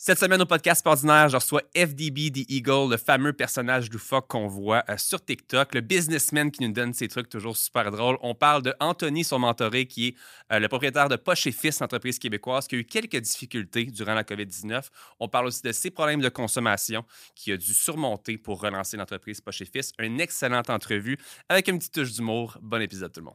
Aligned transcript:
Cette 0.00 0.20
semaine 0.20 0.40
au 0.40 0.46
podcast 0.46 0.86
ordinaire, 0.86 1.28
je 1.28 1.34
reçois 1.34 1.62
FDB 1.76 2.30
The 2.30 2.48
Eagle, 2.48 2.88
le 2.88 2.96
fameux 2.96 3.32
personnage 3.32 3.88
fuck 3.90 4.28
qu'on 4.28 4.46
voit 4.46 4.84
euh, 4.88 4.96
sur 4.96 5.20
TikTok, 5.24 5.74
le 5.74 5.80
businessman 5.80 6.52
qui 6.52 6.62
nous 6.62 6.72
donne 6.72 6.94
ses 6.94 7.08
trucs 7.08 7.28
toujours 7.28 7.56
super 7.56 7.90
drôles. 7.90 8.16
On 8.22 8.32
parle 8.32 8.62
de 8.62 8.72
Anthony, 8.78 9.24
son 9.24 9.40
mentoré, 9.40 9.86
qui 9.86 10.06
est 10.06 10.14
euh, 10.52 10.60
le 10.60 10.68
propriétaire 10.68 11.08
de 11.08 11.16
Poche 11.16 11.48
et 11.48 11.52
Fils, 11.52 11.82
québécoise, 12.20 12.68
qui 12.68 12.76
a 12.76 12.78
eu 12.78 12.84
quelques 12.84 13.16
difficultés 13.16 13.86
durant 13.86 14.14
la 14.14 14.22
COVID-19. 14.22 14.84
On 15.18 15.26
parle 15.26 15.46
aussi 15.48 15.62
de 15.62 15.72
ses 15.72 15.90
problèmes 15.90 16.20
de 16.20 16.28
consommation 16.28 17.04
qu'il 17.34 17.54
a 17.54 17.56
dû 17.56 17.74
surmonter 17.74 18.38
pour 18.38 18.60
relancer 18.60 18.96
l'entreprise 18.96 19.40
Poche 19.40 19.62
et 19.62 19.66
Fils. 19.66 19.90
Une 19.98 20.20
excellente 20.20 20.70
entrevue 20.70 21.18
avec 21.48 21.66
une 21.66 21.76
petite 21.80 21.94
touche 21.94 22.12
d'humour. 22.12 22.56
Bon 22.62 22.80
épisode 22.80 23.12
tout 23.12 23.18
le 23.18 23.24
monde. 23.24 23.34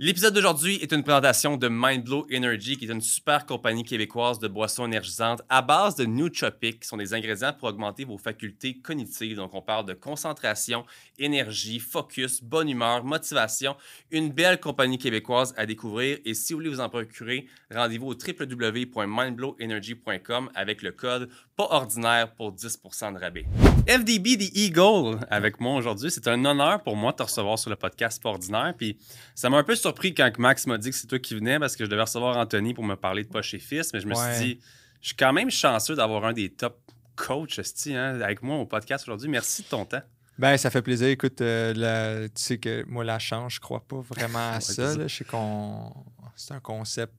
L'épisode 0.00 0.32
d'aujourd'hui 0.32 0.76
est 0.76 0.92
une 0.92 1.02
présentation 1.02 1.56
de 1.56 1.66
Mindblow 1.68 2.28
Energy, 2.32 2.76
qui 2.76 2.84
est 2.84 2.92
une 2.92 3.00
super 3.00 3.46
compagnie 3.46 3.82
québécoise 3.82 4.38
de 4.38 4.46
boissons 4.46 4.86
énergisantes 4.86 5.42
à 5.48 5.60
base 5.60 5.96
de 5.96 6.04
nootropics, 6.04 6.78
qui 6.78 6.86
sont 6.86 6.98
des 6.98 7.14
ingrédients 7.14 7.52
pour 7.52 7.66
augmenter 7.66 8.04
vos 8.04 8.16
facultés 8.16 8.78
cognitives. 8.78 9.34
Donc, 9.34 9.54
on 9.54 9.60
parle 9.60 9.86
de 9.86 9.94
concentration, 9.94 10.86
énergie, 11.18 11.80
focus, 11.80 12.44
bonne 12.44 12.68
humeur, 12.68 13.02
motivation. 13.02 13.74
Une 14.12 14.30
belle 14.30 14.60
compagnie 14.60 14.98
québécoise 14.98 15.52
à 15.56 15.66
découvrir. 15.66 16.18
Et 16.24 16.34
si 16.34 16.52
vous 16.52 16.60
voulez 16.60 16.70
vous 16.70 16.78
en 16.78 16.88
procurer, 16.88 17.48
rendez-vous 17.68 18.06
au 18.06 18.14
www.mindblowenergy.com 18.14 20.50
avec 20.54 20.82
le 20.82 20.92
code 20.92 21.28
pas 21.58 21.66
ordinaire 21.72 22.30
pour 22.34 22.52
10% 22.54 23.14
de 23.14 23.18
rabais. 23.18 23.44
FDB 23.88 24.36
The 24.38 24.56
Eagle 24.56 25.18
avec 25.28 25.58
moi 25.58 25.74
aujourd'hui. 25.74 26.08
C'est 26.08 26.28
un 26.28 26.44
honneur 26.44 26.80
pour 26.84 26.94
moi 26.94 27.10
de 27.10 27.16
te 27.16 27.24
recevoir 27.24 27.58
sur 27.58 27.68
le 27.68 27.74
podcast 27.74 28.22
Pas 28.22 28.28
ordinaire. 28.28 28.72
Puis 28.78 28.96
ça 29.34 29.50
m'a 29.50 29.56
un 29.58 29.64
peu 29.64 29.74
surpris 29.74 30.14
quand 30.14 30.30
Max 30.38 30.68
m'a 30.68 30.78
dit 30.78 30.90
que 30.90 30.94
c'est 30.96 31.08
toi 31.08 31.18
qui 31.18 31.34
venais 31.34 31.58
parce 31.58 31.74
que 31.74 31.84
je 31.84 31.90
devais 31.90 32.02
recevoir 32.02 32.36
Anthony 32.36 32.74
pour 32.74 32.84
me 32.84 32.94
parler 32.94 33.24
de 33.24 33.28
Poche 33.28 33.54
et 33.54 33.58
Fils. 33.58 33.92
Mais 33.92 33.98
je 33.98 34.06
me 34.06 34.14
Ouais. 34.14 34.36
suis 34.36 34.44
dit, 34.54 34.60
je 35.00 35.08
suis 35.08 35.16
quand 35.16 35.32
même 35.32 35.50
chanceux 35.50 35.96
d'avoir 35.96 36.24
un 36.26 36.32
des 36.32 36.48
top 36.48 36.78
coachs 37.16 37.58
hein, 37.88 38.20
avec 38.20 38.40
moi 38.44 38.58
au 38.58 38.64
podcast 38.66 39.02
aujourd'hui. 39.08 39.28
Merci 39.28 39.62
de 39.64 39.66
ton 39.68 39.84
temps. 39.84 40.02
Ben, 40.38 40.56
ça 40.56 40.70
fait 40.70 40.82
plaisir. 40.82 41.08
Écoute, 41.08 41.40
euh, 41.40 41.74
la- 41.74 42.28
tu 42.28 42.34
sais 42.40 42.58
que 42.58 42.84
moi, 42.86 43.02
la 43.02 43.18
chance, 43.18 43.54
je 43.54 43.60
crois 43.60 43.80
pas 43.80 43.98
vraiment 44.00 44.52
à 44.52 44.60
ça. 44.60 44.92
ça. 44.92 44.96
là. 44.96 45.08
Je 45.08 45.16
sais 45.16 45.24
qu'on. 45.24 45.92
C'est 46.36 46.54
un 46.54 46.60
concept 46.60 47.12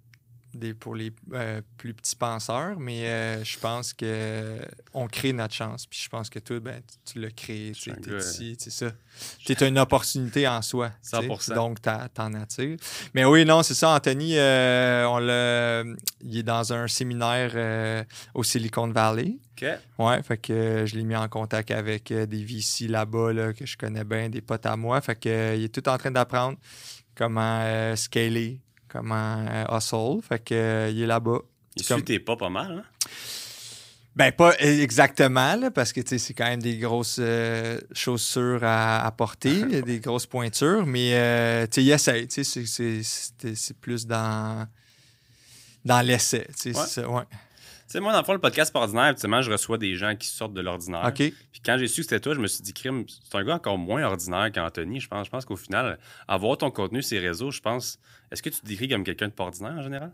des, 0.53 0.73
pour 0.73 0.95
les 0.95 1.11
euh, 1.33 1.61
plus 1.77 1.93
petits 1.93 2.15
penseurs, 2.15 2.79
mais 2.79 3.07
euh, 3.07 3.43
je 3.43 3.57
pense 3.59 3.93
que 3.93 4.59
on 4.93 5.07
crée 5.07 5.33
notre 5.33 5.53
chance. 5.53 5.85
Puis 5.85 5.99
je 6.03 6.09
pense 6.09 6.29
que 6.29 6.39
toi, 6.39 6.59
ben, 6.59 6.81
tu, 7.05 7.13
tu 7.13 7.19
l'as 7.19 7.31
créé. 7.31 7.71
Tu 7.73 7.91
es 7.91 8.17
ici, 8.17 8.55
c'est 8.59 8.71
ça. 8.71 8.91
Tu 9.45 9.53
une 9.65 9.79
opportunité 9.79 10.47
en 10.47 10.61
soi. 10.61 10.89
tu 10.89 11.09
sais. 11.09 11.17
100%. 11.17 11.53
Donc, 11.53 11.81
t'en 11.81 12.33
attires. 12.33 12.77
Mais 13.13 13.25
oui, 13.25 13.45
non, 13.45 13.63
c'est 13.63 13.73
ça. 13.73 13.89
Anthony, 13.95 14.37
euh, 14.37 15.05
on 15.07 15.19
il 16.21 16.37
est 16.37 16.43
dans 16.43 16.73
un 16.73 16.87
séminaire 16.87 18.05
au 18.33 18.43
Silicon 18.43 18.87
Valley. 18.87 19.37
OK. 19.61 19.67
Ouais, 19.99 20.23
fait 20.23 20.37
que 20.37 20.85
je 20.85 20.95
l'ai 20.95 21.03
mis 21.03 21.15
en 21.15 21.27
contact 21.27 21.71
avec 21.71 22.11
des 22.13 22.43
VC 22.43 22.87
là-bas 22.87 23.33
là, 23.33 23.53
que 23.53 23.65
je 23.65 23.77
connais 23.77 24.03
bien, 24.03 24.29
des 24.29 24.41
potes 24.41 24.65
à 24.65 24.75
moi. 24.77 25.01
Fait 25.01 25.15
que 25.15 25.55
il 25.57 25.65
est 25.65 25.73
tout 25.73 25.87
en 25.89 25.97
train 25.97 26.11
d'apprendre 26.11 26.57
comment 27.15 27.95
scaler, 27.95 28.61
comment 28.89 29.45
hustle. 29.71 30.21
Fait 30.27 30.39
que 30.43 30.53
euh, 30.53 30.89
il 30.89 31.01
est 31.01 31.07
là-bas. 31.07 31.39
Il 31.75 31.83
suit 31.83 32.03
tes 32.03 32.19
pas 32.19 32.35
pas 32.35 32.49
mal. 32.49 32.83
Hein? 32.83 33.09
Ben, 34.15 34.31
pas 34.33 34.53
exactement, 34.59 35.55
là, 35.55 35.71
parce 35.71 35.93
que 35.93 36.01
c'est 36.05 36.33
quand 36.33 36.43
même 36.45 36.61
des 36.61 36.77
grosses 36.77 37.19
euh, 37.21 37.79
chaussures 37.93 38.63
à, 38.63 39.05
à 39.05 39.11
porter, 39.11 39.81
des 39.83 39.99
grosses 39.99 40.25
pointures, 40.25 40.85
mais 40.85 41.13
euh, 41.13 41.67
tu 41.67 41.75
sais, 41.75 41.83
il 41.83 41.91
essaie. 41.91 42.27
c'est- 43.55 43.73
plus 43.79 44.05
dans, 44.07 44.67
dans 45.85 46.01
l'essai. 46.01 46.47
Ouais. 46.65 47.05
ouais. 47.05 47.23
Tu 47.89 47.93
sais, 47.93 47.99
moi, 48.01 48.11
dans 48.13 48.19
le 48.19 48.23
fond, 48.23 48.33
le 48.33 48.39
podcast 48.39 48.71
ordinaire, 48.75 49.05
habituellement, 49.05 49.41
je 49.41 49.49
reçois 49.51 49.79
des 49.79 49.95
gens 49.95 50.15
qui 50.15 50.27
sortent 50.27 50.53
de 50.53 50.61
l'ordinaire. 50.61 51.05
OK. 51.07 51.15
Puis 51.15 51.61
quand 51.65 51.75
j'ai 51.79 51.87
su 51.87 52.01
que 52.01 52.03
c'était 52.03 52.19
toi, 52.19 52.35
je 52.35 52.39
me 52.39 52.45
suis 52.45 52.61
dit, 52.61 52.71
crime, 52.71 53.03
c'est 53.07 53.35
un 53.35 53.43
gars 53.43 53.55
encore 53.55 53.79
moins 53.79 54.03
ordinaire 54.03 54.51
qu'Anthony. 54.51 54.99
Je 54.99 55.07
pense, 55.07 55.25
je 55.25 55.31
pense 55.31 55.43
qu'au 55.43 55.55
final, 55.55 55.97
avoir 56.27 56.55
ton 56.59 56.69
contenu 56.69 57.01
sur 57.01 57.19
les 57.19 57.27
réseaux, 57.27 57.49
je 57.49 57.61
pense. 57.61 57.97
Est-ce 58.31 58.43
que 58.43 58.49
tu 58.49 58.59
te 58.61 58.65
décris 58.67 58.87
comme 58.89 59.03
quelqu'un 59.03 59.27
de 59.29 59.33
pas 59.33 59.45
ordinaire 59.45 59.73
en 59.73 59.81
général? 59.81 60.11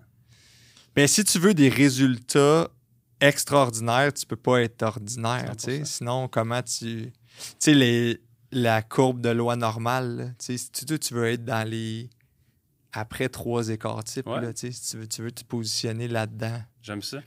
Ben, 0.96 1.06
si 1.06 1.26
tu 1.26 1.38
veux 1.38 1.54
des 1.54 1.68
résultats 1.68 2.70
extraordinaires, 3.20 4.14
tu 4.14 4.26
peux 4.26 4.36
pas 4.38 4.62
être 4.62 4.82
ordinaire. 4.84 5.52
tu 5.58 5.66
sais. 5.66 5.80
100%. 5.82 5.86
Sinon, 5.86 6.28
comment 6.30 6.62
tu. 6.62 7.12
Tu 7.12 7.12
sais, 7.60 7.74
les- 7.74 8.22
la 8.52 8.82
courbe 8.82 9.20
de 9.20 9.30
loi 9.30 9.58
normale, 9.58 10.34
tu 10.40 10.46
sais, 10.46 10.58
si 10.58 10.72
tu, 10.72 10.98
tu 11.00 11.14
veux 11.14 11.26
être 11.28 11.44
dans 11.44 11.68
les. 11.68 12.10
Après 12.94 13.28
trois 13.28 13.68
écarts 13.68 14.06
types, 14.06 14.28
Ouais. 14.28 14.40
là, 14.40 14.52
si 14.56 14.72
tu 14.72 14.96
veux, 14.98 15.08
tu 15.08 15.22
veux 15.22 15.32
te 15.32 15.44
positionner 15.44 16.08
là-dedans. 16.08 16.62
J'aime 16.82 17.02
ça. 17.02 17.18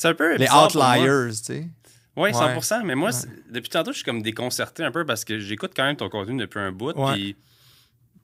C'est 0.00 0.08
un 0.08 0.14
peu. 0.14 0.34
Les 0.36 0.48
outliers, 0.50 1.28
tu 1.30 1.34
sais. 1.44 1.68
Oui, 2.16 2.30
Ouais. 2.30 2.60
100 2.62 2.84
Mais 2.84 2.94
moi, 2.94 3.10
Ouais. 3.10 3.28
depuis 3.50 3.68
tantôt, 3.68 3.92
je 3.92 3.96
suis 3.96 4.04
comme 4.04 4.22
déconcerté 4.22 4.82
un 4.82 4.90
peu 4.90 5.04
parce 5.04 5.26
que 5.26 5.38
j'écoute 5.38 5.72
quand 5.76 5.84
même 5.84 5.96
ton 5.96 6.08
contenu 6.08 6.38
depuis 6.40 6.58
un 6.58 6.72
bout. 6.72 6.92
Ouais. 6.96 7.12
Puis 7.12 7.36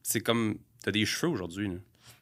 c'est 0.02 0.20
comme. 0.20 0.56
T'as 0.82 0.90
des 0.90 1.04
cheveux 1.04 1.30
aujourd'hui. 1.30 1.68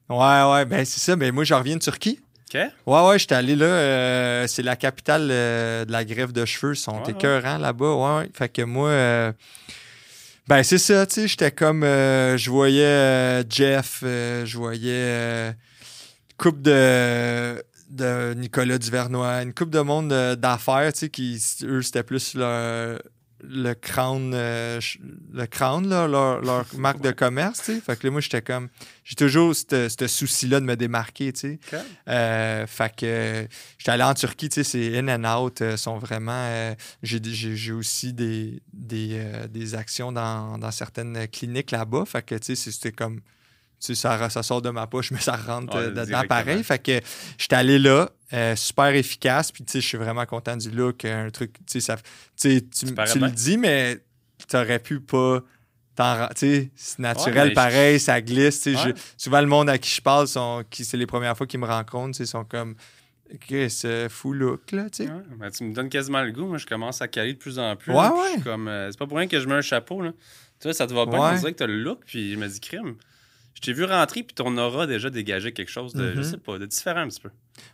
Ouais, 0.09 0.43
ouais, 0.53 0.64
ben 0.64 0.84
c'est 0.84 0.98
ça. 0.98 1.14
Ben 1.14 1.32
moi, 1.32 1.44
je 1.44 1.54
reviens 1.54 1.76
de 1.76 1.81
Turquie. 1.82 2.19
OK? 2.53 2.60
Ouais, 2.87 3.06
ouais, 3.09 3.19
j'étais 3.20 3.37
allé 3.37 3.54
là. 3.54 3.66
euh, 3.66 4.47
c'est 4.48 4.62
la 4.64 4.75
capitale 4.75 5.28
euh, 5.31 5.84
de 5.84 5.93
la 5.93 6.04
greffe 6.04 6.32
de 6.32 6.44
cheveux. 6.44 6.72
Ils 6.72 6.76
sont 6.76 6.97
Ouais, 6.98 7.04
ouais. 7.06 7.10
écœurants 7.12 7.59
là-bas. 7.59 7.94
Ouais, 7.94 8.22
ouais. 8.25 8.31
Fait 8.34 8.48
que 8.48 8.62
moi, 8.62 8.88
euh, 8.88 9.32
ben 10.48 10.64
c'est 10.64 10.78
ça, 10.78 11.06
tu 11.06 11.14
sais. 11.14 11.28
J'étais 11.28 11.53
comme. 11.53 11.82
je 11.82 12.50
voyais 12.50 13.44
Jeff, 13.48 13.98
je 14.03 14.56
voyais 14.56 15.54
coupe 16.38 16.60
de, 16.60 17.62
de 17.94 18.34
Nicolas 18.34 18.78
Duvernois, 18.78 19.43
une 19.43 19.55
coupe 19.55 19.71
de 19.71 19.81
monde 19.81 20.12
euh, 20.12 20.37
d'affaires, 20.37 20.93
tu 20.93 20.99
sais, 21.00 21.09
qui, 21.10 21.41
eux, 21.62 21.82
c'était 21.82 22.03
plus 22.03 22.34
leur- 22.34 22.99
le 23.47 23.75
crown, 23.75 24.32
euh, 24.34 24.81
le 25.34 25.44
crown, 25.47 25.87
là, 25.87 26.06
leur, 26.09 26.41
leur 26.41 26.65
marque 26.78 27.03
de 27.03 27.10
commerce, 27.10 27.59
tu 27.59 27.75
sais. 27.75 27.81
Fait 27.81 27.99
que 27.99 28.06
là, 28.06 28.10
moi, 28.10 28.22
j'étais 28.22 28.41
comme. 28.41 28.69
J'ai 29.05 29.16
toujours 29.16 29.55
ce 29.55 30.06
souci-là 30.06 30.60
de 30.60 30.65
me 30.65 30.77
démarquer, 30.77 31.31
tu 31.34 31.41
sais. 31.41 31.60
Euh, 32.09 32.66
fait 32.66 32.94
que 32.97 33.47
j'étais 33.77 33.91
allé 33.91 34.03
en 34.03 34.15
Turquie, 34.15 34.49
tu 34.49 34.65
sais, 34.65 34.65
c'est 34.65 34.99
in 34.99 35.09
and 35.09 35.38
out, 35.43 35.62
sont 35.76 35.99
vraiment. 35.99 36.32
euh, 36.32 36.75
j'ai, 37.03 37.72
aussi 37.72 38.15
des, 38.15 38.62
des, 38.72 39.11
euh, 39.12 39.47
des 39.47 39.75
actions 39.75 40.11
dans, 40.11 40.56
dans 40.56 40.71
certaines 40.71 41.28
cliniques 41.28 41.71
là-bas. 41.71 42.05
Fait 42.06 42.25
que, 42.25 42.37
tu 42.37 42.56
sais, 42.56 42.71
c'était 42.71 42.93
comme. 42.93 43.21
Tu 43.84 43.94
sais, 43.94 44.00
ça, 44.00 44.30
ça 44.30 44.42
sort 44.42 44.62
de 44.62 44.70
ma 44.70 44.86
poche, 44.86 45.10
mais 45.12 45.20
ça 45.20 45.36
rentre 45.36 45.76
euh, 45.76 45.90
dedans 45.90 46.22
pareil. 46.28 46.62
Fait 46.64 46.78
que 46.78 47.00
j'étais 47.38 47.56
allé 47.56 47.78
là, 47.78 48.10
euh, 48.32 48.56
super 48.56 48.86
efficace, 48.94 49.52
puis 49.52 49.64
tu 49.64 49.72
sais, 49.72 49.80
je 49.80 49.86
suis 49.86 49.98
vraiment 49.98 50.24
content 50.26 50.56
du 50.56 50.70
look. 50.70 51.04
Un 51.04 51.30
truc, 51.30 51.52
tu 51.58 51.64
sais, 51.68 51.80
ça- 51.80 51.96
tu 52.36 52.62
tu, 52.62 52.86
Tu 52.86 52.86
tu 52.86 53.18
le 53.18 53.26
bien. 53.26 53.28
dis, 53.28 53.56
mais 53.58 53.98
t'aurais 54.48 54.78
pu 54.78 55.00
pas. 55.00 55.40
t'en 55.96 56.16
ra- 56.16 56.30
Tu 56.34 56.38
sais, 56.40 56.70
c'est 56.74 56.98
naturel 56.98 57.48
Ouais, 57.48 57.54
pareil, 57.54 58.00
ça 58.00 58.20
glisse. 58.20 58.62
tu 58.62 58.70
Ouais. 58.74 58.82
je- 58.84 59.00
souvent, 59.16 59.40
le 59.40 59.46
monde 59.46 59.68
à 59.70 59.78
qui 59.78 59.90
je 59.94 60.00
parle, 60.00 60.26
sont, 60.26 60.64
qui, 60.68 60.84
c'est 60.84 60.96
les 60.96 61.06
premières 61.06 61.36
fois 61.36 61.46
qu'ils 61.46 61.60
me 61.60 61.66
rencontrent, 61.66 62.16
tu 62.16 62.24
sais, 62.24 62.26
sont 62.26 62.44
comme. 62.44 62.74
C'est 63.68 64.08
fou 64.08 64.32
look, 64.32 64.70
là, 64.72 64.88
tu 64.90 65.04
sais. 65.04 65.10
Ouais, 65.10 65.22
ben, 65.38 65.50
tu 65.50 65.64
me 65.64 65.74
donnes 65.74 65.88
quasiment 65.88 66.22
le 66.22 66.30
goût. 66.32 66.46
Moi, 66.46 66.58
je 66.58 66.66
commence 66.66 67.00
à 67.02 67.08
caler 67.08 67.32
de 67.34 67.38
plus 67.38 67.58
en 67.58 67.74
plus. 67.76 67.92
Ouais, 67.92 67.96
là, 67.98 68.36
comme, 68.44 68.68
euh, 68.68 68.90
c'est 68.90 68.98
pas 68.98 69.06
pour 69.06 69.16
rien 69.18 69.26
que 69.26 69.40
je 69.40 69.46
mets 69.46 69.54
un 69.54 69.60
chapeau. 69.60 70.02
Là. 70.02 70.12
Tu 70.60 70.64
vois, 70.68 70.74
ça 70.74 70.86
te 70.86 70.92
va 70.94 71.06
pas. 71.06 71.12
Ouais. 71.30 71.36
On 71.36 71.38
dirait 71.38 71.52
que 71.52 71.58
t'as 71.58 71.66
le 71.66 71.80
look. 71.82 72.00
Puis 72.06 72.32
je 72.34 72.38
me 72.38 72.46
dis, 72.48 72.60
crime. 72.60 72.96
Je 73.54 73.60
t'ai 73.60 73.72
vu 73.72 73.84
rentrer, 73.84 74.22
puis 74.25 74.34
ton 74.34 74.56
aura 74.59 74.87
déjà 74.87 75.10
dégagé 75.10 75.53
quelque 75.53 75.70
chose 75.70 75.94
de, 75.94 76.12
je 76.15 76.19
Mhm. 76.19 76.25
sais 76.25 76.37
pas, 76.38 76.59
de 76.59 76.66
différent 76.66 77.00
un 77.00 77.09
petit 77.09 77.20
peu. 77.20 77.31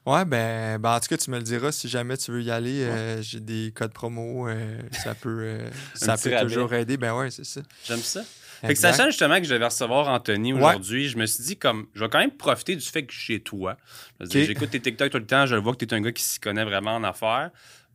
Ouais, 0.07 0.25
ben, 0.27 0.79
ben, 0.79 0.95
en 0.97 1.01
tout 1.01 1.09
cas, 1.09 1.17
tu 1.17 1.31
me 1.31 1.39
le 1.39 1.43
diras 1.43 1.73
si 1.73 1.89
jamais 1.89 2.17
tu 2.19 2.31
veux 2.33 2.43
y 2.43 2.51
aller. 2.51 2.83
euh, 2.83 3.23
J'ai 3.23 3.41
des 3.41 3.73
codes 3.75 3.93
promo, 3.93 4.47
euh, 4.49 4.79
ça 4.93 5.15
peut, 5.15 5.39
euh, 5.43 5.69
ça 5.95 6.17
peut 6.17 6.31
toujours 6.43 6.73
aider. 6.75 6.97
Ben 6.99 7.15
ouais, 7.15 7.31
c'est 7.31 7.47
ça. 7.47 7.63
J'aime 7.87 8.01
ça. 8.01 8.23
Fait 8.61 8.75
que 8.75 8.79
sachant 8.79 9.07
justement 9.07 9.39
que 9.39 9.45
je 9.45 9.55
devais 9.55 9.65
recevoir 9.65 10.09
Anthony 10.09 10.53
Ouais. 10.53 10.59
aujourd'hui, 10.61 11.09
je 11.09 11.17
me 11.17 11.25
suis 11.25 11.43
dit 11.45 11.57
comme 11.57 11.87
je 11.95 12.05
vais 12.05 12.11
quand 12.11 12.19
même 12.19 12.31
profiter 12.31 12.77
du 12.77 12.85
fait 12.85 13.05
que 13.07 13.13
je 13.15 13.19
suis 13.19 13.35
chez 13.37 13.41
toi. 13.41 13.79
J'écoute 14.21 14.69
tes 14.69 14.81
TikTok 14.81 15.11
tout 15.11 15.17
le 15.19 15.25
temps, 15.27 15.47
je 15.47 15.57
vois 15.57 15.73
que 15.75 15.83
tu 15.83 15.87
es 15.87 15.95
un 15.97 16.03
gars 16.03 16.13
qui 16.13 16.23
s'y 16.23 16.39
connaît 16.41 16.65
vraiment 16.65 16.95
en 16.97 17.03
affaires. 17.05 17.51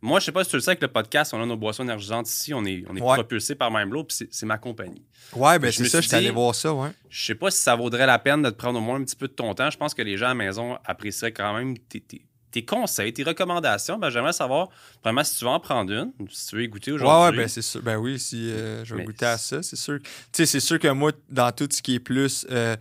Moi, 0.05 0.19
je 0.19 0.25
sais 0.25 0.31
pas 0.31 0.43
si 0.43 0.49
tu 0.51 0.55
le 0.55 0.61
sais 0.61 0.71
avec 0.71 0.81
le 0.81 0.87
podcast, 0.87 1.33
on 1.33 1.41
a 1.41 1.45
nos 1.45 1.57
boissons 1.57 1.83
énergisantes 1.83 2.29
ici, 2.29 2.53
on 2.53 2.63
est, 2.65 2.83
on 2.89 2.95
est 2.95 3.01
Ouais. 3.01 3.15
propulsé 3.15 3.55
par 3.55 3.71
Mindblow, 3.71 4.03
puis 4.05 4.27
c'est- 4.31 4.45
ma 4.45 4.57
compagnie. 4.57 5.01
Ouais, 5.33 5.57
ben 5.59 5.71
c'est 5.71 5.85
ça, 5.85 5.99
je 6.01 6.07
suis 6.07 6.15
allé 6.15 6.29
voir 6.29 6.53
ça, 6.55 6.73
ouais. 6.73 6.89
Je 7.09 7.25
sais 7.25 7.35
pas 7.35 7.49
si 7.51 7.61
ça 7.61 7.75
vaudrait 7.75 8.05
la 8.05 8.19
peine 8.19 8.41
de 8.43 8.49
te 8.51 8.55
prendre 8.55 8.77
au 8.79 8.81
moins 8.81 8.99
un 8.99 9.03
petit 9.03 9.15
peu 9.15 9.27
de 9.27 9.33
ton 9.33 9.53
temps. 9.55 9.69
Je 9.69 9.77
pense 9.77 9.93
que 9.93 10.01
les 10.03 10.17
gens 10.17 10.25
à 10.27 10.29
la 10.29 10.35
maison 10.35 10.77
apprécieraient 10.85 11.31
quand 11.33 11.53
même 11.57 11.77
tes, 11.77 11.99
tes- 12.01 12.25
tes 12.51 12.63
conseils, 12.63 13.11
tes 13.11 13.23
recommandations. 13.23 13.97
Ben, 13.97 14.09
J'aimerais 14.09 14.31
savoir 14.31 14.69
vraiment 15.03 15.23
si 15.23 15.37
tu 15.37 15.43
veux 15.43 15.49
en 15.49 15.59
prendre 15.59 15.91
une, 15.91 16.11
si 16.29 16.47
tu 16.47 16.55
veux 16.55 16.63
y 16.63 16.67
goûter 16.69 16.91
Ouais, 16.91 16.95
aujourd'hui. 17.01 17.37
ouais, 17.39 17.43
ben 17.45 17.49
c'est 17.49 17.61
sûr. 17.61 17.81
Ben 17.81 17.97
oui, 17.97 18.17
si 18.19 18.49
euh, 18.51 18.85
je 18.85 18.93
vais 18.93 18.99
Mais 19.01 19.05
goûter 19.07 19.25
à 19.25 19.37
ça, 19.37 19.61
c'est 19.63 19.75
sûr. 19.75 19.99
Tu 20.01 20.09
sais, 20.31 20.45
c'est 20.45 20.59
sûr 20.61 20.79
que 20.79 20.87
moi, 20.89 21.11
dans 21.29 21.51
tout 21.51 21.67
ce 21.71 21.81
qui 21.81 21.95
est 21.95 21.99
plus 21.99 22.45
euh, 22.51 22.75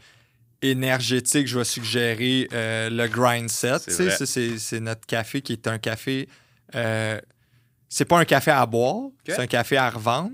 énergétique, 0.62 1.46
je 1.46 1.58
vais 1.58 1.64
suggérer 1.64 2.48
euh, 2.52 2.90
le 2.90 3.06
grind 3.08 3.48
set. 3.50 3.82
C'est 3.90 4.80
notre 4.80 5.06
café 5.06 5.42
qui 5.42 5.52
est 5.54 5.66
un 5.66 5.78
café. 5.78 6.28
Euh, 6.74 7.20
c'est 7.88 8.04
pas 8.04 8.18
un 8.18 8.24
café 8.24 8.50
à 8.50 8.64
boire, 8.66 9.08
c'est 9.26 9.38
un 9.40 9.46
café 9.46 9.76
à 9.76 9.88
revendre. 9.90 10.32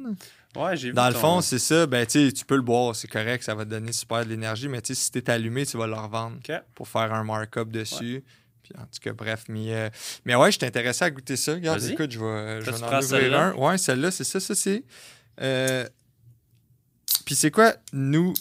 Ouais, 0.57 0.77
j'ai 0.77 0.89
vu. 0.89 0.95
Dans 0.95 1.07
le 1.07 1.13
ton- 1.15 1.21
fond, 1.21 1.41
c'est 1.43 1.59
ça. 1.61 1.87
Ben, 1.87 2.05
tu 2.07 2.33
peux 2.47 2.57
le 2.57 2.63
boire, 2.63 2.97
c'est 2.97 3.07
correct, 3.09 3.43
ça 3.45 3.55
va 3.55 3.65
te 3.65 3.71
donner 3.71 3.93
super 3.93 4.25
de 4.25 4.31
l'énergie, 4.31 4.69
mais 4.69 4.81
si 4.85 5.11
t'es 5.13 5.31
allumé, 5.31 5.65
tu 5.67 5.77
vas 5.77 5.87
le 5.87 5.95
revendre 5.95 6.39
pour 6.75 6.89
faire 6.89 7.13
un 7.15 7.23
markup 7.23 7.71
dessus. 7.71 8.25
Puis 8.63 8.73
en 8.77 8.83
tout 8.83 9.01
cas, 9.01 9.13
bref. 9.13 9.45
Mais, 9.49 9.75
euh, 9.75 9.91
mais 10.25 10.35
ouais, 10.35 10.51
je 10.51 10.59
suis 10.59 10.67
intéressé 10.67 11.05
à 11.05 11.11
goûter 11.11 11.37
ça. 11.37 11.55
Regarde, 11.55 11.81
Vas-y. 11.81 11.93
écoute, 11.93 12.11
je 12.13 12.19
vais, 12.19 12.61
je 12.61 12.71
Toi, 12.71 12.79
vais 12.79 12.83
en 12.85 12.87
ouvrir 12.89 13.03
celle-là? 13.05 13.45
un. 13.47 13.55
Ouais, 13.55 13.79
celle-là, 13.79 14.11
c'est 14.11 14.25
ça, 14.25 14.39
ça, 14.41 14.55
c'est. 14.55 14.83
euh, 15.41 15.87
Puis 17.25 17.35
c'est 17.35 17.51
quoi? 17.51 17.75
Nous. 17.93 18.35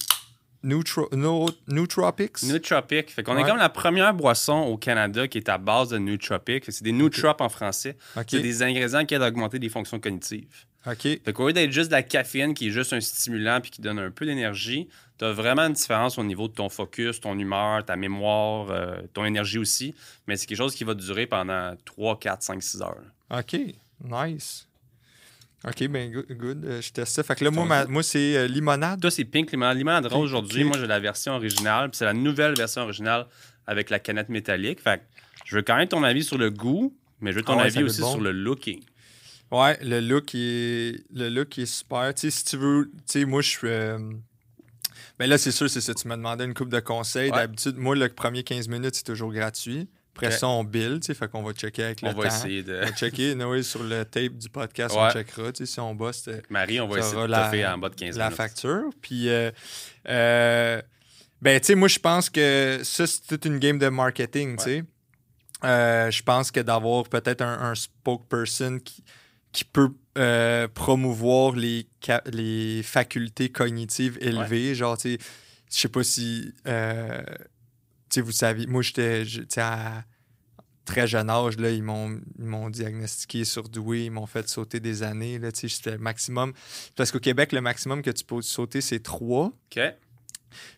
No, 0.64 1.50
nootropics? 1.68 2.44
Nootropic. 2.44 3.12
Fait 3.12 3.24
qu'on 3.24 3.36
Ouais. 3.36 3.42
est 3.42 3.46
comme 3.46 3.58
la 3.58 3.70
première 3.70 4.14
boisson 4.14 4.58
au 4.64 4.78
Canada 4.78 5.28
qui 5.28 5.38
est 5.38 5.50
à 5.50 5.58
base 5.58 5.90
de 5.90 5.98
nootropic. 5.98 6.66
Fait 6.66 6.72
que 6.72 6.78
C'est 6.78 6.84
des 6.84 6.92
nootrops 6.92 7.42
en 7.42 7.50
français. 7.50 7.98
C'est 8.28 8.42
des 8.42 8.62
ingrédients 8.64 9.06
qui 9.06 9.16
aident 9.16 9.24
à 9.24 9.28
augmenter 9.30 9.60
des 9.60 9.70
fonctions 9.70 10.00
cognitives. 10.00 10.66
OK. 10.88 11.02
Fait 11.02 11.34
qu'au 11.34 11.48
lieu 11.48 11.54
d'être 11.54 11.72
juste 11.72 11.90
de 11.90 11.96
la 11.96 12.04
caféine 12.04 12.54
qui 12.54 12.68
est 12.68 12.72
juste 12.72 12.94
un 12.94 13.02
stimulant 13.02 13.60
puis 13.62 13.70
qui 13.72 13.82
donne 13.82 14.00
un 14.00 14.12
peu 14.12 14.26
d'énergie, 14.26 14.88
tu 15.18 15.26
as 15.26 15.34
vraiment 15.34 15.64
une 15.64 15.74
différence 15.74 16.18
au 16.18 16.24
niveau 16.24 16.48
de 16.48 16.54
ton 16.54 16.70
focus, 16.70 17.20
ton 17.20 17.38
humeur, 17.38 17.84
ta 17.84 17.98
mémoire, 17.98 18.70
euh, 18.72 19.02
ton 19.14 19.26
énergie 19.26 19.58
aussi. 19.58 19.94
Mais 20.28 20.38
c'est 20.38 20.46
quelque 20.46 20.58
chose 20.58 20.74
qui 20.76 20.86
va 20.86 20.94
durer 20.94 21.28
pendant 21.28 21.76
3, 21.84 22.18
4, 22.20 22.44
5, 22.44 22.64
6 22.64 22.82
heures. 22.82 22.96
OK. 23.30 23.58
Nice. 24.06 24.69
OK, 25.68 25.88
ben 25.90 26.10
good. 26.12 26.26
good. 26.32 26.66
Euh, 26.66 26.82
je 26.82 26.92
teste 26.92 27.14
ça. 27.16 27.24
Fait 27.24 27.36
que 27.36 27.44
là, 27.44 27.52
moi, 27.52 27.66
ma- 27.66 27.86
moi 27.86 28.02
c'est 28.02 28.38
euh, 28.38 28.48
limonade. 28.48 29.02
Toi, 29.02 29.12
c'est 29.12 29.26
Pink 29.26 29.52
Limonade. 29.52 29.78
Limonade 29.78 30.06
Rose 30.06 30.26
aujourd'hui. 30.32 30.64
Moi, 30.64 30.78
j'ai 30.80 30.88
la 30.88 31.00
version 31.00 31.34
originale. 31.34 31.90
puis 31.90 31.98
c'est 31.98 32.06
la 32.06 32.14
nouvelle 32.14 32.56
version 32.56 32.84
originale 32.84 33.28
avec 33.68 33.90
la 33.90 34.00
canette 34.00 34.30
métallique. 34.30 34.80
Fait 34.82 35.00
que 35.00 35.04
je 35.46 35.56
veux 35.58 35.62
quand 35.62 35.76
même 35.76 35.88
ton 35.90 36.04
avis 36.04 36.24
sur 36.24 36.38
le 36.38 36.50
goût, 36.50 36.96
mais 37.20 37.32
je 37.32 37.38
veux 37.38 37.44
ton 37.44 37.54
Ah 37.54 37.58
ouais, 37.58 37.64
avis 37.66 37.84
aussi 37.84 38.00
bon. 38.02 38.12
sur 38.12 38.22
le 38.22 38.32
looking. 38.32 38.82
Ouais, 39.52 39.78
le 39.84 40.00
look 40.00 40.34
est, 40.36 41.04
le 41.14 41.28
look 41.30 41.58
est 41.58 41.66
super. 41.66 42.14
Tu 42.14 42.22
sais, 42.22 42.32
si 42.32 42.46
tu 42.46 42.56
veux, 42.58 42.90
tu 43.08 43.20
sais, 43.20 43.26
moi, 43.26 43.42
je 43.42 43.50
suis. 43.50 43.68
euh, 43.68 43.98
Ben 45.18 45.30
là, 45.30 45.38
c'est 45.38 45.52
sûr, 45.52 45.70
c'est 45.70 45.82
ça. 45.82 45.94
Tu 45.94 46.08
m'as 46.08 46.16
demandé 46.18 46.46
une 46.46 46.54
coupe 46.54 46.70
de 46.70 46.80
conseils. 46.80 47.32
Ouais. 47.32 47.38
D'habitude, 47.38 47.76
moi, 47.76 47.96
le 47.96 48.08
premier 48.10 48.44
15 48.44 48.68
minutes, 48.70 48.96
c'est 48.96 49.04
toujours 49.04 49.34
gratuit. 49.34 49.90
Après 50.28 50.38
ça, 50.38 50.48
on 50.48 50.64
build, 50.64 51.02
tu 51.02 51.08
sais, 51.08 51.14
fait 51.14 51.28
qu'on 51.30 51.44
va 51.44 51.54
checker 51.54 51.84
avec 51.84 52.02
le 52.02 52.10
On 52.10 52.14
va 52.14 52.28
essayer 52.28 52.64
de. 52.64 52.78
On 52.82 52.86
va 52.86 52.92
checker, 52.94 53.36
Noé, 53.36 53.64
sur 53.64 53.84
le 53.84 54.04
tape 54.06 54.34
du 54.34 54.50
podcast, 54.50 54.96
on 54.98 55.10
checkera. 55.12 55.52
Tu 55.52 55.66
sais, 55.66 55.72
si 55.74 55.80
on 55.80 55.94
bosse 55.96 56.28
euh, 56.28 56.42
Marie, 56.50 56.80
on 56.80 56.88
va 56.88 57.00
essayer 57.00 57.22
de 57.22 57.28
la- 57.28 57.74
en 57.74 57.78
bas 57.78 57.90
de 57.90 57.96
15 57.96 58.18
la 58.18 58.26
minutes. 58.26 58.38
facture. 58.38 58.84
Puis, 59.02 59.30
euh, 59.30 59.52
euh, 60.08 60.82
ben, 61.42 61.60
tu 61.60 61.68
sais, 61.68 61.76
moi, 61.76 61.88
je 61.88 62.00
pense 62.00 62.30
que 62.30 62.80
ça, 62.84 63.08
c'est 63.08 63.26
toute 63.28 63.46
une 63.46 63.60
game 63.60 63.80
de 63.80 63.88
marketing, 63.90 64.58
tu 64.58 64.64
sais. 64.64 64.84
Euh, 65.64 66.10
je 66.10 66.24
pense 66.24 66.52
que 66.52 66.60
d'avoir 66.62 67.04
peut-être 67.10 67.42
un, 67.42 67.72
un 67.72 67.76
spokesperson 67.76 68.80
qui, 68.84 69.04
qui 69.52 69.66
peut 69.66 69.90
euh, 70.18 70.68
promouvoir 70.68 71.54
les, 71.54 71.86
les 72.32 72.82
facultés 72.84 73.50
cognitives 73.50 74.18
élevées, 74.22 74.74
genre, 74.76 74.98
tu 74.98 75.16
sais, 75.16 75.18
je 75.72 75.78
sais 75.78 75.88
pas 75.90 76.04
si, 76.04 76.54
euh, 76.68 77.22
tu 78.10 78.16
sais, 78.16 78.22
vous 78.22 78.32
savez, 78.32 78.68
moi, 78.68 78.82
j'étais, 78.82 79.24
à 79.58 80.04
très 80.90 81.08
jeune 81.08 81.30
âge, 81.30 81.58
là, 81.58 81.70
ils 81.72 81.84
m'ont, 81.84 82.20
diagnostiqué 82.70 83.46
surdoué, 83.46 84.06
ils 84.06 84.12
m'ont 84.12 84.26
fait 84.26 84.48
sauter 84.50 84.80
des 84.80 85.04
années, 85.04 85.40
là, 85.40 85.52
tu 85.52 85.62
sais, 85.62 85.76
c'était 85.76 85.92
le 85.92 85.98
maximum. 86.00 86.52
Parce 86.96 87.12
qu'au 87.12 87.20
Québec, 87.20 87.52
le 87.52 87.62
maximum 87.62 88.02
que 88.02 88.10
tu 88.12 88.24
peux 88.26 88.42
sauter, 88.42 88.82
c'est 88.82 89.00
3. 89.02 89.46
OK. 89.48 89.80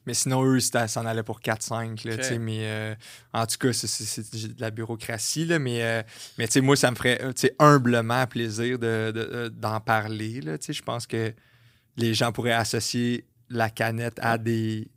Mais 0.06 0.14
sinon, 0.14 0.44
eux, 0.44 0.60
ça 0.60 0.86
en 0.98 1.06
allait 1.06 1.24
pour 1.24 1.40
4-5. 1.40 2.04
là, 2.06 2.16
Ok. 2.16 2.20
tu 2.20 2.24
sais, 2.28 2.38
Mais 2.40 2.60
euh, 2.64 2.96
en 3.34 3.46
tout 3.48 3.58
cas, 3.58 3.72
c'est- 3.72 4.48
de 4.56 4.60
la 4.62 4.70
bureaucratie. 4.70 5.46
Là, 5.46 5.60
mais 5.60 5.82
euh, 5.82 6.04
mais 6.38 6.48
tu 6.48 6.54
sais, 6.54 6.62
moi, 6.62 6.76
ça 6.76 6.92
me 6.92 6.96
ferait 6.98 7.20
humblement 7.58 8.28
plaisir 8.28 8.78
de- 8.78 8.86
euh, 9.16 9.50
d'en 9.50 9.80
parler. 9.80 10.42
Je 10.70 10.82
pense 10.82 11.08
que 11.08 11.34
les 11.96 12.14
gens 12.14 12.32
pourraient 12.34 12.52
associer 12.52 13.26
la 13.50 13.70
canette 13.70 14.20
à 14.22 14.38
des 14.38 14.90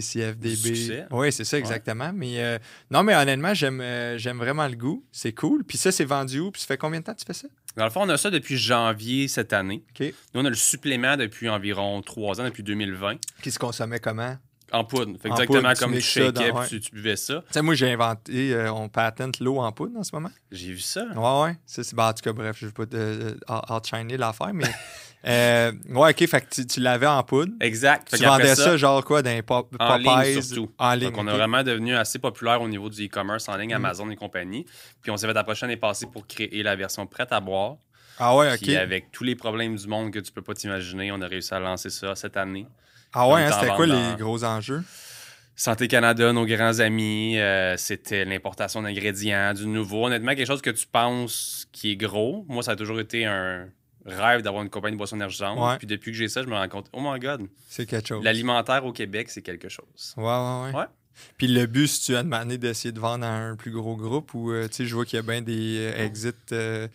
CFDB. 0.00 1.06
Oui, 1.10 1.32
c'est 1.32 1.44
ça, 1.44 1.58
exactement. 1.58 2.12
Mais 2.14 2.42
euh, 2.42 2.58
non, 2.90 3.02
mais 3.02 3.14
honnêtement, 3.14 3.54
j'aime 3.54 3.80
euh, 3.80 4.18
j'aime 4.18 4.38
vraiment 4.38 4.66
le 4.68 4.76
goût. 4.76 5.04
C'est 5.12 5.32
cool. 5.32 5.64
Puis 5.64 5.78
ça, 5.78 5.90
c'est 5.92 6.04
vendu 6.04 6.40
où? 6.40 6.50
Puis 6.50 6.60
ça 6.62 6.66
fait 6.68 6.76
combien 6.78 7.00
de 7.00 7.04
temps 7.04 7.14
que 7.14 7.20
tu 7.20 7.24
fais 7.26 7.32
ça? 7.34 7.48
Dans 7.76 7.84
le 7.84 7.90
fond, 7.90 8.02
on 8.02 8.08
a 8.08 8.16
ça 8.16 8.30
depuis 8.30 8.56
janvier 8.56 9.28
cette 9.28 9.52
année. 9.52 9.84
Nous, 10.00 10.06
on 10.34 10.44
a 10.44 10.48
le 10.50 10.54
supplément 10.56 11.16
depuis 11.16 11.48
environ 11.48 12.02
3 12.02 12.40
ans, 12.40 12.44
depuis 12.44 12.62
2020. 12.62 13.16
Qui 13.42 13.50
se 13.50 13.58
consommait 13.58 14.00
comment? 14.00 14.36
En 14.70 14.84
poudre. 14.84 15.12
Fait 15.18 15.30
En 15.30 15.32
exactement 15.36 15.68
poudre, 15.70 15.80
comme 15.80 15.98
tu 15.98 16.32
dans- 16.32 16.60
puis 16.60 16.68
tu, 16.68 16.80
tu 16.80 16.90
buvais 16.94 17.16
ça. 17.16 17.42
Tu 17.46 17.52
sais, 17.54 17.62
moi, 17.62 17.74
j'ai 17.74 17.90
inventé, 17.90 18.52
euh, 18.52 18.70
on 18.70 18.88
patente 18.90 19.40
l'eau 19.40 19.58
en 19.60 19.72
poudre 19.72 19.98
en 19.98 20.02
ce 20.04 20.14
moment. 20.14 20.30
J'ai 20.52 20.72
vu 20.72 20.80
ça. 20.80 21.06
Ouais, 21.16 21.42
ouais. 21.48 21.56
Ça, 21.64 21.82
c'est, 21.82 21.94
ben, 21.96 22.08
en 22.08 22.12
tout 22.12 22.22
cas, 22.22 22.32
bref, 22.34 22.56
je 22.60 22.66
ne 22.66 22.70
veux 22.76 22.86
pas 22.86 23.76
outshiner 23.76 24.16
l'affaire, 24.18 24.52
mais. 24.52 24.66
euh, 25.26 25.72
ouais, 25.90 26.10
ok, 26.10 26.26
fait 26.28 26.40
que 26.42 26.54
tu, 26.54 26.66
tu 26.66 26.80
l'avais 26.80 27.06
en 27.06 27.22
poudre. 27.22 27.52
Exact. 27.60 28.14
Tu 28.16 28.24
vendais 28.24 28.54
ça, 28.54 28.76
genre 28.76 29.04
quoi, 29.04 29.22
dans 29.22 29.42
pop, 29.42 29.74
en 29.78 29.96
ligne 29.96 30.40
surtout. 30.40 30.70
En 30.78 30.94
ligne. 30.94 31.10
Donc, 31.10 31.18
on 31.18 31.26
est 31.28 31.32
vraiment 31.32 31.62
devenu 31.62 31.96
assez 31.96 32.18
populaire 32.18 32.62
au 32.62 32.68
niveau 32.68 32.88
du 32.88 33.06
e-commerce 33.06 33.48
en 33.48 33.56
ligne, 33.56 33.70
Mm. 33.70 33.84
Amazon 33.84 34.10
et 34.10 34.16
compagnie. 34.16 34.64
Puis 35.02 35.10
on 35.10 35.16
s'est 35.16 35.26
fait 35.26 35.32
la 35.32 35.44
prochaine 35.44 35.70
est 35.70 35.76
passée 35.76 36.06
pour 36.06 36.26
créer 36.26 36.62
la 36.62 36.76
version 36.76 37.06
prête 37.06 37.32
à 37.32 37.40
boire. 37.40 37.76
Ah 38.18 38.36
ouais, 38.36 38.52
ok. 38.52 38.60
Puis 38.60 38.76
avec 38.76 39.10
tous 39.12 39.24
les 39.24 39.34
problèmes 39.36 39.76
du 39.76 39.86
monde 39.86 40.12
que 40.12 40.18
tu 40.18 40.32
peux 40.32 40.42
pas 40.42 40.54
t'imaginer, 40.54 41.12
on 41.12 41.20
a 41.20 41.26
réussi 41.26 41.52
à 41.54 41.58
lancer 41.60 41.90
ça 41.90 42.14
cette 42.14 42.36
année. 42.36 42.66
Ah 43.12 43.28
ouais, 43.28 43.42
hein, 43.44 43.50
c'était 43.52 43.74
quoi 43.74 43.86
les 43.86 44.16
gros 44.18 44.44
enjeux? 44.44 44.82
Santé 45.56 45.88
Canada, 45.88 46.32
nos 46.32 46.46
grands 46.46 46.78
amis, 46.78 47.36
euh, 47.38 47.76
c'était 47.76 48.24
l'importation 48.24 48.80
d'ingrédients, 48.82 49.52
du 49.54 49.66
nouveau. 49.66 50.06
Honnêtement, 50.06 50.36
quelque 50.36 50.46
chose 50.46 50.62
que 50.62 50.70
tu 50.70 50.86
penses 50.86 51.66
qui 51.72 51.92
est 51.92 51.96
gros. 51.96 52.44
Moi, 52.48 52.62
ça 52.62 52.72
a 52.72 52.76
toujours 52.76 53.00
été 53.00 53.24
un 53.24 53.66
rêve 54.08 54.42
d'avoir 54.42 54.62
une 54.62 54.70
compagnie 54.70 54.94
de 54.94 54.98
boissons 54.98 55.16
énergisantes. 55.16 55.58
Ouais. 55.58 55.78
Puis 55.78 55.86
depuis 55.86 56.12
que 56.12 56.16
j'ai 56.18 56.28
ça, 56.28 56.42
je 56.42 56.48
me 56.48 56.54
rends 56.54 56.68
compte, 56.68 56.88
oh 56.92 57.00
my 57.02 57.18
God, 57.18 57.46
C'est 57.68 57.86
quelque 57.86 58.08
chose. 58.08 58.24
l'alimentaire 58.24 58.84
au 58.84 58.92
Québec, 58.92 59.30
c'est 59.30 59.42
quelque 59.42 59.68
chose. 59.68 60.14
Ouais, 60.16 60.24
ouais, 60.24 60.62
ouais. 60.72 60.78
Ouais. 60.80 60.86
Puis 61.36 61.48
le 61.48 61.66
but, 61.66 61.88
si 61.88 62.06
tu 62.06 62.16
as 62.16 62.22
demandé 62.22 62.58
d'essayer 62.58 62.92
de 62.92 63.00
vendre 63.00 63.26
à 63.26 63.30
un 63.34 63.56
plus 63.56 63.72
gros 63.72 63.96
groupe 63.96 64.34
ou, 64.34 64.52
euh, 64.52 64.68
tu 64.68 64.74
sais, 64.74 64.84
je 64.86 64.94
vois 64.94 65.04
qu'il 65.04 65.16
y 65.16 65.20
a 65.20 65.22
bien 65.22 65.42
des 65.42 65.78
euh, 65.78 66.04
exits 66.04 66.30
euh, 66.52 66.86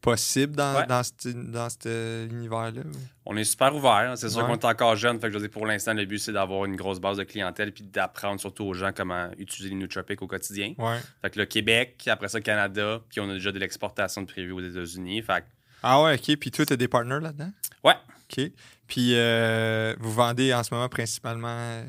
possibles 0.00 0.56
dans, 0.56 0.76
Ouais. 0.76 0.86
dans, 0.86 1.02
cet, 1.02 1.26
dans 1.28 1.68
cet, 1.68 1.84
univers-là. 1.86 2.82
On 3.26 3.36
est 3.36 3.44
super 3.44 3.74
ouvert. 3.74 4.12
C'est 4.16 4.30
sûr 4.30 4.46
qu'on 4.46 4.54
est 4.54 4.64
encore 4.64 4.96
jeune. 4.96 5.20
Fait 5.20 5.26
que 5.26 5.34
je 5.34 5.38
dire, 5.38 5.50
pour 5.50 5.66
l'instant, 5.66 5.92
le 5.94 6.04
but, 6.06 6.18
c'est 6.18 6.32
d'avoir 6.32 6.64
une 6.64 6.76
grosse 6.76 7.00
base 7.00 7.18
de 7.18 7.24
clientèle 7.24 7.72
puis 7.72 7.84
d'apprendre 7.84 8.40
surtout 8.40 8.64
aux 8.64 8.72
gens 8.74 8.92
comment 8.96 9.28
utiliser 9.36 9.74
les 9.74 9.80
nootropics 9.80 10.22
au 10.22 10.26
quotidien. 10.26 10.74
Fait 11.20 11.30
que 11.30 11.38
le 11.38 11.44
Québec, 11.46 12.02
après 12.10 12.28
ça, 12.28 12.38
le 12.38 12.44
Canada, 12.44 13.00
puis 13.10 13.20
on 13.20 13.28
a 13.28 13.34
déjà 13.34 13.52
de 13.52 13.58
l'exportation 13.58 14.22
de 14.22 14.26
prévu 14.26 14.52
aux 14.52 14.60
États-Unis. 14.60 15.20
Fait 15.22 15.40
que 15.42 15.46
Ah 15.88 16.02
ouais, 16.02 16.14
ok. 16.14 16.36
Puis 16.36 16.50
toi, 16.50 16.66
tu 16.66 16.72
as 16.72 16.76
des 16.76 16.88
partners 16.88 17.20
là-dedans? 17.20 17.50
Ouais. 17.84 17.94
Ok. 18.30 18.50
Puis 18.88 19.10
euh, 19.14 19.94
vous 20.00 20.12
vendez 20.12 20.52
en 20.54 20.62
ce 20.62 20.74
moment 20.74 20.88
principalement. 20.88 21.82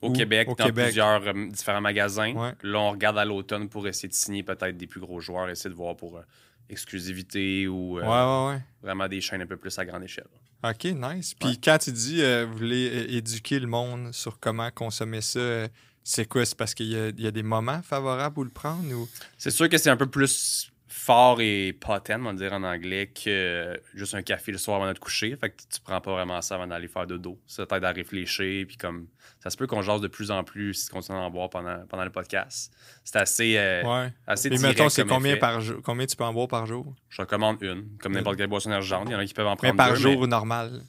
Au 0.00 0.10
Où? 0.10 0.12
Québec, 0.12 0.48
Au 0.48 0.54
dans 0.54 0.64
Québec. 0.66 0.86
plusieurs 0.86 1.26
euh, 1.26 1.48
différents 1.48 1.80
magasins. 1.80 2.32
Ouais. 2.34 2.52
Là, 2.62 2.78
on 2.78 2.90
regarde 2.92 3.18
à 3.18 3.24
l'automne 3.24 3.68
pour 3.68 3.86
essayer 3.88 4.08
de 4.08 4.14
signer 4.14 4.42
peut-être 4.44 4.76
des 4.76 4.86
plus 4.86 5.00
gros 5.00 5.20
joueurs, 5.20 5.48
essayer 5.48 5.70
de 5.70 5.74
voir 5.74 5.96
pour 5.96 6.18
euh, 6.18 6.22
exclusivité 6.68 7.66
ou 7.68 7.96
Ouais, 7.96 8.02
ouais, 8.06 8.46
ouais. 8.48 8.62
vraiment 8.82 9.08
des 9.08 9.20
chaînes 9.20 9.42
un 9.42 9.46
peu 9.46 9.56
plus 9.56 9.76
à 9.78 9.84
grande 9.84 10.04
échelle. 10.04 10.26
OK, 10.64 10.84
nice. 10.84 11.34
Puis 11.34 11.60
quand 11.60 11.78
tu 11.78 11.92
dis 11.92 12.22
vous 12.44 12.56
voulez 12.56 13.06
éduquer 13.10 13.58
le 13.60 13.66
monde 13.66 14.12
sur 14.12 14.38
comment 14.40 14.70
consommer 14.70 15.20
ça, 15.20 15.66
c'est 16.04 16.26
quoi? 16.26 16.44
C'est 16.44 16.56
parce 16.56 16.74
qu'il 16.74 16.86
y, 16.86 16.96
a- 16.96 17.08
il 17.08 17.20
y 17.20 17.26
a 17.26 17.30
des 17.30 17.42
moments 17.42 17.82
favorables 17.82 18.38
où 18.40 18.44
le 18.44 18.50
prendre 18.50 18.92
ou? 18.92 19.08
C'est 19.36 19.50
sûr 19.50 19.68
que 19.68 19.78
c'est 19.78 19.90
un 19.90 19.96
peu 19.96 20.06
plus 20.06 20.70
fort 21.08 21.40
et 21.40 21.72
potent, 21.72 22.10
on 22.20 22.24
va 22.24 22.32
dire 22.34 22.52
en 22.52 22.62
anglais, 22.64 23.06
que 23.06 23.80
juste 23.94 24.14
un 24.14 24.20
café 24.20 24.52
le 24.52 24.58
soir 24.58 24.76
avant 24.76 24.88
de 24.88 24.92
te 24.92 25.00
coucher. 25.00 25.34
Fait 25.36 25.48
que 25.48 25.56
tu 25.56 25.80
prends 25.82 26.02
pas 26.02 26.12
vraiment 26.12 26.42
ça 26.42 26.56
avant 26.56 26.66
d'aller 26.66 26.86
faire 26.86 27.06
dodo. 27.06 27.40
Ça 27.46 27.64
t'aide 27.64 27.84
à 27.84 27.92
réfléchir, 27.92 28.66
puis 28.66 28.76
comme 28.76 29.06
ça 29.42 29.48
se 29.48 29.56
peut 29.56 29.66
qu'on 29.66 29.80
jase 29.80 30.02
de 30.02 30.08
plus 30.08 30.30
en 30.30 30.44
plus 30.44 30.74
si 30.74 30.86
tu 30.86 30.92
continues 30.92 31.16
à 31.16 31.22
en 31.22 31.30
boire 31.30 31.48
pendant, 31.48 31.78
pendant 31.88 32.04
le 32.04 32.10
podcast. 32.10 32.70
C'est 33.04 33.16
assez, 33.16 33.56
euh, 33.56 33.82
Ouais. 33.84 34.12
assez 34.26 34.50
direct 34.50 34.78
mettons, 34.78 34.90
c'est 34.90 35.06
combien 35.06 35.32
effet. 35.32 35.40
par 35.40 35.62
jour? 35.62 35.80
Combien 35.82 36.04
tu 36.04 36.14
peux 36.14 36.24
en 36.24 36.32
boire 36.34 36.48
par 36.48 36.66
jour? 36.66 36.94
Je 37.08 37.22
recommande 37.22 37.56
une, 37.62 37.96
comme 37.98 38.12
n'importe 38.12 38.36
quelle 38.36 38.48
boisson 38.48 38.68
énergisante. 38.68 39.04
Il 39.06 39.12
y 39.12 39.14
en 39.14 39.18
a 39.18 39.24
qui 39.24 39.32
peuvent 39.32 39.46
en 39.46 39.52
Mais 39.62 39.72
prendre 39.72 39.76
par 39.76 39.90
deux, 39.90 39.96
jour 39.96 40.20
mais 40.20 40.26
normal. 40.26 40.82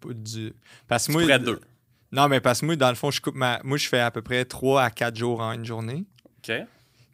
Pas 0.00 0.08
du... 0.12 0.52
Parce 0.86 1.08
que 1.08 1.12
moi, 1.12 1.22
pourrais 1.22 1.40
deux. 1.40 1.60
Non, 2.12 2.28
mais 2.28 2.38
parce 2.40 2.60
que 2.60 2.66
moi, 2.66 2.76
dans 2.76 2.90
le 2.90 2.94
fond, 2.94 3.10
je 3.10 3.20
coupe 3.20 3.34
ma. 3.34 3.58
Moi, 3.64 3.76
je 3.76 3.88
fais 3.88 3.98
à 3.98 4.12
peu 4.12 4.22
près 4.22 4.44
3 4.44 4.82
à 4.84 4.90
4 4.90 5.16
jours 5.16 5.40
en 5.40 5.52
une 5.52 5.64
journée. 5.64 6.04
OK? 6.48 6.52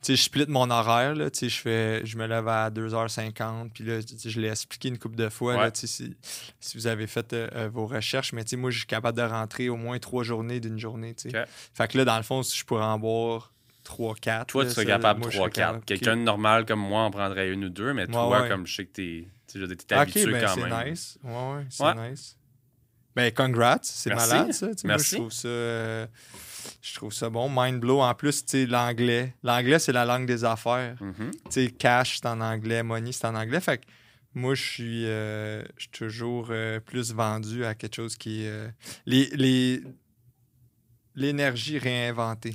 Je 0.09 0.15
split 0.17 0.47
mon 0.49 0.71
horaire, 0.71 1.15
là, 1.15 1.29
je 1.33 1.49
fais, 1.49 2.05
je 2.07 2.17
me 2.17 2.27
lève 2.27 2.49
à 2.49 2.71
2h50, 2.71 3.71
puis 3.71 3.85
là, 3.85 4.01
je 4.01 4.41
l'ai 4.41 4.49
expliqué 4.49 4.89
une 4.89 4.99
couple 4.99 5.17
de 5.17 5.29
fois, 5.29 5.57
Ouais. 5.57 5.71
si, 5.75 5.87
si 6.59 6.77
vous 6.79 6.87
avez 6.87 7.07
fait 7.07 7.33
euh, 7.33 7.49
euh, 7.55 7.69
vos 7.69 7.87
recherches, 7.87 8.33
mais 8.33 8.45
moi, 8.57 8.71
je 8.71 8.79
suis 8.79 8.87
capable 8.87 9.19
de 9.19 9.23
rentrer 9.23 9.69
au 9.69 9.77
moins 9.77 9.99
trois 9.99 10.23
journées 10.25 10.59
d'une 10.59 10.79
journée, 10.79 11.15
tu 11.15 11.31
sais. 11.31 11.41
Ok. 11.41 11.47
Fait 11.75 11.89
que 11.89 11.99
là, 11.99 12.05
dans 12.07 12.17
le 12.17 12.23
fond, 12.23 12.43
si 12.43 12.59
je 12.59 12.65
pourrais 12.65 12.85
en 12.85 12.99
boire 12.99 13.53
3, 13.85 14.15
4. 14.15 14.47
Toi, 14.47 14.65
tu 14.65 14.71
serais 14.73 14.87
capable 14.87 15.21
3-4. 15.23 15.85
Quelqu'un 15.85 16.17
de 16.17 16.23
normal 16.23 16.65
comme 16.65 16.81
moi 16.81 17.03
en 17.03 17.11
prendrait 17.11 17.51
une 17.51 17.65
ou 17.67 17.69
deux, 17.71 17.93
mais 17.93 18.03
Ouais, 18.03 18.13
toi, 18.13 18.43
ouais. 18.43 18.49
comme 18.49 18.67
je 18.67 18.75
sais 18.77 18.85
que 18.87 18.93
t'es 18.93 19.29
t'es 19.53 19.59
Ok, 19.65 19.91
habitué 19.91 20.31
ben 20.33 20.45
quand 20.47 20.55
c'est 20.55 20.69
même. 20.69 20.89
nice. 20.91 21.19
Ouais, 21.25 21.33
ouais, 21.33 21.67
c'est 21.69 22.11
nice. 22.11 22.37
Ben, 23.17 23.33
congrats, 23.33 23.79
c'est 23.83 24.11
Merci. 24.11 24.29
malade, 24.31 24.53
ça. 24.53 24.67
Sais, 24.67 24.67
moi, 24.67 24.95
Merci. 24.97 25.11
je 25.11 25.17
trouve 25.17 25.33
ça... 25.33 25.49
euh, 25.49 26.07
je 26.83 26.95
trouve 26.95 27.13
ça 27.13 27.29
bon. 27.31 27.49
Mind 27.51 27.81
blow. 27.81 28.01
En 28.01 28.15
plus, 28.15 28.45
tu 28.45 28.51
sais, 28.51 28.67
l'anglais. 28.67 29.35
L'anglais, 29.43 29.79
c'est 29.79 29.93
la 29.93 30.05
langue 30.05 30.27
des 30.27 30.45
affaires. 30.45 30.97
Tu 30.99 31.31
sais, 31.51 31.71
cash, 31.71 32.19
c'est 32.21 32.27
en 32.29 32.41
anglais, 32.41 32.83
money, 32.83 33.13
c'est 33.13 33.27
en 33.27 33.35
anglais. 33.35 33.61
Fait 33.61 33.79
que 33.79 33.87
Moi, 34.35 34.55
je 34.55 34.63
suis, 34.63 35.07
euh, 35.07 35.63
je 35.77 35.83
suis 35.83 35.91
toujours 35.91 36.49
euh, 36.51 36.79
plus 36.79 37.13
vendu 37.13 37.65
à 37.65 37.75
quelque 37.75 37.97
chose 37.97 38.17
qui 38.17 38.45
est. 38.45 38.71
les, 39.07 39.27
les- 39.35 39.83
l'énergie 41.17 41.79
réinventée. 41.79 42.55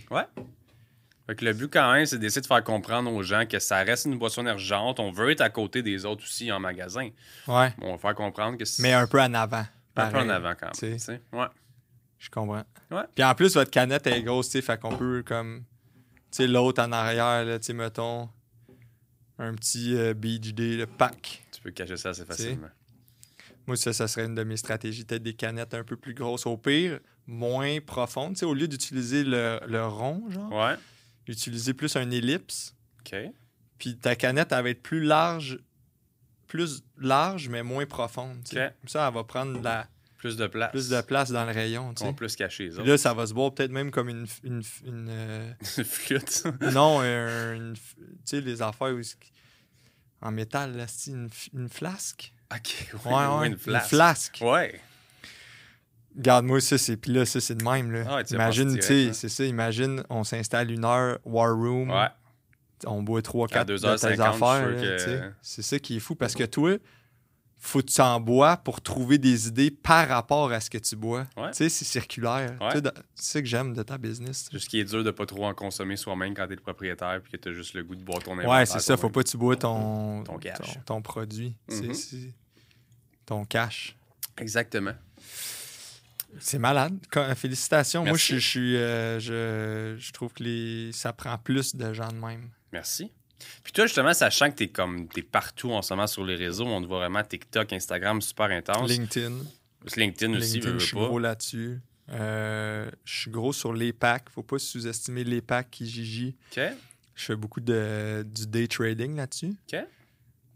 Fait 1.28 1.36
que 1.36 1.44
le 1.44 1.54
but, 1.54 1.68
quand 1.72 1.92
même, 1.92 2.06
c'est 2.06 2.20
d'essayer 2.20 2.42
de 2.42 2.46
faire 2.48 2.64
comprendre 2.64 3.12
aux 3.12 3.24
gens 3.24 3.46
que 3.48 3.58
ça 3.60 3.78
reste 3.84 4.06
une 4.06 4.18
boisson 4.18 4.42
énergisante. 4.42 5.00
On 5.00 5.12
veut 5.12 5.32
être 5.32 5.42
à 5.42 5.50
côté 5.50 5.82
des 5.82 6.06
autres 6.06 6.24
aussi 6.24 6.52
en 6.52 6.60
magasin. 6.60 7.10
Ouais. 7.48 7.74
On 7.82 7.94
va 7.94 7.98
faire 7.98 8.16
comprendre 8.16 8.58
que 8.58 8.66
c'est 8.66 8.84
Mais 8.84 8.94
un 8.94 9.08
peu 9.08 9.20
en 9.20 9.34
avant. 9.34 9.66
Un 10.04 10.12
peu 10.12 10.18
en 10.20 10.30
avant 10.30 10.54
quand 10.56 10.66
même. 10.68 10.74
tu 10.74 10.80
sais. 10.80 10.92
tu 10.94 11.00
sais. 11.00 11.22
Ouais. 11.32 11.48
Je 12.20 12.30
comprends. 12.30 12.64
Ouais. 12.92 13.04
Puis 13.14 13.24
en 13.24 13.36
plus, 13.36 13.54
votre 13.54 13.72
canette 13.72 14.08
est 14.08 14.22
grosse, 14.24 14.48
tu 14.48 14.54
sais, 14.54 14.62
fait 14.62 14.80
qu'on 14.80 14.96
peut 14.98 15.24
comme. 15.26 15.64
Tu 16.32 16.38
sais, 16.44 16.48
l'autre 16.48 16.82
en 16.82 16.92
arrière, 16.92 17.60
tu 17.60 17.66
sais, 17.66 17.74
mettons. 17.74 18.30
Un 19.38 19.54
petit 19.54 19.96
euh, 19.96 20.14
Day, 20.14 20.78
le 20.78 20.86
pack. 20.88 21.44
Tu 21.52 21.62
peux 21.62 21.72
cacher 21.72 21.98
ça 21.98 22.10
assez 22.10 22.24
facilement. 22.24 22.70
Moi, 23.68 23.76
ça, 23.76 23.92
ça 23.92 24.08
serait 24.08 24.26
une 24.26 24.36
de 24.36 24.44
mes 24.44 24.56
stratégies. 24.58 25.04
Peut-être 25.04 25.24
des 25.24 25.34
canettes 25.34 25.74
un 25.74 25.84
peu 25.84 25.98
plus 25.98 26.14
grosses. 26.14 26.46
Au 26.46 26.56
pire, 26.56 27.00
moins 27.28 27.80
profondes. 27.82 28.34
Tu 28.34 28.40
sais, 28.40 28.46
au 28.46 28.54
lieu 28.54 28.68
d'utiliser 28.68 29.24
le, 29.26 29.60
le 29.68 29.86
rond, 29.86 30.24
genre, 30.30 30.52
Ouais. 30.54 30.76
utiliser 31.28 31.74
plus 31.74 31.96
un 31.98 32.10
ellipse. 32.12 32.76
OK. 33.02 33.16
Puis 33.78 33.98
ta 33.98 34.16
canette, 34.16 34.52
elle 34.54 34.64
va 34.64 34.70
être 34.70 34.82
plus 34.84 35.02
large, 35.04 35.60
plus 36.56 36.84
large, 36.98 37.50
mais 37.50 37.64
moins 37.64 37.86
profonde. 37.86 38.38
tu 38.44 38.56
sais. 38.56 38.66
Ok. 38.68 38.74
Comme 38.82 38.90
ça, 38.90 39.08
elle 39.08 39.14
va 39.14 39.24
prendre 39.24 39.62
la, 39.62 39.88
Plus 40.18 40.38
de 40.38 40.48
place. 40.48 40.72
plus 40.72 40.90
de 40.90 41.02
place 41.02 41.32
dans 41.32 41.46
le 41.46 41.52
rayon. 41.52 41.94
On 42.02 42.14
plus 42.14 42.36
cacher 42.36 42.66
les 42.66 42.80
autres. 42.80 42.88
là, 42.88 42.98
ça 42.98 43.14
va 43.14 43.28
se 43.28 43.34
boire 43.34 43.54
peut-être 43.54 43.72
même 43.72 43.92
comme 43.92 44.10
une. 44.10 44.26
une, 44.44 44.62
une, 44.86 45.08
euh, 45.10 45.54
Flûte. 45.62 46.44
non, 46.74 47.02
une, 47.02 47.74
tu 47.76 48.02
sais, 48.24 48.42
les 48.42 48.62
affaires 48.62 48.94
où 48.94 49.02
en 50.22 50.32
métal, 50.32 50.76
là, 50.76 50.86
c'est 50.88 51.12
une, 51.12 51.30
une 51.54 51.70
flasque? 51.70 52.34
OK. 52.52 52.88
Ouais, 53.06 53.12
ouais. 53.14 53.48
une 53.48 53.58
flasque. 53.58 53.90
flasque. 53.90 54.40
Ouais. 54.42 54.82
Regarde-moi 56.16 56.62
ça, 56.62 56.78
c'est. 56.78 56.98
Puis 56.98 57.12
là, 57.12 57.26
ça, 57.26 57.42
c'est 57.42 57.56
de 57.56 57.64
même. 57.64 57.92
Là. 57.92 58.06
Ah 58.10 58.22
imagine, 58.32 58.74
tu 58.76 58.82
sais, 58.82 59.08
hein. 59.10 59.14
c'est 59.14 59.30
ça. 59.30 59.44
Imagine, 59.44 60.04
on 60.10 60.24
s'installe 60.24 60.72
une 60.72 60.86
heure, 60.86 61.20
War 61.26 61.54
Room. 61.54 61.92
Ouais. 61.92 62.08
On 62.86 63.02
boit 63.04 63.22
3 63.22 63.48
À 63.48 63.50
4 63.50 63.68
de 63.68 63.78
tes 63.78 63.88
2h50, 63.88 64.00
je 64.02 64.08
suis 64.08 64.88
affaires. 65.04 65.30
tu. 65.30 65.36
C'est 65.42 65.62
ça 65.62 65.80
qui 65.80 65.96
est 65.98 66.00
fou 66.00 66.16
parce 66.16 66.36
que 66.36 66.44
toi, 66.44 66.78
faut 67.58 67.80
que 67.82 67.86
tu 67.88 68.02
en 68.02 68.20
bois 68.20 68.58
pour 68.58 68.82
trouver 68.82 69.18
des 69.18 69.48
idées 69.48 69.72
par 69.72 70.08
rapport 70.08 70.52
à 70.52 70.60
ce 70.60 70.70
que 70.70 70.78
tu 70.78 70.96
bois. 70.96 71.26
Ouais. 71.38 71.50
Tu 71.52 71.58
sais, 71.58 71.70
c'est 71.70 71.86
circulaire. 71.86 72.56
Ouais. 72.62 72.68
Tu 72.70 72.76
sais, 72.76 72.82
dans- 72.82 72.92
C'est 73.16 73.32
ça 73.34 73.42
que 73.42 73.48
j'aime 73.48 73.74
de 73.74 73.82
ta 73.82 73.98
business. 73.98 74.50
C'est 74.52 74.60
ce 74.60 74.70
qui 74.70 74.80
est 74.80 74.84
dur 74.84 75.04
de 75.04 75.10
pas 75.12 75.26
trop 75.26 75.46
en 75.46 75.54
consommer 75.54 75.96
soi-même 75.96 76.36
quand 76.36 76.48
t'es 76.48 76.56
le 76.56 76.62
propriétaire 76.62 77.20
puis 77.24 77.32
que 77.32 77.38
t'as 77.38 77.54
juste 77.54 77.74
le 77.74 77.84
goût 77.84 77.96
de 77.96 78.04
boire 78.04 78.20
ton 78.22 78.34
inventaire. 78.34 78.52
Ouais, 78.52 78.66
c'est 78.66 78.80
ça. 78.80 78.98
Faut 78.98 79.10
pas 79.10 79.24
que 79.24 79.30
tu 79.30 79.38
bois 79.38 79.56
ton, 79.56 80.24
Ton 80.24 80.38
cash. 80.38 80.58
ton, 80.58 80.82
ton 80.98 81.02
produit. 81.02 81.56
Tu 81.70 81.76
Mhm. 81.78 81.94
c'est- 81.94 82.34
Ton 83.26 83.46
cash. 83.46 83.96
Exactement. 84.38 84.94
C'est 86.40 86.60
malade. 86.60 86.98
Félicitations. 87.36 88.04
Moi, 88.04 88.18
je, 88.18 88.36
je 88.36 88.40
suis. 88.48 88.76
euh, 88.76 89.20
je, 89.20 89.96
je 89.98 90.12
trouve 90.12 90.34
que 90.34 90.44
les, 90.44 90.92
ça 90.92 91.14
prend 91.14 91.38
plus 91.38 91.76
de 91.76 91.94
gens 91.94 92.10
de 92.10 92.18
même. 92.18 92.50
Merci. 92.76 93.10
Puis 93.64 93.72
toi, 93.72 93.86
justement, 93.86 94.14
sachant 94.14 94.50
que 94.52 94.56
t'es 94.56 94.68
comme 94.68 95.08
t'es 95.08 95.22
partout 95.22 95.72
en 95.72 95.82
ce 95.82 95.94
moment 95.94 96.08
sur 96.08 96.26
les 96.26 96.36
réseaux, 96.36 96.66
on 96.66 96.82
te 96.82 96.88
voit 96.88 97.00
vraiment 97.00 97.24
TikTok, 97.24 97.72
Instagram, 97.72 98.22
super 98.22 98.48
intense. 98.48 98.90
LinkedIn. 98.90 99.38
LinkedIn 99.96 100.34
aussi, 100.36 100.54
LinkedIn, 100.56 100.80
je 100.80 100.86
suis 100.86 100.98
gros 100.98 101.20
là-dessus. 101.20 101.80
Euh, 102.12 102.90
je 103.06 103.20
suis 103.22 103.32
gros 103.32 103.54
sur 103.54 103.72
les 103.72 103.94
packs. 103.94 104.30
Faut 104.30 104.44
pas 104.44 104.60
sous-estimer 104.60 105.24
les 105.24 105.42
packs 105.42 105.72
qui 105.72 105.86
Kijiji. 105.86 106.36
OK. 106.52 106.64
Je 107.16 107.24
fais 107.24 107.36
beaucoup 107.38 107.62
de, 107.62 108.26
du 108.28 108.46
day 108.46 108.68
trading 108.68 109.16
là-dessus. 109.16 109.56
OK. 109.74 109.80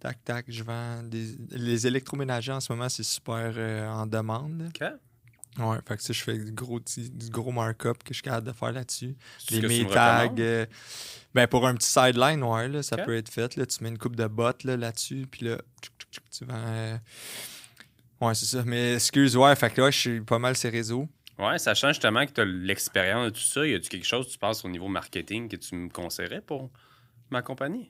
Tac, 0.01 0.23
tac, 0.25 0.45
je 0.49 0.63
vends 0.63 1.01
des... 1.03 1.38
Les 1.51 1.88
électroménagers 1.88 2.51
en 2.51 2.59
ce 2.59 2.71
moment, 2.73 2.89
c'est 2.89 3.03
super 3.03 3.53
euh, 3.55 3.88
en 3.88 4.05
demande. 4.05 4.69
OK. 4.75 4.88
Ouais, 5.57 5.77
fait 5.88 5.97
que 5.97 6.03
ça, 6.03 6.13
je 6.13 6.21
fais 6.21 6.38
du 6.38 6.51
gros, 6.51 6.79
du 6.79 7.29
gros 7.29 7.51
markup 7.51 8.03
que 8.03 8.09
je 8.09 8.15
suis 8.15 8.23
capable 8.23 8.47
de 8.47 8.53
faire 8.53 8.71
là-dessus. 8.71 9.15
Les 9.49 9.57
ce 9.57 9.61
que 9.61 9.67
tu 9.67 9.85
me 9.85 9.93
tags. 9.93 10.67
Ben 11.36 11.48
pour 11.48 11.67
un 11.67 11.75
petit 11.75 11.88
sideline, 11.89 12.43
ouais, 12.43 12.67
là, 12.67 12.83
ça 12.83 12.98
peut 12.98 13.15
être 13.15 13.29
fait. 13.29 13.55
Là, 13.55 13.65
tu 13.65 13.83
mets 13.83 13.89
une 13.89 13.98
coupe 13.98 14.15
de 14.15 14.27
bottes 14.27 14.63
là, 14.63 14.77
là-dessus, 14.77 15.27
puis 15.29 15.45
là, 15.45 15.57
tu 16.31 16.45
vends. 16.45 16.55
euh, 16.55 16.98
Ouais, 18.21 18.36
c'est 18.36 18.48
ça. 18.48 18.63
Mais 18.65 18.95
excuse, 18.95 19.38
ouais, 19.38 19.55
fait 19.55 19.69
que 19.69 19.81
là, 19.81 19.91
je 19.91 19.98
suis 19.98 20.21
pas 20.21 20.39
mal 20.39 20.57
ces 20.57 20.69
réseaux. 20.69 21.07
Ouais, 21.38 21.57
sachant 21.57 21.89
justement 21.89 22.25
que 22.25 22.31
tu 22.31 22.41
as 22.41 22.45
l'expérience 22.45 23.25
de 23.27 23.29
tout 23.29 23.39
ça, 23.39 23.65
y 23.65 23.74
a-tu 23.74 23.88
quelque 23.88 24.05
chose, 24.05 24.27
tu 24.27 24.38
penses, 24.38 24.65
au 24.65 24.69
niveau 24.69 24.89
marketing 24.89 25.48
que 25.48 25.55
tu 25.55 25.74
me 25.75 25.88
conseillerais 25.89 26.41
pour 26.41 26.69
ma 27.29 27.41
compagnie? 27.41 27.89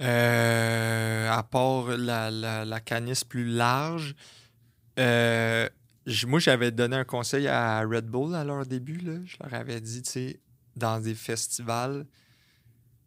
Euh, 0.00 1.28
à 1.30 1.42
part 1.42 1.88
la, 1.96 2.30
la, 2.30 2.64
la 2.64 2.80
canisse 2.80 3.22
plus 3.24 3.44
large, 3.44 4.14
euh, 4.98 5.68
moi, 6.26 6.40
j'avais 6.40 6.70
donné 6.70 6.96
un 6.96 7.04
conseil 7.04 7.46
à 7.48 7.80
Red 7.82 8.06
Bull 8.06 8.34
à 8.34 8.44
leur 8.44 8.64
début. 8.66 8.96
Là. 8.96 9.12
Je 9.26 9.36
leur 9.42 9.52
avais 9.52 9.80
dit, 9.80 10.02
tu 10.02 10.10
sais, 10.10 10.40
dans 10.76 11.00
des 11.00 11.14
festivals, 11.14 12.06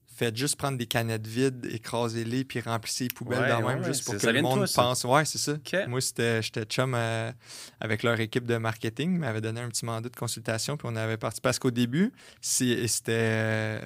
faites 0.07 0.38
juste 0.38 0.55
prendre 0.55 0.77
des 0.77 0.86
canettes 0.86 1.27
vides, 1.27 1.65
écrasez-les, 1.69 2.45
puis 2.45 2.62
remplissez 2.62 3.05
les 3.05 3.13
poubelles 3.13 3.41
Ouais, 3.41 3.50
dans 3.50 3.62
ouais, 3.63 3.74
même, 3.75 3.79
ouais, 3.84 3.88
juste 3.88 4.05
pour 4.05 4.15
que 4.17 4.27
le 4.27 4.41
monde 4.41 4.65
toi, 4.65 4.84
pense. 4.84 5.03
Ouais, 5.03 5.25
c'est 5.25 5.38
ça. 5.38 5.57
Moi, 5.88 6.00
j'étais 6.00 6.41
chum 6.65 6.93
euh, 6.95 7.31
avec 7.81 8.01
leur 8.03 8.19
équipe 8.19 8.45
de 8.45 8.55
marketing. 8.57 9.13
Ils 9.15 9.19
m'avaient 9.19 9.41
donné 9.41 9.60
un 9.62 9.67
petit 9.69 9.84
mandat 9.86 10.07
de 10.10 10.15
consultation, 10.15 10.77
puis 10.77 10.88
on 10.89 10.95
avait 10.95 11.17
parti. 11.17 11.41
Parce 11.41 11.60
qu'au 11.60 11.72
début, 11.72 12.13
c'était. 12.41 13.12
euh, 13.12 13.81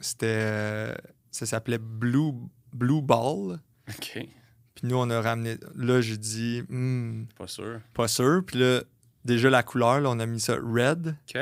c'était 0.00 0.26
euh, 0.40 0.94
ça 1.30 1.44
s'appelait 1.46 1.78
Blue, 1.78 2.32
Blue 2.72 3.02
Ball. 3.02 3.58
OK. 3.88 4.26
Puis 4.74 4.86
nous, 4.86 4.96
on 4.96 5.08
a 5.10 5.20
ramené. 5.20 5.56
Là, 5.74 6.00
j'ai 6.00 6.16
dit, 6.16 6.62
Hmm, 6.68 7.24
Pas 7.36 7.46
sûr. 7.46 7.80
pas 7.92 8.08
sûr. 8.08 8.42
Puis 8.46 8.58
là, 8.58 8.82
déjà 9.26 9.50
la 9.50 9.62
couleur, 9.62 10.00
là, 10.00 10.10
on 10.10 10.18
a 10.20 10.26
mis 10.26 10.40
ça 10.40 10.54
Red 10.54 11.16
OK. 11.28 11.38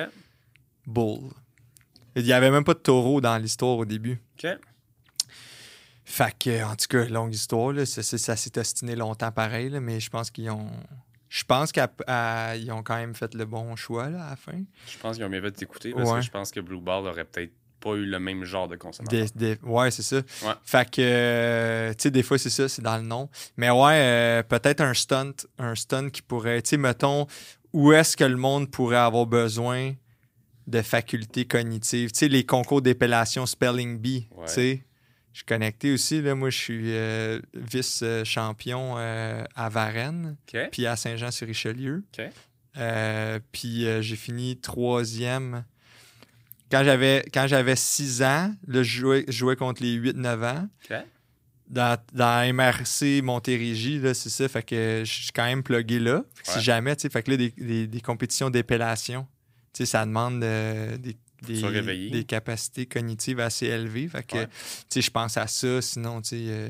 Bull. 0.86 1.30
Il 2.16 2.24
n'y 2.24 2.32
avait 2.32 2.50
même 2.50 2.64
pas 2.64 2.74
de 2.74 2.78
taureau 2.78 3.20
dans 3.20 3.36
l'histoire 3.38 3.76
au 3.78 3.84
début. 3.84 4.20
OK. 4.42 4.50
Fait 6.04 6.34
que, 6.38 6.62
en 6.64 6.76
tout 6.76 6.86
cas, 6.88 7.04
longue 7.06 7.34
histoire, 7.34 7.72
là, 7.72 7.86
ça, 7.86 8.02
ça- 8.02 8.18
ça 8.18 8.36
s'est 8.36 8.56
ostiné 8.58 8.94
longtemps 8.94 9.32
pareil, 9.32 9.70
là, 9.70 9.80
mais 9.80 10.00
je 10.00 10.10
pense 10.10 10.30
qu'ils 10.30 10.50
ont. 10.50 10.68
Je 11.30 11.42
pense 11.44 11.72
qu'ils 11.72 12.72
ont 12.72 12.82
quand 12.84 12.96
même 12.96 13.14
fait 13.14 13.34
le 13.34 13.44
bon 13.44 13.74
choix 13.74 14.08
là, 14.08 14.26
à 14.26 14.30
la 14.30 14.36
fin. 14.36 14.52
Je 14.86 14.98
pense 14.98 15.16
qu'ils 15.16 15.24
ont 15.24 15.30
bien 15.30 15.40
fait 15.40 15.50
de 15.50 15.56
t'écouter 15.56 15.92
parce 15.92 16.08
Ouais. 16.10 16.18
que 16.20 16.24
je 16.24 16.30
pense 16.30 16.52
que 16.52 16.60
Blue 16.60 16.78
Ball 16.80 17.06
aurait 17.06 17.24
peut-être 17.24 17.52
pas 17.80 17.94
eu 17.94 18.04
le 18.06 18.20
même 18.20 18.44
genre 18.44 18.68
de 18.68 18.76
consommateur. 18.76 19.26
Des- 19.34 19.56
des- 19.56 19.62
ouais, 19.66 19.90
c'est 19.90 20.02
ça. 20.02 20.16
Ouais. 20.18 20.54
Fait 20.62 20.88
que, 20.88 21.00
euh, 21.02 21.90
tu 21.94 22.02
sais, 22.04 22.10
des 22.12 22.22
fois, 22.22 22.38
c'est 22.38 22.50
ça, 22.50 22.68
c'est 22.68 22.82
dans 22.82 22.96
le 22.96 23.02
nom. 23.02 23.28
Mais 23.56 23.70
ouais, 23.70 23.94
euh, 23.96 24.42
peut-être 24.44 24.80
un 24.80 24.94
stunt, 24.94 25.32
un 25.58 25.74
stunt 25.74 26.10
qui 26.10 26.22
pourrait, 26.22 26.62
tu 26.62 26.70
sais, 26.70 26.76
mettons, 26.76 27.26
où 27.72 27.92
est-ce 27.92 28.16
que 28.16 28.24
le 28.24 28.36
monde 28.36 28.70
pourrait 28.70 28.96
avoir 28.98 29.26
besoin 29.26 29.94
de 30.66 30.82
facultés 30.82 31.44
cognitives? 31.46 32.12
Tu 32.12 32.18
sais, 32.20 32.28
les 32.28 32.44
concours 32.46 32.82
d'épellation 32.82 33.46
Spelling 33.46 33.98
Bee, 33.98 34.28
Ouais. 34.32 34.46
tu 34.46 34.52
sais. 34.52 34.84
Je 35.32 35.38
suis 35.38 35.46
connecté 35.46 35.92
aussi, 35.92 36.22
là. 36.22 36.34
Moi, 36.36 36.50
je 36.50 36.56
suis 36.58 36.92
euh, 36.92 37.40
vice-champion 37.54 38.94
euh, 38.98 39.42
à 39.56 39.68
Varennes, 39.68 40.36
puis 40.70 40.86
à 40.86 40.94
Saint-Jean-sur-Richelieu. 40.96 42.04
Euh, 42.76 43.38
puis 43.52 43.84
j'ai 44.00 44.16
fini 44.16 44.56
troisième. 44.56 45.64
Quand 46.70 46.82
j'avais, 46.84 47.24
quand 47.32 47.46
j'avais 47.46 47.76
6 47.76 48.22
ans, 48.22 48.52
là, 48.66 48.82
je 48.82 49.00
jouais, 49.00 49.24
je 49.28 49.32
jouais 49.32 49.56
contre 49.56 49.82
les 49.82 49.96
8-9 49.96 50.44
ans. 50.44 50.68
Dans, 51.68 51.96
dans 52.12 52.54
MRC 52.54 53.22
Montérégie, 53.22 53.98
là, 53.98 54.12
c'est 54.12 54.28
ça. 54.28 54.46
Fait 54.48 54.62
que 54.62 55.02
je 55.04 55.10
suis 55.10 55.32
quand 55.32 55.44
même 55.46 55.62
plugué 55.62 55.98
là. 55.98 56.16
Ouais. 56.16 56.24
Si 56.42 56.60
jamais, 56.60 56.94
tu 56.94 57.02
sais, 57.02 57.10
fait 57.10 57.22
que 57.22 57.30
là, 57.30 57.36
des, 57.38 57.50
des- 57.56 57.86
des 57.86 58.00
compétitions 58.02 58.50
d'épellation, 58.50 59.26
sais, 59.78 59.86
ça 59.86 60.04
demande 60.06 60.42
euh, 60.44 60.96
des, 60.98 62.24
capacités 62.24 62.86
cognitives 62.86 63.40
assez 63.40 63.66
élevées. 63.66 64.08
Fait 64.08 64.22
que, 64.26 64.36
Ouais. 64.38 64.46
tu 64.46 64.52
sais, 64.88 65.02
je 65.02 65.10
pense 65.10 65.36
à 65.36 65.46
ça. 65.46 65.82
Sinon, 65.82 66.22
tu 66.22 66.28
sais, 66.30 66.36
euh, 66.48 66.68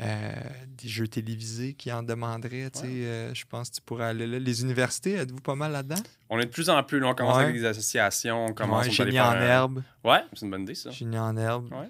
euh, 0.00 0.32
des 0.76 0.88
jeux 0.88 1.06
télévisés 1.06 1.74
qui 1.74 1.92
en 1.92 2.02
demanderaient, 2.02 2.70
tu 2.70 2.80
sais, 2.80 3.34
je 3.34 3.44
pense 3.48 3.70
que 3.70 3.76
tu 3.76 3.80
pourrais 3.82 4.06
aller 4.06 4.26
là. 4.26 4.38
Les 4.38 4.62
universités, 4.62 5.12
êtes-vous 5.14 5.40
pas 5.40 5.54
mal 5.54 5.72
là-dedans? 5.72 6.02
On 6.28 6.38
est 6.40 6.46
de 6.46 6.50
plus 6.50 6.68
en 6.70 6.82
plus, 6.82 6.98
là, 6.98 7.08
on 7.08 7.14
commence 7.14 7.36
Ouais. 7.36 7.44
avec 7.44 7.54
des 7.56 7.64
associations, 7.64 8.46
on 8.46 8.52
commence 8.52 8.88
génie 8.90 9.20
en 9.20 9.30
un- 9.30 9.40
herbe. 9.40 9.82
Ouais, 10.04 10.20
c'est 10.34 10.44
une 10.44 10.50
bonne 10.50 10.62
idée, 10.62 10.74
ça. 10.74 10.90
Génie 10.90 11.18
en 11.18 11.36
herbe. 11.36 11.72
Ouais. 11.72 11.88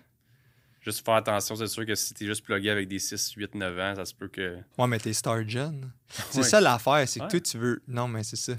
Juste 0.83 1.05
faire 1.05 1.15
attention, 1.15 1.57
c'est 1.57 1.67
sûr 1.67 1.85
que 1.85 1.95
si 1.97 2.15
t'es 2.15 2.27
juste 2.27 2.45
plugué 2.45 2.71
avec 2.71 2.87
des 2.87 3.01
6, 3.01 3.33
8, 3.33 3.55
9 3.57 3.77
ans, 3.79 3.95
ça 3.97 4.05
se 4.05 4.15
peut 4.15 4.29
que. 4.29 4.57
Ouais, 4.79 4.87
mais 4.87 4.99
t'es 5.01 5.13
star 5.13 5.49
jeune. 5.49 5.91
C'est 6.31 6.39
Ouais. 6.39 6.45
ça 6.45 6.61
l'affaire, 6.61 7.09
c'est 7.09 7.19
que 7.19 7.25
Ouais. 7.25 7.31
toi, 7.31 7.41
tu 7.41 7.59
veux. 7.59 7.83
Non, 7.89 8.07
mais 8.07 8.23
c'est 8.23 8.37
ça. 8.37 8.53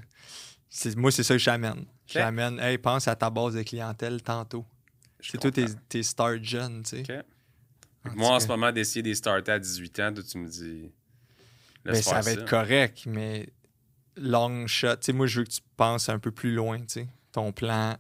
Moi, 0.97 1.09
c'est 1.11 1.23
ça 1.23 1.35
que 1.35 1.39
j'amène. 1.39 1.85
J'amène, 2.07 2.59
hey, 2.59 2.77
pense 2.77 3.07
à 3.07 3.15
ta 3.15 3.29
base 3.29 3.55
de 3.55 3.63
clientèle 3.63 4.21
tantôt. 4.21 4.65
Je 5.19 5.31
C'est 5.31 5.37
toi, 5.39 5.51
t'es 5.51 5.65
comprends. 5.65 5.79
t'es 5.89 6.03
star 6.03 6.43
jeune, 6.43 6.83
tu 6.83 7.03
sais. 7.03 7.19
En 8.05 8.09
que 8.11 8.15
Moi, 8.15 8.29
en 8.29 8.39
ce 8.39 8.47
moment, 8.47 8.71
d'essayer 8.71 9.01
des 9.03 9.15
starter 9.15 9.51
à 9.51 9.59
18 9.59 9.99
ans, 9.99 10.13
toi, 10.13 10.23
tu 10.23 10.37
me 10.37 10.47
dis. 10.47 10.91
Ben, 11.83 11.95
ça 11.95 12.21
va 12.21 12.31
être 12.31 12.45
correct, 12.49 13.03
mais 13.07 13.49
long 14.15 14.67
shot. 14.67 14.95
Tu 14.97 15.05
sais, 15.07 15.13
moi, 15.13 15.27
je 15.27 15.39
veux 15.39 15.45
que 15.45 15.51
tu 15.51 15.61
penses 15.75 16.09
un 16.09 16.19
peu 16.19 16.31
plus 16.31 16.53
loin, 16.53 16.79
tu 16.79 16.85
sais. 16.87 17.07
Ton 17.31 17.51
plan 17.51 17.97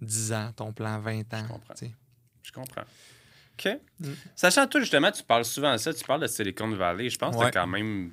10 0.00 0.32
ans, 0.32 0.52
ton 0.54 0.72
plan 0.72 1.00
20 1.00 1.32
ans. 1.34 1.46
comprends. 1.48 1.74
tu 1.74 1.86
sais. 1.86 1.94
Je 2.42 2.52
comprends. 2.52 2.82
OK. 3.58 3.78
Mm. 4.00 4.08
Sachant, 4.34 4.66
toi, 4.66 4.80
justement, 4.80 5.10
tu 5.12 5.22
parles 5.22 5.44
souvent 5.44 5.72
de 5.72 5.78
ça, 5.78 5.94
tu 5.94 6.04
parles 6.04 6.20
de 6.22 6.26
Silicon 6.26 6.68
Valley. 6.70 7.08
Je 7.08 7.18
pense 7.18 7.34
que 7.34 7.40
Ouais. 7.40 7.50
t'as 7.50 7.60
quand 7.62 7.66
même. 7.68 8.12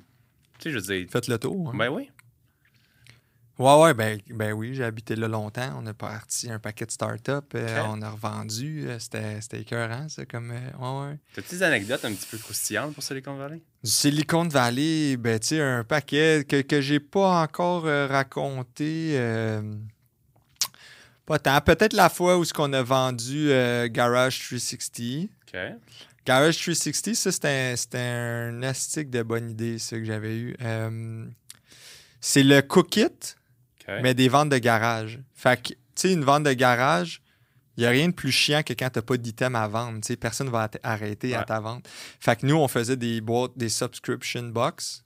Tu 0.58 0.64
sais, 0.64 0.70
je 0.70 0.76
veux 0.78 0.82
dire. 0.98 1.06
Faites 1.10 1.26
le 1.28 1.38
tour. 1.38 1.70
hein. 1.70 1.76
Ben 1.76 1.88
oui. 1.88 2.10
Ouais, 3.62 3.82
ouais, 3.82 3.94
ben, 3.94 4.18
ben 4.30 4.52
oui, 4.52 4.74
j'ai 4.74 4.82
habité 4.84 5.14
là 5.14 5.28
longtemps. 5.28 5.72
On 5.80 5.86
a 5.86 5.94
parti 5.94 6.50
un 6.50 6.58
paquet 6.58 6.84
de 6.86 6.90
startups. 6.90 7.30
euh. 7.54 7.82
On 7.88 8.02
a 8.02 8.10
revendu. 8.10 8.84
euh, 8.88 8.98
C'était 8.98 9.40
c'était 9.40 9.60
écœurant, 9.60 10.08
ça. 10.08 10.24
Comme, 10.26 10.50
euh, 10.50 10.78
ouais, 11.04 11.10
ouais. 11.10 11.18
T'as-tu 11.34 11.50
des 11.50 11.62
anecdotes 11.62 12.04
un 12.04 12.12
petit 12.12 12.26
peu 12.30 12.38
croustillantes 12.38 12.94
pour 12.94 13.02
Silicon 13.02 13.34
Valley? 13.36 13.62
Du 13.84 13.90
Silicon 13.90 14.48
Valley, 14.48 15.16
ben, 15.16 15.38
tu 15.38 15.48
sais, 15.48 15.60
un 15.60 15.84
paquet 15.84 16.44
que, 16.48 16.62
que 16.62 16.80
j'ai 16.80 16.98
pas 17.00 17.42
encore 17.42 17.86
euh, 17.86 18.06
raconté. 18.08 19.16
pas 21.26 21.38
tant. 21.38 21.60
Peut-être 21.60 21.92
la 21.92 22.08
fois 22.08 22.38
où 22.38 22.44
ce 22.44 22.52
qu'on 22.52 22.72
a 22.72 22.82
vendu 22.82 23.48
Garage 23.90 24.40
360. 24.40 25.28
OK. 25.54 25.60
Garage 26.24 26.56
360, 26.60 27.14
ça, 27.16 27.32
c'était 27.32 27.48
un, 27.72 27.76
c'était 27.76 27.98
un 27.98 28.62
astique 28.62 29.10
de 29.10 29.22
bonne 29.22 29.50
idée, 29.50 29.78
ça, 29.78 29.96
que 29.98 30.04
j'avais 30.04 30.36
eu. 30.36 30.56
C'est 32.20 32.44
le 32.44 32.62
Cookit, 32.62 33.34
Mais 33.88 34.14
des 34.14 34.28
ventes 34.28 34.48
de 34.50 34.58
garage. 34.58 35.20
Fait 35.34 35.60
que, 35.60 35.68
tu 35.68 35.76
sais, 35.94 36.12
une 36.12 36.24
vente 36.24 36.44
de 36.44 36.52
garage, 36.52 37.20
il 37.76 37.80
n'y 37.80 37.86
a 37.86 37.90
rien 37.90 38.08
de 38.08 38.12
plus 38.14 38.32
chiant 38.32 38.62
que 38.62 38.72
quand 38.74 38.90
tu 38.90 38.98
n'as 38.98 39.02
pas 39.02 39.16
d'item 39.16 39.54
à 39.56 39.66
vendre. 39.68 40.00
Tu 40.00 40.08
sais, 40.08 40.16
personne 40.16 40.46
ne 40.48 40.52
va 40.52 40.68
arrêter 40.82 41.34
à 41.34 41.44
ta 41.44 41.58
vente. 41.60 41.88
Fait 42.20 42.38
que 42.38 42.46
nous, 42.46 42.56
on 42.56 42.68
faisait 42.68 42.96
des 42.96 43.20
boîtes, 43.20 43.52
des 43.56 43.68
subscription 43.68 44.42
box, 44.44 45.04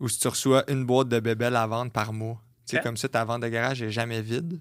où 0.00 0.08
si 0.08 0.18
tu 0.18 0.28
reçois 0.28 0.64
une 0.70 0.84
boîte 0.84 1.08
de 1.08 1.20
bébelles 1.20 1.56
à 1.56 1.66
vendre 1.66 1.92
par 1.92 2.12
mois. 2.12 2.40
Tu 2.66 2.72
sais, 2.72 2.78
Ok. 2.78 2.82
comme 2.84 2.96
ça, 2.96 3.08
ta 3.08 3.24
vente 3.24 3.42
de 3.42 3.48
garage 3.48 3.82
n'est 3.82 3.92
jamais 3.92 4.22
vide. 4.22 4.58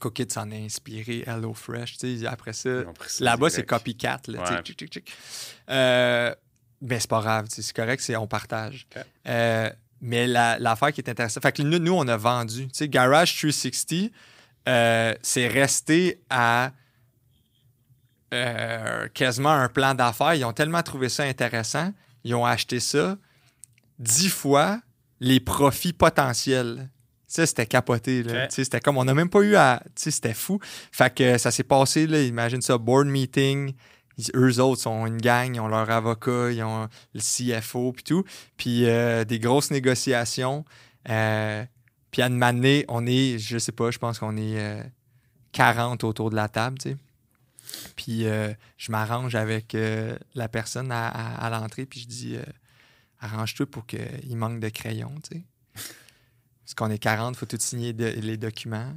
Cookit 0.00 0.26
s'en 0.30 0.50
est 0.50 0.62
inspiré, 0.64 1.24
HelloFresh. 1.26 1.96
Tu 1.98 2.18
sais, 2.18 2.26
après 2.26 2.52
ça, 2.52 2.68
là-bas, 3.20 3.48
c'est 3.48 3.64
copycat. 3.64 4.20
Là, 4.28 4.40
Ouais. 4.40 4.62
tchic, 4.62 4.76
tchic, 4.78 4.90
tchic. 4.92 5.12
Euh, 5.70 6.34
ben, 6.82 7.00
c'est 7.00 7.08
pas 7.08 7.20
grave, 7.22 7.46
c'est 7.48 7.72
correct, 7.72 8.00
c'est 8.02 8.14
on 8.16 8.26
partage. 8.26 8.86
Euh, 9.26 9.70
mais 10.00 10.26
la- 10.26 10.58
l'affaire 10.58 10.92
qui 10.92 11.00
est 11.00 11.08
intéressante, 11.10 11.42
fait 11.42 11.52
que 11.52 11.62
nous, 11.62 11.78
nous, 11.78 11.92
on 11.94 12.06
a 12.08 12.16
vendu. 12.16 12.64
Tu 12.68 12.70
sais, 12.74 12.88
Garage 12.88 13.36
360, 13.36 14.10
euh, 14.68 15.14
c'est 15.22 15.46
resté 15.48 16.20
à 16.30 16.72
euh, 18.34 19.08
quasiment 19.14 19.50
un 19.52 19.68
plan 19.68 19.94
d'affaires. 19.94 20.34
Ils 20.34 20.44
ont 20.44 20.52
tellement 20.52 20.82
trouvé 20.82 21.08
ça 21.08 21.22
intéressant, 21.24 21.92
ils 22.24 22.34
ont 22.34 22.44
acheté 22.44 22.80
ça 22.80 23.16
dix 23.98 24.28
fois 24.28 24.80
les 25.20 25.40
profits 25.40 25.92
potentiels. 25.92 26.90
Ça, 27.28 27.46
c'était 27.46 27.66
capoté. 27.66 28.22
C'était 28.50 28.80
comme, 28.80 28.98
on 28.98 29.04
n'a 29.04 29.14
même 29.14 29.28
pas 29.30 29.40
eu 29.40 29.56
à. 29.56 29.82
C'était 29.96 30.34
fou. 30.34 30.60
Fait 30.92 31.12
que 31.14 31.38
ça 31.38 31.50
s'est 31.50 31.64
passé, 31.64 32.06
là, 32.06 32.20
imagine 32.22 32.60
ça, 32.62 32.78
board 32.78 33.06
meeting. 33.06 33.74
Eux 34.34 34.60
autres 34.60 34.82
sont 34.82 35.06
une 35.06 35.20
gang, 35.20 35.54
ils 35.54 35.60
ont 35.60 35.68
leur 35.68 35.90
avocat, 35.90 36.50
ils 36.50 36.62
ont 36.62 36.88
le 37.14 37.20
CFO, 37.20 37.92
puis 37.92 38.04
tout. 38.04 38.24
Puis 38.56 38.86
euh, 38.86 39.24
des 39.24 39.38
grosses 39.38 39.70
négociations. 39.70 40.64
Euh, 41.08 41.64
puis 42.10 42.22
à 42.22 42.28
une 42.28 42.36
manée, 42.36 42.84
on 42.88 43.06
est, 43.06 43.38
je 43.38 43.58
sais 43.58 43.72
pas, 43.72 43.90
je 43.90 43.98
pense 43.98 44.18
qu'on 44.18 44.36
est 44.36 44.58
euh, 44.58 44.82
40 45.52 46.04
autour 46.04 46.30
de 46.30 46.36
la 46.36 46.48
table, 46.48 46.78
tu 46.78 46.90
sais. 46.90 46.96
Puis 47.96 48.26
euh, 48.26 48.52
je 48.76 48.92
m'arrange 48.92 49.34
avec 49.34 49.74
euh, 49.74 50.16
la 50.34 50.48
personne 50.48 50.90
à, 50.92 51.48
l'entrée, 51.50 51.86
puis 51.86 52.00
je 52.00 52.06
dis 52.06 52.36
euh, 52.36 52.42
arrange-toi 53.20 53.66
pour 53.66 53.86
qu'il 53.86 54.36
manque 54.36 54.60
de 54.60 54.68
crayons, 54.68 55.14
tu 55.22 55.38
sais. 55.38 55.44
Parce 56.64 56.74
qu'on 56.74 56.90
est 56.90 56.98
40, 56.98 57.34
il 57.34 57.38
faut 57.38 57.46
tout 57.46 57.58
signer 57.60 57.92
les 57.92 58.36
documents. 58.36 58.92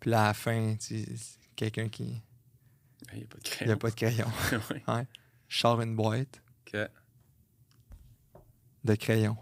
Puis 0.00 0.12
à 0.12 0.24
la 0.24 0.34
fin, 0.34 0.74
tu 0.74 1.04
sais, 1.04 1.14
quelqu'un 1.54 1.88
qui. 1.88 2.20
Il 3.12 3.18
n'y 3.18 3.24
a 3.24 3.26
pas 3.26 3.38
de 3.38 3.42
Il 3.44 3.50
n'y 3.50 3.56
crayon. 3.56 3.72
a 3.72 3.76
pas 3.76 3.90
de 3.90 3.94
crayon. 3.94 4.26
Ouais. 4.88 5.06
Je 5.48 5.58
sors 5.58 5.80
une 5.82 5.94
boîte 5.96 6.42
de 8.84 8.94
crayons. 8.94 9.36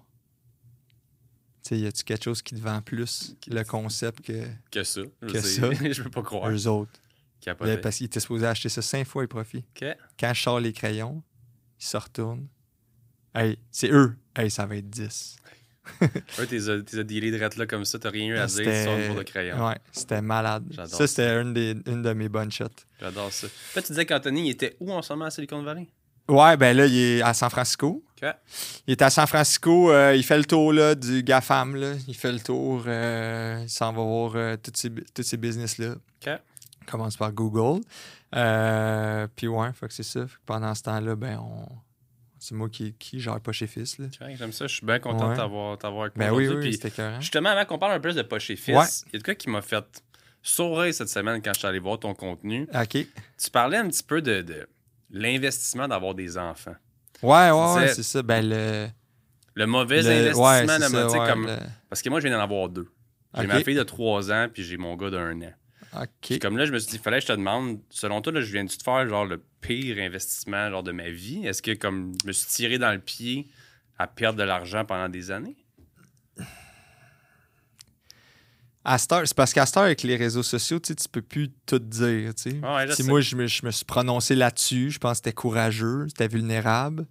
Tu 1.63 1.69
sais, 1.71 1.79
y 1.79 1.87
a-tu 1.87 2.05
quelque 2.05 2.25
chose 2.25 2.43
qui 2.43 2.55
te 2.55 2.61
vend 2.61 2.81
plus 2.83 3.37
le 3.47 3.63
concept 3.65 4.23
que 4.23 4.47
Que 4.71 4.83
ça. 4.83 5.03
Je 5.23 5.27
Que 5.29 5.39
veux 5.39 5.41
ça? 5.43 5.71
je 5.93 6.03
peux 6.03 6.11
pas 6.11 6.23
croire. 6.23 6.51
eux 6.51 6.67
autres? 6.67 6.93
Capoté. 7.41 7.79
Parce 7.79 7.97
qu'il 7.97 8.07
était 8.07 8.21
supposé 8.21 8.47
acheter 8.47 8.69
ça 8.69 8.83
cinq 8.83 9.07
fois 9.07 9.23
les 9.23 9.29
profits. 9.29 9.65
OK. 9.81 9.85
Quand 10.19 10.35
je 10.35 10.43
sors 10.43 10.61
les 10.61 10.73
crayons, 10.73 11.23
ils 11.79 11.85
se 11.85 11.97
retournent. 11.97 12.49
Hey, 13.35 13.59
c'est 13.71 13.91
eux. 13.91 14.17
Hey, 14.37 14.51
ça 14.51 14.67
va 14.67 14.77
être 14.77 14.91
10. 14.91 15.37
Eux, 16.39 16.47
t'es 16.47 16.69
a- 16.69 16.83
t'es 16.83 16.99
a 16.99 17.03
dealé 17.03 17.31
de 17.31 17.37
là 17.39 17.67
comme 17.67 17.85
ça, 17.85 17.99
t'as 17.99 18.11
rien 18.11 18.27
eu 18.27 18.37
à 18.37 18.47
dire, 18.47 18.57
C'était- 18.57 18.85
tu 18.85 18.91
sors 19.01 19.07
pour 19.09 19.17
le 19.19 19.25
crayon. 19.25 19.67
Ouais, 19.67 19.77
c'était 19.93 20.21
malade. 20.23 20.65
J'adore 20.71 20.95
Ça, 20.99 21.07
c'était 21.07 21.41
une, 21.41 21.55
des- 21.55 21.77
une 21.87 22.03
de 22.03 22.13
mes 22.13 22.29
bonnes 22.29 22.53
shots. 22.53 22.67
J'adore 23.01 23.33
ça. 23.33 23.47
Là, 23.75 23.83
tu 23.83 23.89
disais 23.89 24.07
qu'Anthony, 24.07 24.47
il 24.47 24.51
était 24.51 24.77
où 24.81 24.93
en 24.93 25.03
ce 25.03 25.13
moment 25.13 25.25
à 25.27 25.31
Silicon 25.31 25.63
Valley? 25.63 25.89
Ouais, 26.29 26.57
ben 26.57 26.77
là, 26.77 26.87
il 26.87 26.97
est 26.97 27.23
à 27.23 27.35
San 27.35 27.51
Francisco. 27.51 28.05
Il 28.87 28.93
est 28.93 29.03
à 29.03 29.09
San 29.11 29.27
Francisco, 29.27 29.91
euh, 29.91 30.15
il 30.15 30.23
fait 30.23 30.37
le 30.39 30.45
tour 30.45 30.73
là, 30.75 30.95
du 30.95 31.23
GAFAM. 31.23 31.75
Là. 31.75 31.95
Il 32.07 32.15
fait 32.15 32.31
le 32.31 32.39
tour, 32.39 32.85
euh, 32.87 33.61
il 33.63 33.69
s'en 33.71 33.93
va 33.93 34.03
voir 34.03 34.33
euh, 34.37 34.57
tous 34.63 34.73
ces, 34.75 34.91
ces 35.23 35.37
business-là. 35.39 35.93
OK. 35.95 36.31
Il 36.83 36.87
commence 36.87 37.17
par 37.17 37.33
Google. 37.33 37.81
Euh, 38.37 39.27
puis 39.35 39.49
ouais, 39.49 39.73
fait 39.73 39.89
que 39.89 39.95
c'est 39.95 40.03
ça. 40.03 40.21
Fait 40.27 40.35
que 40.37 40.41
pendant 40.47 40.75
ce 40.75 40.83
temps-là, 40.83 41.17
ben 41.17 41.39
on... 41.39 41.67
c'est 42.41 42.55
moi 42.55 42.69
qui, 42.69 42.93
qui 42.95 43.21
gère 43.21 43.39
chez 43.53 43.67
Fils. 43.69 43.97
J'aime 44.37 44.53
ça. 44.53 44.67
Je 44.67 44.75
suis 44.75 44.85
bien 44.87 44.99
content 44.99 45.27
Ouais. 45.29 45.35
de 45.35 45.37
t'avoir 45.41 45.79
t'avoir 45.79 46.03
avec 46.07 46.17
Ben 46.17 46.31
moi 46.31 46.39
oui, 46.39 46.47
aujourd'hui. 46.49 46.71
oui, 46.71 46.79
Puis, 46.79 46.91
c'était. 46.91 47.21
Justement, 47.21 47.51
avant 47.51 47.65
qu'on 47.67 47.79
parle 47.79 47.93
un 47.93 48.01
peu 48.01 48.13
de 48.13 48.23
Poche 48.23 48.51
et 48.51 48.57
Fils, 48.57 48.75
Ouais. 48.77 48.85
il 49.09 49.13
y 49.13 49.17
a 49.17 49.19
de 49.21 49.25
quoi 49.25 49.35
qui 49.37 49.49
m'a 49.49 49.63
fait 49.63 50.03
sourire 50.43 50.93
cette 50.93 51.09
semaine 51.11 51.41
quand 51.43 51.53
je 51.55 51.59
suis 51.61 51.69
allé 51.69 51.79
voir 51.79 51.99
ton 52.01 52.15
contenu. 52.15 52.67
OK. 52.75 52.89
Tu 53.39 53.51
parlais 53.53 53.77
un 53.77 53.89
petit 53.89 54.03
peu 54.03 54.23
de, 54.23 54.43
de 54.43 54.67
l'investissement 55.11 55.87
d'avoir 55.87 56.15
des 56.15 56.39
enfants. 56.39 56.75
Ouais, 57.23 57.51
ouais, 57.51 57.89
c'est 57.89 58.03
ça. 58.03 58.23
Ben 58.23 58.49
le. 58.49 58.89
Le 59.55 59.67
mauvais 59.67 60.01
le- 60.03 60.09
investissement, 60.11 60.45
ouais, 60.49 60.67
ça, 61.11 61.27
comme... 61.29 61.47
le- 61.47 61.57
Parce 61.89 62.01
que 62.03 62.09
moi, 62.09 62.21
je 62.21 62.29
viens 62.29 62.37
d'en 62.39 62.43
avoir 62.43 62.69
deux. 62.69 62.89
J'ai 63.37 63.47
ma 63.47 63.63
fille 63.63 63.75
de 63.75 63.83
3 63.83 64.33
ans, 64.33 64.49
puis 64.53 64.63
j'ai 64.63 64.77
mon 64.77 64.97
gars 64.97 65.11
d'un 65.11 65.41
an. 65.43 65.53
Comme 66.41 66.57
là, 66.57 66.67
je 66.67 66.73
me 66.73 66.79
suis 66.79 66.93
dit, 66.93 66.99
fallait 66.99 67.19
que 67.19 67.23
je 67.23 67.29
te 67.29 67.33
demande, 67.33 67.81
selon 67.91 68.21
toi, 68.21 68.33
là, 68.33 68.41
je 68.41 68.53
viens-tu 68.53 68.79
de 68.79 68.83
faire 68.83 69.09
genre 69.09 69.25
le 69.25 69.43
pire 69.61 69.99
investissement 69.99 70.71
genre, 70.71 70.83
de 70.83 70.93
ma 70.93 71.11
vie? 71.11 71.47
Est-ce 71.47 71.63
que 71.63 71.75
comme 71.75 72.13
je 72.23 72.29
me 72.29 72.33
suis 72.33 72.49
tiré 72.49 72.79
dans 72.79 72.93
le 72.93 73.01
pied 73.01 73.49
à 73.99 74.07
perdre 74.07 74.39
de 74.39 74.45
l'argent 74.45 74.85
pendant 74.85 75.09
des 75.09 75.31
années? 75.31 75.57
C'est 78.97 79.35
parce 79.35 79.53
qu'à 79.53 79.65
avec 79.77 80.03
les 80.03 80.17
réseaux 80.17 80.43
sociaux, 80.43 80.81
tu 80.81 80.97
tu 80.97 81.09
peux 81.09 81.23
plus 81.23 81.51
tout 81.67 81.79
dire. 81.79 82.35
tu 82.35 82.51
sais. 82.51 82.59
Ouais, 82.61 82.87
moi, 83.05 83.21
je 83.21 83.37
me, 83.37 83.47
je 83.47 83.67
me 83.67 83.71
suis 83.71 83.85
prononcé 83.85 84.35
là-dessus, 84.35 84.91
je 84.91 84.99
pense 84.99 85.13
que 85.13 85.17
c'était 85.27 85.33
courageux, 85.33 86.07
c'était 86.09 86.29
vulnérable. 86.29 87.07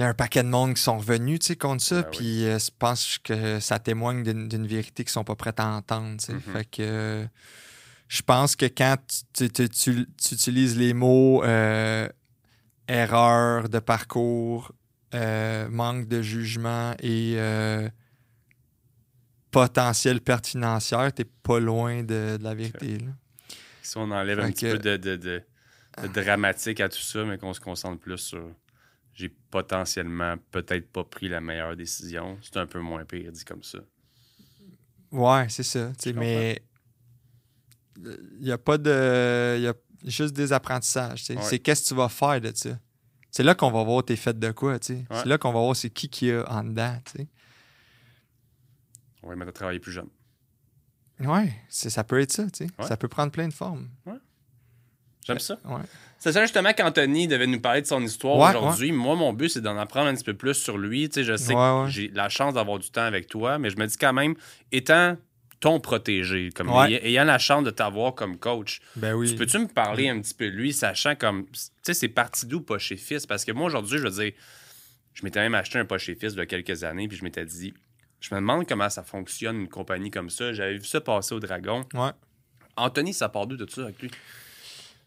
Il 0.00 0.04
y 0.04 0.06
a 0.06 0.08
un 0.08 0.14
paquet 0.14 0.42
de 0.42 0.48
monde 0.48 0.72
qui 0.72 0.82
sont 0.82 0.96
revenus 0.96 1.40
tu 1.40 1.46
sais, 1.48 1.56
contre 1.56 1.82
ça, 1.84 2.00
Ben 2.00 2.08
oui. 2.12 2.16
puis 2.16 2.44
euh, 2.46 2.58
je 2.58 2.70
pense 2.78 3.18
que 3.18 3.60
ça 3.60 3.78
témoigne 3.78 4.22
d'une 4.22 4.66
vérité 4.66 5.04
qu'ils 5.04 5.10
sont 5.12 5.24
pas 5.24 5.34
prêts 5.36 5.52
à 5.58 5.66
entendre. 5.76 6.16
tu 6.16 6.24
sais. 6.24 6.32
Mhm. 6.32 6.40
Fait 6.40 6.64
que 6.64 6.80
euh, 6.80 7.26
je 8.08 8.22
pense 8.22 8.56
que 8.56 8.64
quand 8.64 8.96
tu, 9.34 9.50
tu- 9.50 9.68
tu- 9.68 10.06
tu 10.16 10.34
utilises 10.34 10.78
les 10.78 10.94
mots 10.94 11.44
euh, 11.44 12.08
erreur 12.88 13.68
de 13.68 13.78
parcours, 13.78 14.72
manque 15.12 16.08
de 16.08 16.22
jugement 16.22 16.94
et 17.02 17.36
potentielle 19.50 20.20
perte 20.20 20.46
financière, 20.46 21.12
t'es 21.12 21.24
pas 21.24 21.58
loin 21.60 22.02
de, 22.02 22.36
de 22.38 22.42
la 22.42 22.54
vérité. 22.54 22.98
là. 22.98 23.10
Si 23.82 23.96
on 23.98 24.10
enlève 24.10 24.40
un 24.40 24.50
petit 24.52 24.66
peu 24.70 24.78
de, 24.78 24.96
de- 24.96 25.16
de- 25.16 25.42
de 26.02 26.08
dramatique 26.08 26.80
à 26.80 26.88
tout 26.88 27.00
ça, 27.00 27.24
mais 27.24 27.36
qu'on 27.36 27.52
se 27.52 27.60
concentre 27.60 28.00
plus 28.00 28.16
sur 28.18 28.48
j'ai 29.14 29.28
potentiellement 29.50 30.36
peut-être 30.50 30.90
pas 30.90 31.04
pris 31.04 31.28
la 31.28 31.40
meilleure 31.40 31.76
décision, 31.76 32.38
c'est 32.42 32.56
un 32.56 32.66
peu 32.66 32.80
moins 32.80 33.04
pire 33.04 33.30
dit 33.32 33.44
comme 33.44 33.62
ça. 33.62 33.78
Ouais, 35.12 35.48
c'est 35.48 35.62
ça. 35.64 35.92
mais 36.20 36.62
il 37.98 38.40
n'y 38.44 38.52
a 38.52 38.58
pas 38.58 38.78
de. 38.78 39.56
Il 39.58 39.62
y 39.62 39.68
a 39.68 39.74
juste 40.04 40.34
des 40.34 40.52
apprentissages. 40.52 41.24
Ouais. 41.30 41.42
C'est 41.42 41.58
qu'est-ce 41.58 41.82
que 41.84 41.88
tu 41.88 41.94
vas 41.94 42.08
faire 42.08 42.40
de 42.40 42.52
ça? 42.54 42.78
C'est 43.30 43.42
là 43.42 43.54
qu'on 43.54 43.70
va 43.70 43.82
voir 43.84 44.04
tes 44.04 44.16
fêtes 44.16 44.38
de 44.38 44.50
quoi. 44.52 44.72
Ouais. 44.74 44.78
C'est 44.80 45.26
là 45.26 45.38
qu'on 45.38 45.52
va 45.52 45.60
voir 45.60 45.76
c'est 45.76 45.90
qui 45.90 46.08
qui 46.08 46.26
y 46.26 46.32
a 46.32 46.44
en 46.50 46.64
dedans. 46.64 46.98
On 49.22 49.28
va 49.28 49.36
mettre 49.36 49.50
à 49.50 49.52
travailler 49.52 49.78
plus 49.80 49.92
jeune. 49.92 50.08
Ouais, 51.20 51.54
c'est- 51.68 51.90
ça 51.90 52.02
peut 52.04 52.18
être 52.20 52.32
ça. 52.32 52.44
tu 52.50 52.64
sais. 52.64 52.70
Ouais. 52.78 52.86
Ça 52.86 52.96
peut 52.96 53.08
prendre 53.08 53.30
plein 53.30 53.46
de 53.48 53.52
formes. 53.52 53.90
J'aime 55.30 55.38
ça. 55.38 55.58
Ouais. 55.64 55.80
C'est 56.18 56.32
ça 56.32 56.42
justement 56.42 56.72
qu'Anthony 56.74 57.28
devait 57.28 57.46
nous 57.46 57.60
parler 57.60 57.80
de 57.80 57.86
son 57.86 58.02
histoire 58.02 58.36
Ouais, 58.36 58.50
aujourd'hui. 58.50 58.92
Moi, 58.92 59.16
mon 59.16 59.32
but, 59.32 59.48
c'est 59.48 59.62
d'en 59.62 59.78
apprendre 59.78 60.08
un 60.08 60.14
petit 60.14 60.24
peu 60.24 60.34
plus 60.34 60.52
sur 60.54 60.76
lui. 60.76 61.08
Tu 61.08 61.14
sais, 61.14 61.24
je 61.24 61.36
sais 61.36 61.54
que 61.54 61.86
j'ai 61.88 62.08
la 62.08 62.28
chance 62.28 62.54
d'avoir 62.54 62.78
du 62.78 62.90
temps 62.90 63.04
avec 63.04 63.26
toi, 63.26 63.58
mais 63.58 63.70
je 63.70 63.78
me 63.78 63.86
dis 63.86 63.96
quand 63.96 64.12
même, 64.12 64.34
étant 64.70 65.16
ton 65.60 65.78
protégé, 65.80 66.50
comme 66.54 66.68
ayant 66.70 67.24
la 67.24 67.38
chance 67.38 67.64
de 67.64 67.70
t'avoir 67.70 68.14
comme 68.14 68.38
coach, 68.38 68.80
Ben 68.96 69.14
oui. 69.14 69.30
tu 69.30 69.36
peux-tu 69.36 69.58
me 69.58 69.66
parler 69.66 70.08
un 70.08 70.20
petit 70.20 70.34
peu 70.34 70.46
de 70.50 70.56
lui, 70.56 70.72
sachant 70.72 71.14
comme, 71.14 71.46
tu 71.46 71.60
sais, 71.82 71.94
c'est 71.94 72.08
parti 72.08 72.46
d'où 72.46 72.60
Poche 72.60 72.92
et 72.92 72.96
Fils? 72.96 73.26
Parce 73.26 73.44
que 73.44 73.52
moi, 73.52 73.66
aujourd'hui, 73.66 73.98
je 73.98 74.04
veux 74.04 74.10
dire, 74.24 74.32
je 75.14 75.22
m'étais 75.24 75.40
même 75.40 75.54
acheté 75.54 75.78
un 75.78 75.84
Poche 75.84 76.08
et 76.08 76.14
Fils 76.14 76.32
il 76.32 76.38
y 76.38 76.40
a 76.40 76.46
quelques 76.46 76.82
années, 76.84 77.08
puis 77.08 77.16
je 77.18 77.24
m'étais 77.24 77.44
dit, 77.44 77.74
je 78.20 78.34
me 78.34 78.40
demande 78.40 78.66
comment 78.66 78.88
ça 78.88 79.02
fonctionne, 79.02 79.60
une 79.60 79.68
compagnie 79.68 80.10
comme 80.10 80.30
ça. 80.30 80.52
J'avais 80.52 80.78
vu 80.78 80.84
ça 80.84 81.00
passer 81.00 81.34
au 81.34 81.40
Dragon. 81.40 81.86
Ouais. 81.94 82.10
Anthony, 82.76 83.12
ça 83.12 83.28
part 83.28 83.46
d'où 83.46 83.56
de 83.56 83.68
ça 83.70 83.82
avec 83.82 84.00
lui? 84.00 84.10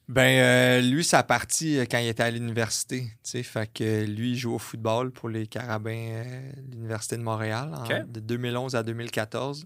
Ben, 0.09 0.39
euh, 0.39 0.81
lui, 0.81 1.03
ça 1.03 1.19
a 1.19 1.23
parti 1.23 1.77
euh, 1.77 1.85
quand 1.89 1.97
il 1.97 2.07
était 2.07 2.23
à 2.23 2.31
l'université. 2.31 3.07
Fait 3.23 3.71
que 3.71 4.03
lui, 4.05 4.31
il 4.31 4.37
joue 4.37 4.53
au 4.53 4.59
football 4.59 5.11
pour 5.11 5.29
les 5.29 5.47
Carabins 5.47 5.91
euh, 5.95 6.51
de 6.57 6.71
l'Université 6.75 7.15
de 7.17 7.21
Montréal 7.23 7.71
en- 7.73 7.87
de 8.05 8.19
2011 8.19 8.75
à 8.75 8.83
2014. 8.83 9.65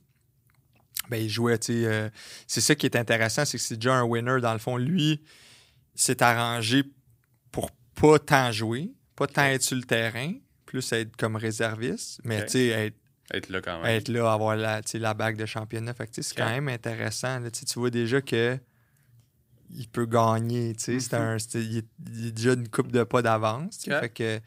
Ben, 1.09 1.17
il 1.17 1.29
jouait, 1.29 1.57
euh, 1.69 2.09
c'est 2.47 2.61
ça 2.61 2.75
qui 2.75 2.85
est 2.85 2.95
intéressant, 2.95 3.45
c'est 3.45 3.57
que 3.57 3.63
c'est 3.63 3.75
déjà 3.77 3.95
un 3.95 4.03
winner. 4.03 4.39
Dans 4.41 4.53
le 4.53 4.59
fond, 4.59 4.77
lui, 4.77 5.21
s'est 5.95 6.21
arrangé 6.21 6.83
pour 7.51 7.71
pas 7.95 8.19
tant 8.19 8.51
jouer, 8.51 8.91
pas 9.15 9.25
tant 9.27 9.43
être 9.45 9.63
sur 9.63 9.77
le 9.77 9.83
terrain, 9.83 10.33
plus 10.65 10.91
être 10.91 11.15
comme 11.15 11.35
réserviste, 11.35 12.19
mais 12.23 12.39
Ok. 12.41 12.45
tu 12.47 12.51
sais, 12.51 12.67
être 12.67 12.95
Être 13.33 13.49
là 13.49 13.61
quand 13.61 13.81
même. 13.81 13.85
être 13.89 14.07
là, 14.09 14.31
avoir 14.31 14.55
la, 14.55 14.81
la 14.93 15.13
bague 15.13 15.37
de 15.37 15.45
championnat. 15.45 15.93
Fait 15.93 16.09
c'est 16.11 16.35
quand 16.35 16.49
même 16.49 16.67
intéressant. 16.67 17.39
là. 17.39 17.49
Tu 17.49 17.65
vois 17.79 17.89
déjà 17.89 18.21
que 18.21 18.57
il 19.69 19.87
peut 19.87 20.05
gagner. 20.05 20.73
tu 20.75 20.83
sais. 20.83 20.99
C'est 20.99 21.17
Mhm. 21.17 21.21
un- 21.25 21.39
c'est- 21.39 21.63
il, 21.63 21.77
est, 21.79 21.85
il 22.13 22.27
est 22.27 22.31
déjà 22.31 22.53
une 22.53 22.67
coupe 22.69 22.91
de 22.91 23.03
pas 23.03 23.21
d'avance. 23.21 23.79
Fait 23.83 24.09
que, 24.09 24.39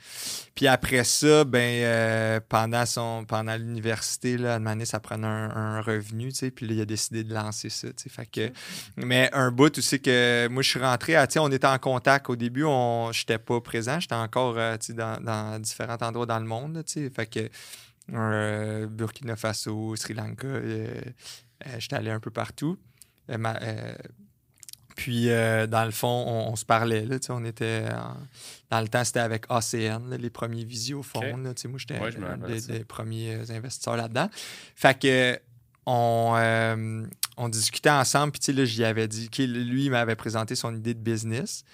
puis 0.54 0.66
après 0.66 1.04
ça, 1.04 1.44
ben, 1.44 1.58
euh, 1.84 2.40
pendant, 2.48 2.86
son, 2.86 3.24
pendant 3.26 3.54
l'université, 3.56 4.36
là, 4.38 4.54
à 4.54 4.56
un 4.56 4.58
moment 4.58 4.70
donné, 4.72 4.84
ça 4.86 4.98
prenait 5.00 5.26
un, 5.26 5.50
un 5.50 5.80
revenu. 5.82 6.30
tu 6.32 6.38
sais, 6.38 6.50
Puis 6.50 6.66
là, 6.66 6.74
il 6.74 6.80
a 6.80 6.84
décidé 6.84 7.22
de 7.24 7.32
lancer 7.34 7.68
ça. 7.70 7.88
tu 7.88 7.94
sais. 8.04 8.08
Fait 8.08 8.26
que, 8.26 8.50
mais 8.96 9.28
un 9.32 9.50
bout 9.50 9.76
aussi 9.78 10.00
que 10.00 10.48
moi, 10.50 10.62
je 10.62 10.68
suis 10.70 10.80
rentré, 10.80 11.16
à, 11.16 11.26
tu 11.26 11.34
sais, 11.34 11.38
on 11.38 11.50
était 11.50 11.66
en 11.66 11.78
contact. 11.78 12.28
Au 12.30 12.36
début, 12.36 12.62
je 12.62 13.20
n'étais 13.20 13.38
pas 13.38 13.60
présent. 13.60 14.00
J'étais 14.00 14.14
encore 14.14 14.56
euh, 14.58 14.76
tu 14.78 14.86
sais, 14.86 14.94
dans, 14.94 15.20
dans 15.22 15.60
différents 15.60 15.98
endroits 16.00 16.26
dans 16.26 16.38
le 16.38 16.46
monde. 16.46 16.74
là, 16.76 16.82
tu 16.82 16.92
sais. 16.94 17.10
Fait 17.10 17.26
que 17.26 17.48
euh, 18.12 18.86
Burkina 18.86 19.36
Faso, 19.36 19.94
Sri 19.96 20.14
Lanka, 20.14 20.46
euh, 20.46 21.00
j'étais 21.78 21.96
allé 21.96 22.10
un 22.10 22.20
peu 22.20 22.30
partout. 22.30 22.78
Ma- 23.28 23.58
puis, 25.00 25.30
euh, 25.30 25.66
dans 25.66 25.86
le 25.86 25.92
fond, 25.92 26.24
on, 26.28 26.52
on 26.52 26.56
se 26.56 26.66
parlait. 26.66 27.06
Là, 27.06 27.16
on 27.30 27.42
était 27.46 27.84
en- 27.90 28.18
Dans 28.68 28.82
le 28.82 28.88
temps, 28.88 29.02
c'était 29.02 29.20
avec 29.20 29.46
ACN, 29.48 30.10
là, 30.10 30.18
les 30.18 30.28
premiers 30.28 30.64
visiophones. 30.64 31.42
là, 31.42 31.52
sais, 31.56 31.68
moi, 31.68 31.78
j'étais 31.78 31.98
Ouais, 31.98 32.10
un 32.22 32.36
des, 32.36 32.84
premiers 32.84 33.50
investisseurs 33.50 33.96
là-dedans. 33.96 34.28
Fait 34.76 34.98
que 35.00 35.40
on, 35.86 36.34
euh, 36.36 37.06
on 37.38 37.48
discutait 37.48 37.88
ensemble, 37.88 38.32
puis 38.32 38.52
là, 38.52 38.66
j'y 38.66 38.84
avais 38.84 39.08
dit, 39.08 39.30
que 39.30 39.42
lui, 39.42 39.86
il 39.86 39.90
m'avait 39.90 40.16
présenté 40.16 40.54
son 40.54 40.76
idée 40.76 40.92
de 40.92 41.00
business. 41.00 41.64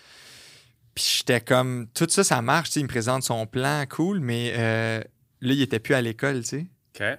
Puis 0.94 1.16
j'étais 1.18 1.40
comme, 1.40 1.88
tout 1.94 2.06
ça, 2.08 2.22
ça 2.22 2.40
marche, 2.42 2.76
il 2.76 2.84
me 2.84 2.88
présente 2.88 3.24
son 3.24 3.44
plan, 3.48 3.84
cool, 3.90 4.20
mais 4.20 4.52
euh, 4.56 5.00
là, 5.40 5.52
il 5.52 5.60
était 5.62 5.80
plus 5.80 5.94
à 5.94 6.00
l'école, 6.00 6.42
tu 6.44 6.48
sais. 6.48 6.66
OK. 6.94 7.18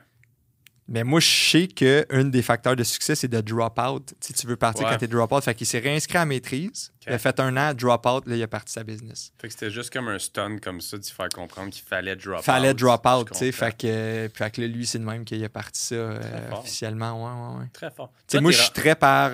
Mais 0.90 1.04
moi, 1.04 1.20
je 1.20 1.28
sais 1.28 1.68
qu'un 1.68 2.24
des 2.26 2.42
facteurs 2.42 2.76
de 2.78 2.84
succès, 2.84 3.14
c'est 3.16 3.28
de 3.28 3.42
drop 3.42 3.78
out. 3.78 4.14
Si 4.22 4.32
tu 4.34 4.48
veux 4.48 4.56
partir 4.56 4.86
Ouais. 4.86 4.92
quand 4.94 4.98
t'es 5.00 5.08
drop 5.08 5.32
out, 5.34 5.44
fait 5.44 5.54
qu'il 5.54 5.68
s'est 5.68 5.80
réinscrit 5.80 6.18
à 6.18 6.26
maîtrise. 6.26 6.94
Il 7.06 7.12
a 7.14 7.18
fait 7.18 7.38
un 7.42 7.58
an, 7.58 7.74
drop 7.74 8.06
out, 8.06 8.26
là, 8.26 8.36
il 8.38 8.44
a 8.44 8.48
parti 8.48 8.72
sa 8.72 8.84
business. 8.84 9.34
Fait 9.38 9.48
que 9.48 9.54
c'était 9.54 9.70
juste 9.72 9.92
comme 9.92 10.08
un 10.08 10.18
stun 10.20 10.58
comme 10.60 10.80
ça, 10.80 10.98
d'y 10.98 11.12
faire 11.12 11.28
comprendre 11.30 11.72
qu'il 11.72 11.84
fallait 11.84 12.16
drop 12.16 12.42
Fallait 12.42 12.72
out. 12.72 12.78
drop 12.78 13.06
out, 13.06 13.28
tu 13.32 13.38
sais. 13.38 13.52
comprends. 13.52 13.66
Fait 13.68 13.78
que, 13.78 14.30
fait 14.34 14.52
que 14.52 14.62
là, 14.62 14.68
lui, 14.68 14.86
c'est 14.86 14.98
le 14.98 15.04
même 15.06 15.26
qu'il 15.26 15.44
a 15.44 15.50
parti 15.50 15.82
ça 15.82 15.96
euh, 15.96 16.52
officiellement. 16.54 17.22
Ouais, 17.22 17.56
ouais, 17.58 17.62
ouais. 17.64 17.70
Très 17.74 17.92
fort. 17.92 18.12
Moi, 18.42 18.52
je 18.52 18.62
suis 18.62 18.72
très 18.72 18.96
par. 18.96 19.32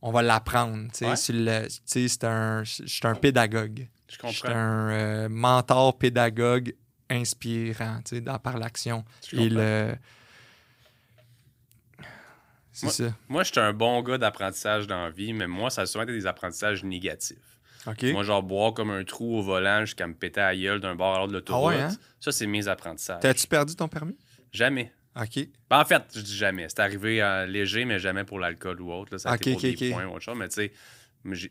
On 0.00 0.10
va 0.12 0.22
l'apprendre. 0.22 0.88
tu 0.96 1.04
sais, 1.04 2.08
c'est 2.08 2.24
un, 2.24 2.62
je 2.64 2.84
suis 2.86 3.00
un 3.06 3.14
pédagogue. 3.14 3.88
Je 4.08 4.14
Je 4.14 4.28
suis 4.32 4.40
comprends. 4.40 4.56
un 4.56 4.90
euh, 4.90 5.28
mentor 5.28 5.98
pédagogue 5.98 6.72
inspirant, 7.10 7.98
tu 8.04 8.16
sais, 8.16 8.22
par 8.42 8.58
l'action. 8.58 9.04
Je 9.28 9.36
Et 9.36 9.48
comprends. 9.48 9.56
le. 9.62 9.94
C'est 12.78 12.86
Moi- 12.86 12.92
ça. 12.92 13.16
Moi, 13.28 13.42
j'étais 13.42 13.58
un 13.58 13.72
bon 13.72 14.00
gars 14.02 14.18
d'apprentissage 14.18 14.86
dans 14.86 15.02
la 15.02 15.10
vie, 15.10 15.32
mais 15.32 15.48
moi, 15.48 15.68
ça 15.68 15.82
a 15.82 15.86
souvent 15.86 16.04
été 16.04 16.12
des 16.12 16.26
apprentissages 16.26 16.84
négatifs. 16.84 17.58
Moi, 18.02 18.22
genre, 18.22 18.40
boire 18.42 18.72
comme 18.72 18.90
un 18.92 19.02
trou 19.02 19.38
au 19.38 19.42
volant 19.42 19.80
jusqu'à 19.80 20.06
me 20.06 20.14
péter 20.14 20.40
à 20.40 20.52
la 20.52 20.56
gueule 20.56 20.78
d'un 20.78 20.94
bord 20.94 21.16
à 21.16 21.18
l'autre 21.18 21.32
de 21.32 21.38
l'autoroute. 21.38 21.72
Ah 21.74 21.76
ouais, 21.76 21.82
hein? 21.82 21.96
Ça, 22.20 22.30
c'est 22.30 22.46
mes 22.46 22.68
apprentissages. 22.68 23.20
T'as-tu 23.20 23.48
perdu 23.48 23.74
ton 23.74 23.88
permis? 23.88 24.16
Jamais. 24.52 24.92
OK. 25.16 25.48
Ben, 25.68 25.80
en 25.80 25.84
fait, 25.84 26.04
je 26.14 26.20
dis 26.20 26.36
jamais. 26.36 26.68
C'est 26.68 26.78
arrivé 26.78 27.20
euh, 27.20 27.46
léger, 27.46 27.84
mais 27.84 27.98
jamais 27.98 28.22
pour 28.22 28.38
l'alcool 28.38 28.80
ou 28.80 28.92
autre. 28.92 29.12
là. 29.12 29.18
Ça 29.18 29.32
a 29.32 29.34
été 29.34 29.50
pour 29.52 29.60
des 29.60 29.90
points 29.90 30.06
ou 30.06 30.10
autre 30.14 30.20
chose. 30.20 30.36
Mais 30.38 30.48
tu 30.48 30.54
sais, 30.54 30.72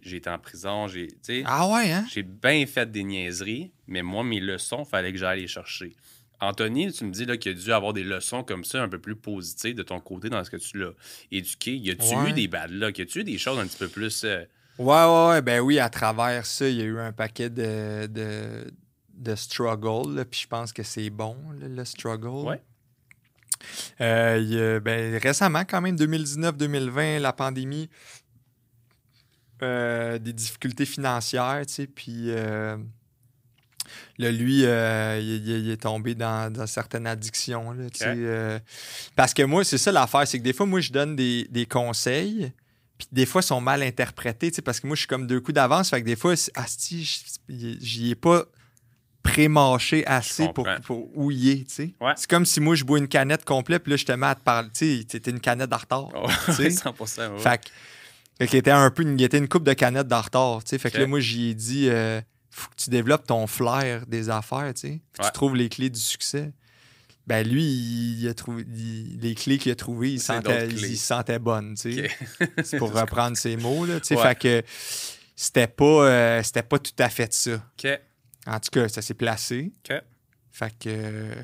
j'ai 0.01 0.15
été 0.15 0.29
en 0.29 0.39
prison. 0.39 0.87
J'ai 0.87 1.09
Ah 1.45 1.67
ouais, 1.67 1.91
hein? 1.91 2.05
j'ai 2.09 2.23
bien 2.23 2.65
fait 2.65 2.89
des 2.89 3.03
niaiseries, 3.03 3.73
mais 3.87 4.01
moi, 4.01 4.23
mes 4.23 4.39
leçons, 4.39 4.85
fallait 4.85 5.11
que 5.11 5.17
j'aille 5.17 5.41
les 5.41 5.47
chercher. 5.47 5.93
Anthony, 6.39 6.91
tu 6.93 7.03
me 7.05 7.11
dis 7.11 7.25
qu'il 7.39 7.51
a 7.51 7.55
dû 7.55 7.71
avoir 7.73 7.93
des 7.93 8.03
leçons 8.03 8.43
comme 8.43 8.63
ça, 8.63 8.83
un 8.83 8.89
peu 8.89 8.99
plus 8.99 9.15
positives 9.15 9.75
de 9.75 9.83
ton 9.83 9.99
côté 9.99 10.29
dans 10.29 10.43
ce 10.43 10.49
que 10.51 10.57
tu 10.57 10.77
l'as 10.77 10.91
éduqué. 11.31 11.75
Y 11.75 11.91
a-tu 11.91 12.15
Ouais. 12.15 12.29
eu 12.29 12.33
des 12.33 12.47
bad 12.47 12.69
luck? 12.71 12.97
Y 12.97 13.01
a-tu 13.01 13.19
eu 13.21 13.23
des 13.23 13.37
choses 13.37 13.57
un 13.59 13.65
petit 13.65 13.77
peu 13.77 13.87
plus. 13.87 14.23
euh, 14.23 14.45
Ouais, 14.77 14.85
ouais, 14.85 15.27
ouais. 15.29 15.41
Ben 15.41 15.59
oui, 15.61 15.79
à 15.79 15.89
travers 15.89 16.45
ça, 16.45 16.69
il 16.69 16.75
y 16.75 16.81
a 16.81 16.85
eu 16.85 16.99
un 16.99 17.11
paquet 17.11 17.49
de, 17.49 18.05
de, 18.05 18.71
de 19.15 19.35
struggle. 19.35 20.23
Puis 20.25 20.41
je 20.41 20.47
pense 20.47 20.71
que 20.71 20.83
c'est 20.83 21.09
bon, 21.09 21.35
là, 21.59 21.67
le 21.67 21.83
struggle. 21.85 22.47
Ouais. 22.47 22.61
Euh, 24.01 24.37
il 24.39 24.53
y 24.53 24.61
a- 24.61 24.79
ben, 24.79 25.17
récemment, 25.17 25.63
quand 25.65 25.81
même, 25.81 25.95
2019-2020, 25.95 27.17
la 27.19 27.33
pandémie, 27.33 27.89
euh, 29.63 30.19
des 30.19 30.33
difficultés 30.33 30.85
financières, 30.85 31.63
tu 31.65 31.73
sais, 31.73 31.87
puis 31.87 32.29
là, 34.17 34.31
lui, 34.31 34.61
euh, 34.65 35.19
il, 35.21 35.47
il- 35.47 35.65
il 35.65 35.69
est 35.71 35.81
tombé 35.81 36.15
dans, 36.15 36.51
dans 36.51 36.67
certaines 36.67 37.07
addictions, 37.07 37.71
là, 37.71 37.83
euh, 38.05 38.59
parce 39.15 39.33
que 39.33 39.43
moi, 39.43 39.63
c'est 39.63 39.77
ça 39.77 39.91
l'affaire, 39.91 40.27
c'est 40.27 40.39
que 40.39 40.43
des 40.43 40.53
fois, 40.53 40.65
moi, 40.65 40.79
je 40.81 40.91
donne 40.91 41.15
des, 41.15 41.47
des 41.51 41.65
conseils, 41.65 42.51
puis 42.97 43.07
des 43.11 43.25
fois, 43.25 43.41
ils 43.41 43.45
sont 43.47 43.61
mal 43.61 43.83
interprétés, 43.83 44.51
parce 44.63 44.79
que 44.79 44.87
moi, 44.87 44.95
je 44.95 45.01
suis 45.01 45.07
comme 45.07 45.27
deux 45.27 45.39
coups 45.39 45.53
d'avance, 45.55 45.89
fait 45.89 46.01
que 46.01 46.05
des 46.05 46.15
fois, 46.15 46.33
asti, 46.55 47.03
j- 47.03 47.77
j'y 47.79 48.11
ai 48.11 48.15
pas 48.15 48.45
pré-mâché 49.23 50.05
assez 50.07 50.47
pour, 50.53 50.65
pour 50.85 51.31
est, 51.31 51.67
tu 51.67 51.73
sais. 51.73 51.93
Ouais. 51.99 52.13
C'est 52.15 52.29
comme 52.29 52.45
si 52.45 52.59
moi, 52.61 52.75
je 52.75 52.83
bois 52.83 52.97
une 52.97 53.07
canette 53.07 53.43
complète, 53.45 53.83
puis 53.83 53.91
là, 53.91 53.97
je 53.97 54.05
te 54.05 54.11
mets 54.13 54.27
à 54.27 54.35
te 54.35 54.41
parler, 54.41 54.69
tu 54.73 54.99
sais, 55.01 55.05
c'était 55.11 55.31
une 55.31 55.39
canette 55.41 55.73
en 55.73 55.77
retard. 55.77 56.09
oh, 56.15 56.27
tu 56.45 56.53
sais. 56.53 56.69
100%. 56.69 57.33
ouais. 57.33 57.39
Fait 57.39 57.57
que- 57.61 57.69
fait 58.39 58.47
qu'il 58.47 58.59
était 58.59 58.71
un 58.71 58.89
peu 58.91 59.01
une, 59.01 59.19
il 59.19 59.23
était 59.23 59.39
une 59.39 59.47
coupe 59.47 59.63
de 59.63 59.73
canettes 59.73 60.11
en 60.13 60.21
retard, 60.21 60.63
tu 60.63 60.69
sais. 60.69 60.77
Fait 60.77 60.91
que 60.91 60.97
là, 60.99 61.07
moi, 61.07 61.19
j'y 61.19 61.49
ai 61.49 61.53
dit, 61.55 61.87
euh, 61.89 62.21
faut 62.59 62.69
que 62.69 62.75
tu 62.83 62.89
développes 62.89 63.27
ton 63.27 63.45
flair 63.47 64.05
des 64.07 64.29
affaires, 64.29 64.73
tu 64.73 64.81
sais. 64.81 65.01
Que 65.13 65.21
Ouais. 65.21 65.27
Tu 65.27 65.31
trouves 65.33 65.55
les 65.55 65.69
clés 65.69 65.89
du 65.89 65.99
succès. 65.99 66.51
Ben 67.27 67.45
lui, 67.45 67.63
il, 67.63 68.21
il 68.21 68.27
a 68.29 68.33
trouvé 68.33 68.63
il- 68.73 69.19
les 69.19 69.35
clés 69.35 69.57
qu'il 69.57 69.71
a 69.71 69.75
trouvées, 69.75 70.13
il 70.13 70.19
sentait, 70.21 70.67
il, 70.69 70.97
sentait 70.97 71.39
bonnes, 71.39 71.75
tu 71.75 71.93
sais. 71.93 72.09
C'est 72.63 72.77
pour 72.77 72.93
reprendre 72.93 73.35
ses 73.35 73.57
mots, 73.57 73.85
là, 73.85 73.99
tu 73.99 74.07
sais. 74.07 74.15
Ouais. 74.15 74.23
Fait 74.23 74.35
que 74.39 74.63
c'était 75.35 75.67
pas, 75.67 76.07
euh, 76.07 76.43
c'était 76.43 76.63
pas 76.63 76.79
tout 76.79 76.93
à 76.99 77.09
fait 77.09 77.33
ça. 77.33 77.55
OK. 77.55 77.87
En 78.47 78.59
tout 78.61 78.69
cas, 78.71 78.87
ça 78.87 79.01
s'est 79.01 79.13
placé. 79.13 79.71
OK. 79.89 79.97
Fait 80.51 80.69
que... 80.79 80.85
euh, 80.87 81.35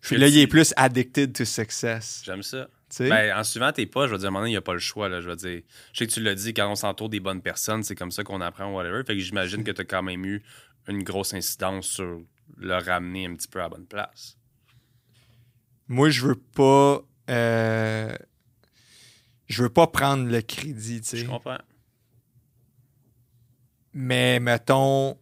Puis 0.00 0.14
Puis 0.14 0.18
là, 0.18 0.26
il 0.28 0.38
est 0.38 0.46
plus 0.46 0.72
addicted 0.76 1.32
to 1.34 1.44
success, 1.44 2.22
J'aime 2.24 2.42
ça. 2.42 2.66
Ben, 3.00 3.36
en 3.36 3.42
suivant 3.44 3.72
tes 3.72 3.86
pas, 3.86 4.06
je 4.06 4.12
veux 4.12 4.18
dire, 4.18 4.26
à 4.26 4.28
un 4.28 4.30
moment 4.32 4.40
donné, 4.40 4.50
il 4.50 4.54
n'y 4.54 4.58
a 4.58 4.62
pas 4.62 4.74
le 4.74 4.78
choix. 4.78 5.08
Là, 5.08 5.20
je 5.20 5.28
veux 5.28 5.36
dire, 5.36 5.62
je 5.92 5.98
sais 5.98 6.06
que 6.06 6.12
tu 6.12 6.20
l'as 6.22 6.34
dit, 6.34 6.52
quand 6.52 6.70
on 6.70 6.74
s'entoure 6.74 7.08
des 7.08 7.20
bonnes 7.20 7.40
personnes, 7.40 7.82
c'est 7.82 7.94
comme 7.94 8.10
ça 8.10 8.22
qu'on 8.22 8.40
apprend, 8.40 8.72
whatever. 8.72 9.02
Fait 9.06 9.14
que 9.14 9.20
j'imagine 9.20 9.64
que 9.64 9.70
tu 9.70 9.80
as 9.80 9.84
quand 9.84 10.02
même 10.02 10.24
eu 10.24 10.42
une 10.88 11.02
grosse 11.02 11.32
incidence 11.32 11.86
sur 11.86 12.20
le 12.58 12.74
ramener 12.76 13.26
un 13.26 13.34
petit 13.34 13.48
peu 13.48 13.60
à 13.60 13.62
la 13.62 13.68
bonne 13.70 13.86
place. 13.86 14.36
moi, 15.88 16.10
je 16.10 16.26
veux 16.26 16.34
pas. 16.54 17.02
euh, 17.30 18.14
je 19.46 19.62
veux 19.62 19.70
pas 19.70 19.86
prendre 19.86 20.26
le 20.28 20.40
crédit, 20.42 21.00
tu 21.00 21.08
sais. 21.08 21.16
Je 21.18 21.26
comprends. 21.26 21.58
Mais 23.94 24.40
mettons, 24.40 25.18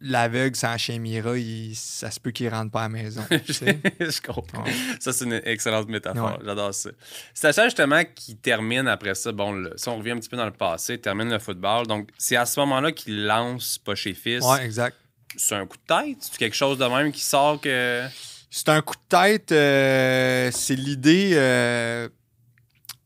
l'aveugle 0.00 0.56
sans 0.56 0.76
chien 0.78 0.98
Mira, 0.98 1.36
il- 1.38 1.74
ça 1.76 2.10
se 2.10 2.18
peut 2.20 2.30
qu'il 2.30 2.48
rentre 2.48 2.70
pas 2.70 2.80
à 2.80 2.82
la 2.84 2.88
maison. 2.90 3.22
tu 3.44 3.52
sais. 3.52 3.78
je 4.00 4.20
comprends. 4.20 4.64
Ouais. 4.64 4.72
Ça, 5.00 5.12
c'est 5.12 5.24
une 5.24 5.40
excellente 5.44 5.88
métaphore. 5.88 6.38
Ouais. 6.38 6.44
J'adore 6.44 6.74
ça. 6.74 6.90
C'est 7.34 7.52
ça, 7.52 7.64
justement, 7.64 8.02
qui 8.14 8.36
termine 8.36 8.88
après 8.88 9.14
ça. 9.14 9.32
Bon, 9.32 9.52
le- 9.52 9.72
si 9.76 9.88
on 9.88 9.98
revient 9.98 10.12
un 10.12 10.18
petit 10.18 10.28
peu 10.28 10.36
dans 10.36 10.44
le 10.46 10.50
passé, 10.52 10.98
termine 10.98 11.30
le 11.30 11.38
football. 11.38 11.86
Donc, 11.86 12.08
c'est 12.18 12.36
à 12.36 12.46
ce 12.46 12.58
moment-là 12.60 12.92
qu'il 12.92 13.24
lance 13.26 13.78
Pas 13.78 13.94
chez 13.94 14.14
Fils. 14.14 14.44
ouais, 14.44 14.64
exact. 14.64 14.96
C'est 15.36 15.54
un 15.54 15.66
coup 15.66 15.76
de 15.76 15.82
tête? 15.94 16.18
C'est 16.20 16.38
quelque 16.38 16.56
chose 16.56 16.78
de 16.78 16.84
même 16.86 17.12
qui 17.12 17.20
sort 17.22 17.60
que. 17.60 18.06
C'est 18.50 18.68
un 18.70 18.80
coup 18.80 18.94
de 18.94 19.08
tête. 19.16 19.52
euh, 19.52 20.50
c'est 20.52 20.74
l'idée. 20.74 21.32
euh, 21.34 22.08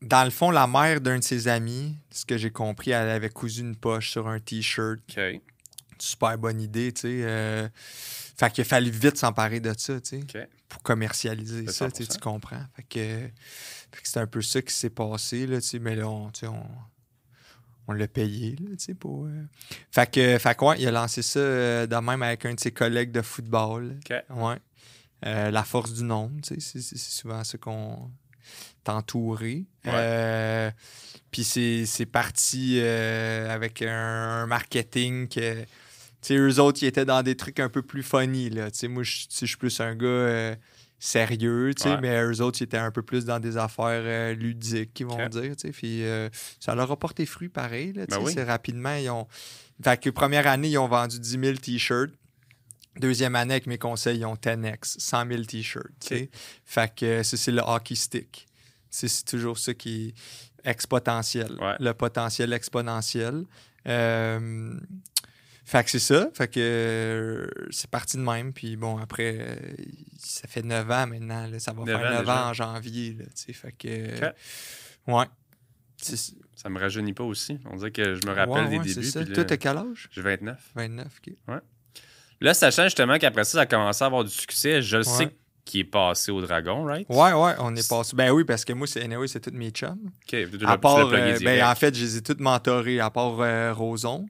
dans 0.01 0.23
le 0.25 0.31
fond, 0.31 0.51
la 0.51 0.67
mère 0.67 0.99
d'un 0.99 1.19
de 1.19 1.23
ses 1.23 1.47
amis, 1.47 1.95
ce 2.11 2.25
que 2.25 2.37
j'ai 2.37 2.49
compris, 2.51 2.91
elle 2.91 3.09
avait 3.09 3.29
cousu 3.29 3.61
une 3.61 3.75
poche 3.75 4.09
sur 4.11 4.27
un 4.27 4.39
T-shirt. 4.39 4.99
OK. 5.09 5.41
Super 5.99 6.37
bonne 6.37 6.59
idée, 6.61 6.91
tu 6.93 7.01
sais. 7.01 7.21
euh, 7.23 7.67
fait 7.75 8.51
qu'il 8.51 8.61
a 8.63 8.65
fallu 8.65 8.89
vite 8.91 9.17
s'emparer 9.17 9.59
de 9.59 9.73
ça, 9.77 10.01
tu 10.01 10.19
sais. 10.19 10.19
Pour 10.69 10.81
commercialiser 10.81 11.67
ça, 11.71 11.91
tu 11.91 12.03
sais, 12.03 12.09
100%. 12.11 12.13
tu 12.13 12.19
comprends. 12.19 12.63
Fait 12.75 12.83
que, 12.83 13.29
c'est 14.03 14.19
un 14.19 14.27
peu 14.27 14.41
ça 14.41 14.61
qui 14.61 14.73
s'est 14.73 14.89
passé, 14.89 15.45
là, 15.47 15.61
tu 15.61 15.67
sais, 15.67 15.79
mais 15.79 15.95
là, 15.95 16.07
on, 16.07 16.29
tu 16.31 16.41
sais, 16.41 16.47
on, 16.47 16.65
on 17.87 17.93
l'a 17.93 18.07
payé, 18.07 18.55
là, 18.59 18.69
tu 18.77 18.85
sais, 18.85 18.93
pour... 18.95 19.25
euh, 19.25 19.43
Fait 19.91 20.09
que, 20.11 20.37
fait 20.39 20.55
que, 20.57 20.65
ouais, 20.65 20.79
il 20.79 20.87
a 20.87 20.91
lancé 20.91 21.21
ça 21.21 21.39
euh, 21.39 21.85
de 21.85 21.95
même 21.97 22.23
avec 22.23 22.45
un 22.45 22.53
de 22.55 22.59
ses 22.59 22.71
collègues 22.71 23.11
de 23.11 23.21
football. 23.21 23.99
Ouais. 24.29 24.57
La 25.51 25.63
force 25.63 25.93
du 25.93 26.03
nombre, 26.03 26.41
tu 26.41 26.59
sais, 26.59 26.81
c'est- 26.81 26.97
souvent 26.97 27.43
ça 27.43 27.57
qu'on... 27.57 28.09
t'entourer. 28.83 29.65
Ouais. 29.85 29.91
Euh, 29.93 30.71
puis 31.31 31.43
c'est 31.43 31.85
c'est 31.85 32.05
parti 32.05 32.79
euh, 32.81 33.49
avec 33.53 33.81
un, 33.81 33.87
un 34.43 34.45
marketing 34.47 35.27
que. 35.27 35.63
Sais, 36.23 36.35
eux 36.37 36.59
autres, 36.59 36.81
ils 36.83 36.87
étaient 36.87 37.05
dans 37.05 37.21
des 37.21 37.35
trucs 37.35 37.59
un 37.59 37.69
peu 37.69 37.81
plus 37.81 38.01
funny, 38.03 38.49
là. 38.49 38.69
Moi, 38.89 39.03
je 39.03 39.25
suis 39.29 39.57
plus 39.57 39.79
un 39.81 39.93
gars 39.95 40.07
euh, 40.07 40.55
sérieux, 40.97 41.71
Ouais. 41.83 41.97
mais 42.01 42.23
eux 42.23 42.41
autres, 42.41 42.61
ils 42.61 42.63
étaient 42.63 42.77
un 42.77 42.91
peu 42.91 43.01
plus 43.03 43.25
dans 43.25 43.39
des 43.39 43.57
affaires 43.57 44.01
euh, 44.05 44.33
ludiques, 44.33 44.97
ils 45.01 45.05
vont 45.05 45.27
dire. 45.27 45.53
Puis 45.73 46.03
euh, 46.03 46.29
ça 46.61 46.75
leur 46.75 46.89
a 46.91 46.97
porté 46.97 47.25
fruit 47.25 47.49
pareil, 47.49 47.91
là, 47.91 48.05
Ben 48.07 48.19
oui. 48.21 48.33
Rapidement, 48.41 48.95
ils 48.95 49.09
ont... 49.09 49.27
Fait 49.83 49.99
que 50.01 50.09
première 50.09 50.47
année, 50.47 50.69
ils 50.69 50.77
ont 50.77 50.87
vendu 50.87 51.19
10 51.19 51.29
000 51.39 51.55
T-shirts. 51.57 52.11
Deuxième 52.99 53.35
année, 53.35 53.55
avec 53.55 53.67
mes 53.67 53.77
conseils, 53.79 54.19
ils 54.19 54.25
ont 54.25 54.35
10X, 54.35 54.95
100 54.99 55.27
000 55.27 55.43
T-shirts. 55.43 56.13
Fait 56.63 56.95
que 56.95 57.23
ça, 57.23 57.35
c'est 57.37 57.51
le 57.51 57.61
hockey 57.65 57.95
stick. 57.95 58.47
C'est 58.89 59.07
c'est 59.07 59.25
toujours 59.25 59.57
ça 59.57 59.73
qui 59.73 60.09
est 60.65 60.69
exponentiel. 60.69 61.51
Ouais. 61.59 61.75
Le 61.79 61.93
potentiel 61.93 62.53
exponentiel. 62.53 63.43
Euh, 63.87 64.79
fait 65.65 65.83
que 65.83 65.89
c'est 65.89 65.99
ça. 65.99 66.29
Fait 66.33 66.47
que 66.47 66.59
euh, 66.59 67.47
c'est 67.69 67.89
parti 67.89 68.17
de 68.17 68.21
même. 68.21 68.53
Puis 68.53 68.75
bon, 68.75 68.97
après, 68.97 69.37
euh, 69.39 69.55
ça 70.19 70.47
fait 70.47 70.61
9 70.63 70.91
ans 70.91 71.07
maintenant. 71.07 71.47
là. 71.47 71.59
Ça 71.59 71.71
va 71.73 71.85
faire 71.85 71.97
ans 71.99 72.09
9 72.11 72.19
déjà. 72.19 72.45
ans 72.45 72.49
en 72.49 72.53
janvier. 72.53 73.13
Là, 73.19 73.25
tu 73.25 73.31
sais. 73.45 73.53
fait 73.53 73.71
que. 73.71 74.27
Ok. 74.27 74.33
Ouais. 75.07 75.25
Ça 76.55 76.69
me 76.69 76.79
rajeunit 76.79 77.13
pas 77.13 77.23
aussi. 77.23 77.59
On 77.71 77.77
dirait 77.77 77.91
que 77.91 78.15
je 78.15 78.27
me 78.27 78.33
rappelle 78.33 78.65
ouais, 78.65 78.69
des 78.69 78.77
ouais, 78.77 78.85
débuts. 78.85 79.03
ça. 79.07 79.25
Toi, 79.25 79.45
t'as 79.45 79.57
quel 79.57 79.77
âge? 79.77 80.09
J'ai 80.11 80.21
29. 80.21 80.71
29, 80.75 81.07
ok. 81.27 81.33
Là, 82.41 82.53
sachant 82.53 82.83
justement 82.83 83.17
qu'après 83.17 83.45
ça, 83.45 83.51
ça 83.51 83.61
a 83.61 83.65
commencé 83.65 84.03
à 84.03 84.07
avoir 84.07 84.23
du 84.25 84.29
succès, 84.29 84.81
je 84.81 84.97
le 84.97 85.03
sais 85.03 85.25
Ouais. 85.25 85.35
qu'il 85.63 85.79
est 85.81 85.85
passé 85.85 86.29
au 86.29 86.41
Dragon, 86.41 86.83
right? 86.83 87.07
Ouais, 87.09 87.31
ouais, 87.31 87.53
on 87.59 87.73
est 87.73 87.87
passé. 87.87 88.15
Ben 88.17 88.31
oui, 88.31 88.43
parce 88.43 88.65
que 88.65 88.73
moi, 88.73 88.85
c'est 88.85 89.01
anyway, 89.01 89.27
c'est 89.27 89.39
tous 89.39 89.55
mes 89.55 89.69
chums. 89.69 90.11
Ok, 90.27 90.35
À 90.65 90.77
part, 90.77 90.97
euh, 91.07 91.37
ben, 91.41 91.63
en 91.63 91.75
fait, 91.75 91.95
je 91.95 92.03
les 92.03 92.17
ai 92.17 92.21
tous 92.21 92.35
mentorés, 92.39 92.99
à 92.99 93.09
part 93.09 93.39
euh, 93.39 93.73
Roson. 93.73 94.25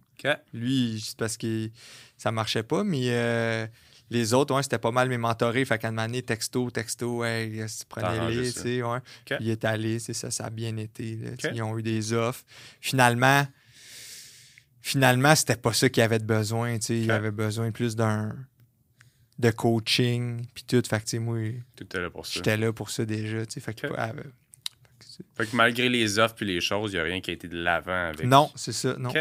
Lui, 0.53 1.01
c'est 1.05 1.17
parce 1.17 1.37
que 1.37 1.69
ça 2.17 2.31
marchait 2.31 2.63
pas, 2.63 2.83
mais 2.83 3.07
euh, 3.09 3.67
les 4.09 4.33
autres, 4.33 4.55
ouais, 4.55 4.63
c'était 4.63 4.77
pas 4.79 4.91
mal 4.91 5.09
mes 5.09 5.17
mentorés. 5.17 5.65
Fait 5.65 5.77
qu'à 5.77 5.89
un 5.89 5.91
moment 5.91 6.05
donné, 6.05 6.21
texto, 6.21 6.69
texto, 6.71 7.23
hey, 7.25 7.63
prenez-les, 7.89 8.53
tu 8.53 8.59
sais, 8.59 8.83
ouais. 8.83 8.99
Il 9.39 9.49
est 9.49 9.65
allé, 9.65 9.99
c'est 9.99 10.13
ça, 10.13 10.31
ça 10.31 10.45
a 10.45 10.49
bien 10.49 10.77
été. 10.77 11.15
là. 11.17 11.51
Ils 11.53 11.63
ont 11.63 11.77
eu 11.77 11.83
des 11.83 12.13
offres. 12.13 12.43
Finalement, 12.79 13.45
finalement, 14.81 15.35
c'était 15.35 15.55
pas 15.55 15.73
ça 15.73 15.89
qu'ils 15.89 16.03
avaient 16.03 16.19
besoin, 16.19 16.77
tu 16.77 16.85
sais. 16.85 16.99
Ils 16.99 17.11
avaient 17.11 17.31
besoin 17.31 17.71
plus 17.71 17.95
d'un 17.95 18.35
de 19.39 19.49
coaching, 19.51 20.45
puis 20.53 20.63
tout. 20.63 20.81
Fait 20.87 21.03
que, 21.03 21.17
moi, 21.17 21.37
Tout 21.75 21.83
était 21.83 21.99
là 21.99 22.09
pour 22.09 22.25
ça. 22.25 22.33
j'étais 22.35 22.55
là 22.57 22.71
pour 22.71 22.89
ça 22.91 23.03
déjà, 23.05 23.45
tu 23.45 23.59
sais. 23.59 23.73
Que, 23.73 23.87
Fait 25.35 25.47
que 25.47 25.55
malgré 25.55 25.89
les 25.89 26.19
offres 26.19 26.35
puis 26.35 26.45
les 26.45 26.61
choses, 26.61 26.91
il 26.91 26.95
n'y 26.95 26.99
a 27.01 27.03
rien 27.03 27.19
qui 27.19 27.31
a 27.31 27.33
été 27.33 27.47
de 27.47 27.57
l'avant 27.61 28.09
avec. 28.09 28.25
Non, 28.25 28.51
c'est 28.55 28.73
ça, 28.73 28.95
non. 28.97 29.09
OK. 29.09 29.17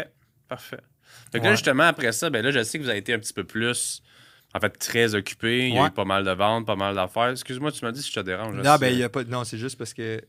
Parfait. 0.47 0.79
Fait 1.31 1.39
que 1.39 1.45
là, 1.45 1.51
justement, 1.51 1.83
après 1.83 2.11
ça, 2.11 2.29
ben 2.29 2.43
là, 2.43 2.51
je 2.51 2.63
sais 2.63 2.77
que 2.77 2.83
vous 2.83 2.89
avez 2.89 2.99
été 2.99 3.13
un 3.13 3.19
petit 3.19 3.33
peu 3.33 3.43
plus, 3.43 4.01
en 4.53 4.59
fait, 4.59 4.69
très 4.77 5.15
occupé. 5.15 5.67
Il 5.69 5.75
y 5.75 5.77
a 5.77 5.87
eu 5.87 5.91
pas 5.91 6.05
mal 6.05 6.23
de 6.23 6.31
ventes, 6.31 6.65
pas 6.65 6.75
mal 6.75 6.95
d'affaires. 6.95 7.29
Excuse-moi, 7.29 7.71
tu 7.71 7.83
m'as 7.83 7.91
dit 7.91 8.01
si 8.01 8.09
je 8.09 8.15
te 8.15 8.19
dérange. 8.19 8.55
Non, 8.55 8.75
ben, 8.75 8.89
il 8.93 8.99
y 8.99 9.03
a 9.03 9.09
pas. 9.09 9.23
Non, 9.23 9.43
c'est 9.43 9.57
juste 9.57 9.77
parce 9.77 9.93
que 9.93 10.21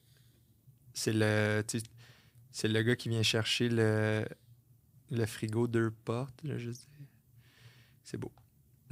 c'est 0.92 1.12
le. 1.12 1.62
C'est 2.50 2.68
le 2.68 2.82
gars 2.82 2.94
qui 2.94 3.08
vient 3.08 3.22
chercher 3.24 3.68
le, 3.68 4.24
le 5.10 5.26
frigo 5.26 5.66
deux 5.66 5.90
portes. 5.90 6.38
Là, 6.44 6.56
je 6.56 6.70
dis. 6.70 6.88
C'est 8.04 8.16
beau. 8.16 8.32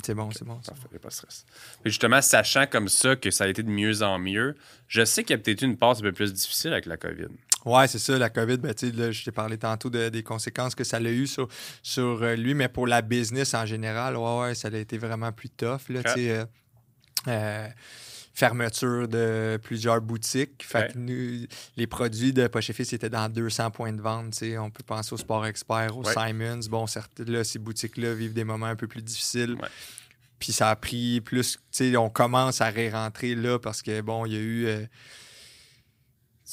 C'est 0.03 0.15
bon, 0.15 0.31
c'est 0.33 0.45
bon. 0.45 0.57
Parfait, 0.57 0.89
a 0.97 0.99
pas 0.99 1.09
de 1.09 1.13
stress. 1.13 1.45
Et 1.85 1.91
justement, 1.91 2.21
sachant 2.21 2.67
comme 2.67 2.89
ça 2.89 3.15
que 3.15 3.31
ça 3.31 3.45
a 3.45 3.49
été 3.49 3.63
de 3.63 3.71
mieux 3.71 4.03
en 4.03 4.19
mieux, 4.19 4.57
je 4.89 5.05
sais 5.05 5.23
qu'il 5.23 5.37
y 5.37 5.39
a 5.39 5.39
peut-être 5.39 5.63
eu 5.63 5.67
une 5.67 5.77
passe 5.77 5.99
un 6.01 6.03
peu 6.03 6.13
plus 6.13 6.33
difficile 6.33 6.73
avec 6.73 6.87
la 6.87 6.97
COVID. 6.97 7.29
Ouais, 7.65 7.87
c'est 7.87 7.99
ça, 7.99 8.19
la 8.19 8.29
COVID. 8.31 8.59
Ben, 8.59 8.75
là, 8.95 9.11
je 9.13 9.25
t'ai 9.25 9.31
parlé 9.33 9.57
tantôt 9.59 9.89
de- 9.91 10.09
des 10.09 10.23
conséquences 10.23 10.75
que 10.75 10.85
ça 10.85 10.97
a 10.97 11.01
eu 11.01 11.27
sur, 11.27 11.49
sur 11.83 12.23
euh, 12.23 12.35
lui, 12.35 12.55
mais 12.55 12.69
pour 12.69 12.87
la 12.87 13.03
business 13.03 13.55
en 13.55 13.67
général, 13.67 14.17
ouais, 14.17 14.39
ouais, 14.41 14.55
ça 14.55 14.69
a 14.69 14.77
été 14.77 14.99
vraiment 14.99 15.31
plus 15.33 15.49
tough. 15.51 15.89
Là, 15.89 16.01
euh, 16.17 16.45
euh, 17.29 17.69
fermeture 18.35 19.09
de 19.09 19.61
plusieurs 19.63 20.01
boutiques. 20.01 20.65
Fait 20.65 20.79
Ouais. 20.79 20.89
que 20.93 20.99
nous, 20.99 21.47
les 21.77 21.87
produits 21.87 22.33
de 22.33 22.47
Poche 22.49 22.71
et 22.71 22.73
Fils 22.73 22.93
étaient 22.93 23.11
dans 23.11 23.29
200 23.29 23.71
points 23.71 23.93
de 23.93 24.01
vente. 24.01 24.43
On 24.59 24.71
peut 24.71 24.83
penser 24.85 25.13
au 25.13 25.19
Sport 25.19 25.45
Expert, 25.47 25.97
au 25.97 26.03
Ouais. 26.05 26.13
Simons. 26.15 26.61
Bon, 26.71 26.87
certes, 26.87 27.21
là, 27.21 27.45
ces 27.45 27.59
boutiques-là 27.59 28.15
vivent 28.15 28.33
des 28.33 28.45
moments 28.45 28.67
un 28.67 28.77
peu 28.77 28.87
plus 28.89 29.03
difficiles. 29.03 29.57
Puis 30.39 30.53
ça 30.53 30.71
a 30.71 30.77
pris 30.77 31.21
plus. 31.21 31.59
On 31.97 32.09
commence 32.11 32.61
à 32.61 32.71
ré-rentrer 32.71 33.35
là 33.35 33.59
parce 33.59 33.83
que, 33.83 34.01
bon, 34.01 34.27
il 34.27 34.33
y 34.33 34.37
a 34.37 34.41
eu. 34.41 34.67
euh, 34.67 34.87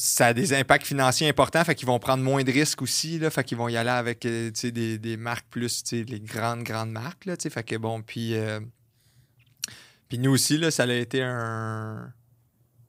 ça 0.02 0.28
a 0.28 0.34
des 0.34 0.54
impacts 0.54 0.86
financiers 0.88 1.28
importants, 1.28 1.62
fait 1.66 1.76
qu'ils 1.76 1.86
vont 1.88 2.00
prendre 2.00 2.24
moins 2.24 2.42
de 2.46 2.52
risques 2.54 2.82
aussi, 2.82 3.20
là, 3.20 3.30
fait 3.30 3.44
qu'ils 3.44 3.58
vont 3.58 3.68
y 3.68 3.76
aller 3.76 3.90
avec 3.90 4.26
euh, 4.26 4.50
des, 4.64 4.98
des 4.98 5.18
marques 5.18 5.48
plus, 5.50 5.84
les 5.92 6.22
grandes, 6.22 6.64
grandes 6.64 6.92
marques, 6.92 7.26
là, 7.26 7.36
fait 7.38 7.64
que 7.64 7.76
bon, 7.76 8.02
puis, 8.02 8.34
euh, 8.36 8.62
puis 10.08 10.18
nous 10.18 10.32
aussi, 10.32 10.58
là, 10.58 10.72
ça 10.72 10.84
a 10.84 10.94
été 10.94 11.22
un, 11.22 12.14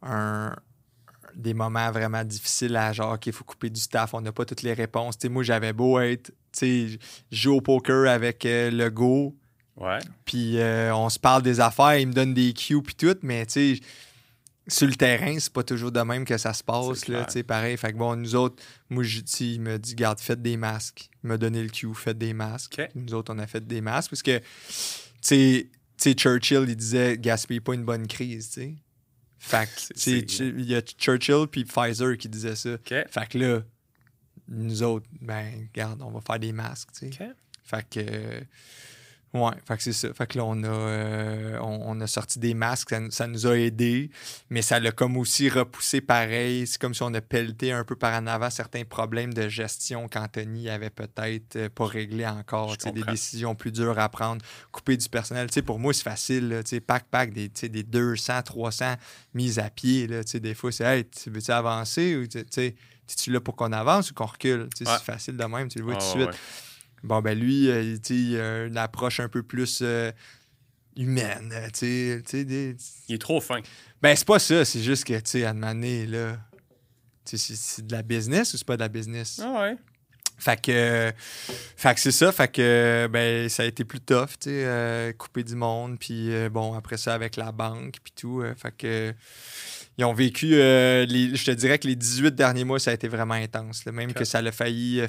un- 0.03 0.55
des 1.35 1.53
moments 1.53 1.91
vraiment 1.91 2.23
difficiles 2.25 2.77
à 2.77 2.93
genre, 2.93 3.15
OK, 3.15 3.27
il 3.27 3.33
faut 3.33 3.43
couper 3.45 3.71
du 3.71 3.81
staff, 3.81 4.15
on 4.15 4.21
n'a 4.21 4.31
pas 4.31 4.45
toutes 4.45 4.63
les 4.63 4.73
réponses, 4.73 5.17
moi, 5.25 5.43
j'avais 5.43 5.73
beau 5.73 5.99
être, 5.99 6.29
tu 6.29 6.33
sais, 6.53 6.99
je 7.33 7.37
joue 7.37 7.55
au 7.57 7.61
poker 7.61 8.09
avec 8.09 8.47
euh, 8.47 8.71
le 8.71 8.89
go, 8.89 9.37
Ouais. 9.77 9.99
puis 10.27 10.59
euh, 10.61 10.95
on 10.95 11.09
se 11.09 11.19
parle 11.19 11.43
des 11.43 11.59
affaires, 11.59 11.97
il 11.97 12.07
me 12.09 12.13
donne 12.13 12.35
des 12.35 12.53
cues 12.53 12.83
puis 12.83 12.95
tout, 12.95 13.17
mais 13.23 13.47
tu 13.47 13.77
sais, 13.77 13.81
sur 14.69 14.87
le 14.87 14.95
terrain, 14.95 15.39
c'est 15.39 15.53
pas 15.53 15.63
toujours 15.63 15.91
de 15.91 16.01
même 16.01 16.25
que 16.25 16.37
ça 16.39 16.53
se 16.53 16.63
passe, 16.63 16.99
C'est 16.99 17.09
là, 17.09 17.27
pareil. 17.45 17.77
Fait 17.77 17.93
que 17.93 17.99
bon, 17.99 18.15
nous 18.17 18.35
autres, 18.35 18.63
moi, 18.89 19.05
il 19.41 19.61
me 19.61 19.79
dit, 19.79 19.95
garde, 19.95 20.21
faites 20.21 20.43
des 20.43 20.57
masques. 20.57 21.11
Il 21.25 21.29
m'a 21.29 21.39
donné 21.39 21.63
le 21.63 21.71
cue, 21.71 21.93
faites 21.95 22.19
des 22.19 22.33
masques. 22.33 22.81
Nous 22.95 23.15
autres, 23.15 23.33
on 23.35 23.39
a 23.39 23.47
fait 23.47 23.67
des 23.67 23.81
masques 23.81 24.11
parce 24.11 24.23
que, 24.23 24.39
tu 25.23 25.71
sais, 25.97 26.15
Churchill, 26.15 26.65
il 26.69 26.77
disait, 26.77 27.19
gaspille 27.19 27.61
pas 27.61 27.75
une 27.75 27.85
bonne 27.85 28.07
crise, 28.07 28.51
tu 28.51 28.61
sais. 28.61 28.75
Fait 29.39 29.67
que, 29.67 30.43
il 30.43 30.65
y 30.67 30.75
a 30.75 30.83
Churchill 30.83 31.47
puis 31.51 31.65
Pfizer 31.65 32.17
qui 32.19 32.29
disaient 32.29 32.57
ça. 32.57 32.77
Fait 33.11 33.29
que 33.29 33.39
là, 33.39 33.63
nous 34.49 34.83
autres, 34.83 35.07
ben, 35.21 35.69
regarde, 35.73 36.03
on 36.03 36.11
va 36.11 36.21
faire 36.21 36.39
des 36.39 36.53
masques, 36.53 36.91
tu 36.93 37.11
sais. 37.11 37.31
Fait 37.65 37.89
que. 37.89 38.01
euh, 38.01 38.41
ouais, 39.35 39.53
fait 39.67 39.77
que 39.77 39.83
c'est 39.83 39.93
ça. 39.93 40.13
Fait 40.15 40.27
que 40.27 40.39
là, 40.39 40.45
on 40.45 40.63
a, 40.65 40.67
euh, 40.69 41.59
on, 41.61 41.97
on 41.97 42.01
a 42.01 42.07
sorti 42.07 42.39
des 42.39 42.55
masques, 42.55 42.91
ça, 42.91 43.01
nous- 43.01 43.11
ça 43.11 43.27
nous 43.27 43.47
a 43.47 43.57
aidés, 43.59 44.11
mais 44.51 44.63
ça 44.63 44.81
l'a 44.81 44.91
comme 44.93 45.17
aussi 45.17 45.49
repoussé 45.49 46.01
pareil. 46.01 46.67
C'est 46.67 46.81
comme 46.81 46.95
si 46.95 47.03
on 47.03 47.13
a 47.15 47.21
pelleté 47.21 47.73
un 47.73 47.85
peu 47.85 47.97
par 47.97 48.21
en 48.21 48.27
avant 48.27 48.51
certains 48.51 48.85
problèmes 48.85 49.33
de 49.33 49.49
gestion 49.49 50.09
qu'Anthony 50.09 50.69
avait 50.69 50.91
peut-être 50.91 51.57
euh, 51.57 51.69
pas 51.69 51.87
réglé 51.87 52.27
encore. 52.27 52.77
Des 52.93 53.01
décisions 53.13 53.55
plus 53.55 53.73
dures 53.73 53.99
à 53.99 54.09
prendre, 54.09 54.45
couper 54.73 54.97
du 54.97 55.09
personnel. 55.09 55.49
Pour 55.65 55.79
moi, 55.79 55.93
c'est 55.93 56.03
facile. 56.03 56.49
là, 56.49 56.63
tu 56.63 56.71
sais, 56.71 56.81
pack, 56.81 57.05
pack, 57.11 57.33
des, 57.33 57.49
des 57.49 57.83
200, 57.83 58.43
300 58.43 58.95
mises 59.35 59.59
à 59.59 59.71
pied. 59.71 60.07
Là, 60.07 60.23
des 60.25 60.55
fois, 60.55 60.73
c'est 60.73 60.85
Hey, 60.85 61.05
tu 61.09 61.31
veux-tu 61.31 61.51
avancer 61.51 62.17
ou 62.17 62.27
tu 62.27 63.33
là 63.33 63.41
pour 63.41 63.57
qu'on 63.57 63.73
avance 63.73 64.11
ou 64.11 64.15
qu'on 64.15 64.27
recule? 64.27 64.63
Ouais. 64.63 64.69
C'est 64.75 64.87
facile 65.03 65.37
de 65.37 65.45
même, 65.45 65.69
tu 65.69 65.79
le 65.79 65.85
vois 65.85 65.95
Ouais, 65.95 65.99
tout 66.01 66.19
de 66.19 66.25
ouais, 66.25 66.33
suite. 66.33 66.41
Bon, 67.03 67.21
ben 67.23 67.39
lui, 67.39 67.71
euh, 67.71 67.97
il 68.11 68.41
a 68.41 68.65
une 68.67 68.77
approche 68.77 69.21
un 69.21 69.29
peu 69.29 69.43
plus 69.43 69.81
euh, 69.83 70.13
humaine. 70.97 71.53
euh, 71.55 71.67
tu 71.73 71.79
sais, 71.81 72.23
tu 72.25 72.31
sais, 72.39 72.45
des- 72.45 72.77
Il 73.09 73.15
est 73.15 73.19
trop 73.19 73.41
fin. 73.41 73.61
Ben, 74.03 74.15
c'est 74.17 74.27
pas 74.27 74.39
ça, 74.39 74.65
c'est 74.65 74.83
juste 74.83 75.05
que, 75.05 75.15
tu 75.15 75.21
sais, 75.25 75.45
à 75.45 75.51
un 75.51 75.55
moment 75.55 75.73
donné, 75.75 76.07
là, 76.07 76.39
c'est- 77.25 77.83
de 77.87 77.93
la 77.93 78.03
business 78.03 78.55
ou 78.55 78.57
c'est 78.57 78.67
pas 78.67 78.77
de 78.77 78.83
la 78.83 78.89
business? 78.89 79.41
Ah 79.43 79.61
ouais. 79.63 79.77
Fait 80.39 80.59
que, 80.59 81.13
fait 81.77 81.95
que 81.95 82.01
c'est 82.01 82.13
ça, 82.13 82.33
fait 82.33 82.51
que, 82.51 83.07
ben, 83.13 83.47
ça 83.51 83.63
a 83.63 83.67
été 83.67 83.85
plus 83.85 84.01
tough, 84.01 84.29
tu 84.41 84.49
sais, 84.49 84.65
euh, 84.65 85.13
couper 85.13 85.45
du 85.45 85.55
monde, 85.55 85.99
puis 85.99 86.33
euh, 86.33 86.49
bon, 86.49 86.73
après 86.73 86.97
ça, 86.97 87.13
avec 87.13 87.37
la 87.37 87.53
banque, 87.53 87.97
puis 88.03 88.13
tout, 88.17 88.43
fait 88.57 88.75
que, 88.75 89.15
ils 89.99 90.05
ont 90.07 90.15
vécu, 90.15 90.47
les- 90.47 91.37
je 91.37 91.45
te 91.45 91.51
dirais 91.51 91.79
que 91.79 91.87
les 91.87 91.95
18 91.97 92.35
derniers 92.35 92.65
mois, 92.65 92.79
ça 92.79 92.91
a 92.91 92.95
été 92.95 93.07
vraiment 93.07 93.35
intense, 93.35 93.85
là, 93.85 93.93
même 93.93 94.15
que 94.15 94.25
ça 94.25 94.41
l'a 94.41 94.51
failli 94.51 95.01
euh, 95.01 95.09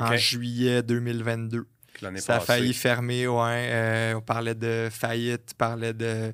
en 0.00 0.16
juillet 0.16 0.82
2022. 0.82 1.66
L'année 2.00 2.20
Ça 2.20 2.36
a 2.36 2.40
failli 2.40 2.72
fermer, 2.74 3.26
ouais. 3.26 3.68
Euh, 3.72 4.14
on 4.14 4.20
parlait 4.20 4.54
de 4.54 4.88
faillite, 4.90 5.50
on 5.54 5.56
parlait 5.56 5.92
de 5.94 6.32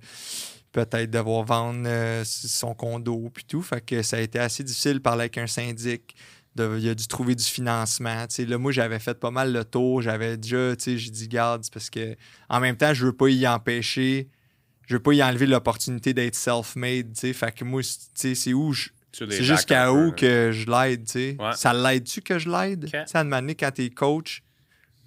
peut-être 0.72 1.10
devoir 1.10 1.44
vendre 1.44 1.84
euh, 1.86 2.22
son 2.24 2.74
condo 2.74 3.30
puis 3.32 3.44
tout. 3.44 3.62
Fait 3.62 3.80
que 3.80 4.02
ça 4.02 4.16
a 4.16 4.20
été 4.20 4.38
assez 4.38 4.62
difficile 4.62 4.94
de 4.94 4.98
parler 4.98 5.22
avec 5.22 5.38
un 5.38 5.46
syndic. 5.46 6.14
De, 6.54 6.78
il 6.78 6.88
a 6.88 6.94
dû 6.94 7.06
trouver 7.08 7.34
du 7.34 7.44
financement. 7.44 8.26
Tu 8.28 8.34
sais, 8.36 8.44
là, 8.44 8.58
moi, 8.58 8.70
j'avais 8.72 8.98
fait 9.00 9.18
pas 9.18 9.30
mal 9.30 9.52
le 9.52 9.64
tour. 9.64 10.02
J'avais 10.02 10.36
déjà, 10.36 10.76
tu 10.76 10.84
sais, 10.84 10.98
j'ai 10.98 11.10
dit, 11.10 11.26
garde, 11.28 11.64
parce 11.72 11.90
que 11.90 12.14
en 12.48 12.60
même 12.60 12.76
temps, 12.76 12.94
je 12.94 13.06
veux 13.06 13.12
pas 13.12 13.28
y 13.28 13.46
empêcher. 13.46 14.28
Je 14.86 14.94
veux 14.96 15.02
pas 15.02 15.14
y 15.14 15.22
enlever 15.22 15.46
l'opportunité 15.46 16.12
d'être 16.12 16.34
self-made. 16.36 17.16
Fait 17.16 17.52
que 17.54 17.64
moi, 17.64 17.80
c'est- 18.14 18.52
où 18.52 18.72
je, 18.72 18.90
c'est 19.14 19.42
jusqu'à 19.42 19.92
où 19.92 20.12
que 20.12 20.50
je 20.52 20.70
l'aide, 20.70 21.04
tu 21.06 21.12
sais. 21.12 21.36
Ouais. 21.38 21.52
Ça 21.54 21.72
l'aide-tu 21.72 22.20
que 22.20 22.38
je 22.38 22.48
l'aide? 22.48 22.84
Ok. 22.84 22.90
Tu 22.90 22.98
sais, 23.06 23.18
à 23.18 23.24
quand 23.24 23.70
t'es 23.72 23.90
coach, 23.90 24.42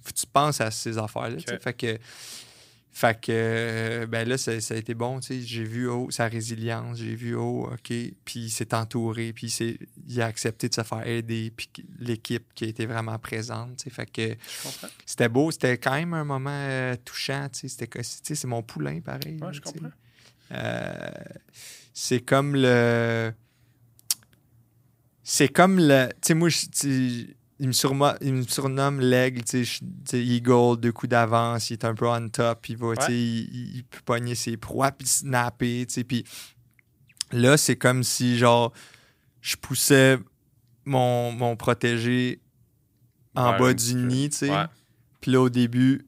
faut 0.01 0.11
que 0.11 0.19
tu 0.19 0.27
penses 0.27 0.61
à 0.61 0.71
ces 0.71 0.97
affaires-là, 0.97 1.37
tu 1.37 1.43
sais. 1.43 1.55
Ok. 1.55 1.61
Fait 1.61 1.73
que, 1.73 1.97
Fait 2.91 3.21
que, 3.21 3.31
euh, 3.31 4.07
ben 4.07 4.27
là, 4.27 4.37
ça, 4.37 4.59
ça 4.59 4.73
a 4.73 4.77
été 4.77 4.93
bon, 4.93 5.19
tu 5.19 5.27
sais. 5.27 5.41
J'ai 5.41 5.63
vu 5.63 5.87
oh, 5.87 6.09
sa 6.09 6.27
résilience, 6.27 6.97
j'ai 6.97 7.15
vu 7.15 7.35
oh, 7.35 7.69
OK. 7.71 7.87
Puis 7.87 8.15
il 8.35 8.49
s'est 8.49 8.73
entouré, 8.73 9.33
puis 9.33 9.47
il, 9.47 9.77
il 10.07 10.21
a 10.21 10.25
accepté 10.25 10.69
de 10.69 10.73
se 10.73 10.83
faire 10.83 11.05
aider, 11.05 11.51
puis 11.55 11.69
l'équipe 11.99 12.53
qui 12.55 12.65
a 12.65 12.67
été 12.67 12.85
vraiment 12.85 13.19
présente, 13.19 13.77
tu 13.77 13.83
sais. 13.83 13.89
Fait 13.89 14.09
que 14.09 14.29
Je 14.29 14.63
comprends. 14.63 14.87
c'était 15.05 15.29
beau, 15.29 15.51
c'était 15.51 15.77
quand 15.77 15.93
même 15.93 16.13
un 16.13 16.23
moment 16.23 16.49
euh, 16.51 16.95
touchant, 17.03 17.49
tu 17.49 17.67
sais. 17.67 17.87
C'était 17.87 18.03
c'est 18.03 18.47
mon 18.47 18.63
poulain, 18.63 18.99
pareil. 19.01 19.37
Ouais, 19.41 19.53
je 19.53 19.61
comprends. 19.61 19.91
Euh, 20.51 21.09
c'est 21.93 22.21
comme 22.21 22.55
le. 22.55 23.33
C'est 25.29 25.49
comme 25.49 25.77
le. 25.77 26.07
Tu 26.21 26.27
sais, 26.27 26.33
moi, 26.35 26.47
il 27.59 27.67
me, 27.67 27.73
surma- 27.73 28.17
il 28.21 28.33
me 28.33 28.43
surnomme 28.43 29.01
l'aigle, 29.01 29.43
tu 29.43 29.65
sais, 29.65 29.83
Eagle, 30.23 30.79
deux 30.79 30.93
coups 30.93 31.09
d'avance, 31.09 31.69
il 31.69 31.73
est 31.73 31.83
un 31.83 31.93
peu 31.93 32.07
on 32.07 32.29
top, 32.29 32.69
il 32.69 32.77
va, 32.77 32.95
tu 32.95 33.01
sais, 33.07 33.13
il, 33.13 33.75
il 33.77 33.83
peut 33.83 33.99
pogner 34.05 34.35
ses 34.35 34.55
proies, 34.55 34.91
puis 34.93 35.05
snapper, 35.05 35.85
tu 35.85 35.95
sais, 35.95 36.03
puis 36.05 36.23
là, 37.33 37.57
c'est 37.57 37.75
comme 37.75 38.03
si, 38.03 38.37
genre, 38.37 38.71
je 39.41 39.57
poussais 39.57 40.17
mon, 40.85 41.33
mon 41.33 41.57
protégé 41.57 42.39
en 43.35 43.49
bas 43.59 43.73
du 43.73 43.95
nid, 43.95 44.29
tu 44.29 44.37
sais, 44.37 44.49
Ouais, 44.49 44.65
puis 45.19 45.31
là, 45.31 45.41
au 45.41 45.49
début, 45.49 46.07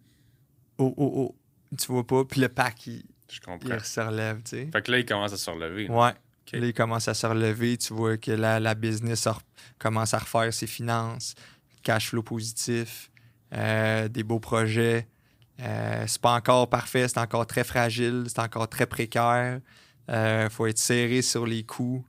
oh, 0.77 0.93
oh, 0.95 1.12
oh, 1.15 1.36
tu 1.77 1.88
vois 1.88 2.08
pas, 2.08 2.23
puis 2.23 2.39
le 2.39 2.47
pack, 2.47 2.88
il, 2.88 3.03
je 3.29 3.41
comprends. 3.41 3.75
il 3.75 3.84
se 3.84 3.99
relève, 3.99 4.43
tu 4.43 4.51
sais. 4.51 4.69
Fait 4.71 4.82
que 4.82 4.91
là, 4.93 4.99
il 4.99 5.05
commence 5.05 5.34
à 5.34 5.38
se 5.38 5.49
relever. 5.49 5.88
là. 5.89 5.93
Ouais. 5.93 6.13
Là, 6.57 6.65
il 6.67 6.73
commence 6.73 7.07
à 7.07 7.13
se 7.13 7.25
relever. 7.27 7.77
Tu 7.77 7.93
vois 7.93 8.17
que 8.17 8.31
la, 8.31 8.59
la 8.59 8.75
business 8.75 9.27
commence 9.77 10.13
à 10.13 10.19
refaire 10.19 10.53
ses 10.53 10.67
finances, 10.67 11.35
cash 11.83 12.09
flow 12.09 12.23
positif, 12.23 13.12
euh, 13.53 14.07
des 14.07 14.23
beaux 14.23 14.39
projets. 14.39 15.07
Euh, 15.62 16.03
c'est 16.07 16.21
pas 16.21 16.33
encore 16.33 16.69
parfait, 16.69 17.07
c'est 17.07 17.17
encore 17.19 17.45
très 17.45 17.63
fragile, 17.63 18.25
c'est 18.27 18.39
encore 18.39 18.69
très 18.69 18.85
précaire. 18.85 19.59
Il 20.07 20.47
faut 20.49 20.65
être 20.67 20.77
serré 20.79 21.21
sur 21.21 21.45
les 21.45 21.63
coups. 21.63 22.03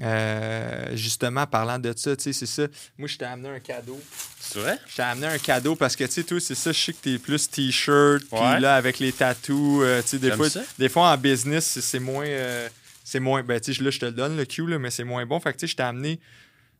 Euh, 0.00 0.96
justement, 0.96 1.44
parlant 1.46 1.78
de 1.78 1.92
ça, 1.96 2.14
tu 2.16 2.22
sais, 2.24 2.32
c'est 2.32 2.46
ça. 2.46 2.68
Moi, 2.96 3.08
je 3.08 3.16
t'ai 3.18 3.24
amené 3.24 3.48
un 3.48 3.58
cadeau. 3.60 4.00
C'est 4.38 4.60
vrai? 4.60 4.78
Je 4.86 4.94
t'ai 4.96 5.02
amené 5.02 5.26
un 5.26 5.38
cadeau 5.38 5.74
parce 5.74 5.96
que, 5.96 6.04
tu 6.04 6.12
sais, 6.12 6.22
toi, 6.22 6.38
c'est 6.40 6.54
ça, 6.54 6.70
je 6.70 6.78
sais 6.78 6.92
que 6.92 6.98
t'es 7.02 7.18
plus 7.18 7.50
t-shirt, 7.50 8.22
puis 8.30 8.38
là, 8.60 8.76
avec 8.76 9.00
les 9.00 9.12
tatous, 9.12 9.82
euh, 9.82 10.00
tu 10.02 10.08
sais, 10.08 10.18
des 10.20 10.30
fois, 10.32 10.48
ça. 10.50 10.60
des 10.78 10.88
fois, 10.88 11.10
en 11.12 11.16
business, 11.16 11.66
c'est- 11.66 11.80
c'est 11.80 11.98
moins. 11.98 12.26
euh, 12.26 12.68
c'est 13.10 13.20
moins. 13.20 13.42
Ben, 13.42 13.60
tu 13.60 13.72
sais, 13.74 13.82
là, 13.82 13.90
je 13.90 13.98
te 13.98 14.06
le 14.06 14.12
donne, 14.12 14.36
le 14.36 14.44
Q, 14.44 14.66
là, 14.66 14.78
mais 14.78 14.90
c'est 14.90 15.04
moins 15.04 15.24
bon. 15.26 15.40
Fait 15.40 15.52
que, 15.52 15.58
tu 15.58 15.66
sais, 15.66 15.70
je 15.72 15.76
t'ai 15.76 15.82
amené 15.82 16.20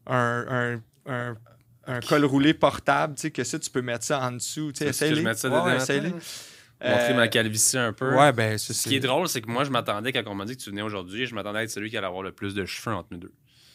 un, 0.06 0.80
un, 1.06 1.12
un, 1.12 1.36
un 1.86 2.00
col 2.00 2.24
roulé 2.24 2.54
portable, 2.54 3.14
tu 3.14 3.22
sais, 3.22 3.30
que 3.30 3.44
ça, 3.44 3.58
tu 3.58 3.70
peux 3.70 3.82
mettre 3.82 4.04
ça 4.04 4.20
en 4.20 4.32
dessous. 4.32 4.72
Tu 4.72 4.90
sais, 4.92 5.08
que 5.08 5.14
je 5.14 5.20
mette 5.22 5.38
ça 5.38 5.48
dedans? 5.48 5.64
ouais. 5.66 6.12
Montrer 6.80 7.10
Euh, 7.12 7.14
ma 7.16 7.26
calvitie 7.26 7.76
un 7.76 7.92
peu. 7.92 8.14
Ouais, 8.14 8.32
ben, 8.32 8.56
Ce 8.56 8.72
c'est. 8.72 8.88
qui 8.88 8.96
est 8.96 9.00
drôle, 9.00 9.28
c'est 9.28 9.40
que 9.40 9.50
moi, 9.50 9.64
je 9.64 9.70
m'attendais, 9.70 10.12
quand 10.12 10.22
on 10.26 10.34
m'a 10.36 10.44
dit 10.44 10.56
que 10.56 10.62
tu 10.62 10.70
venais 10.70 10.82
aujourd'hui, 10.82 11.26
je 11.26 11.34
m'attendais 11.34 11.58
à 11.58 11.62
être 11.64 11.70
celui 11.70 11.90
qui 11.90 11.96
allait 11.96 12.06
avoir 12.06 12.22
le 12.22 12.30
plus 12.30 12.54
de 12.54 12.64
cheveux 12.66 12.94
entre 12.94 13.08
nous 13.10 13.18
deux. 13.18 13.32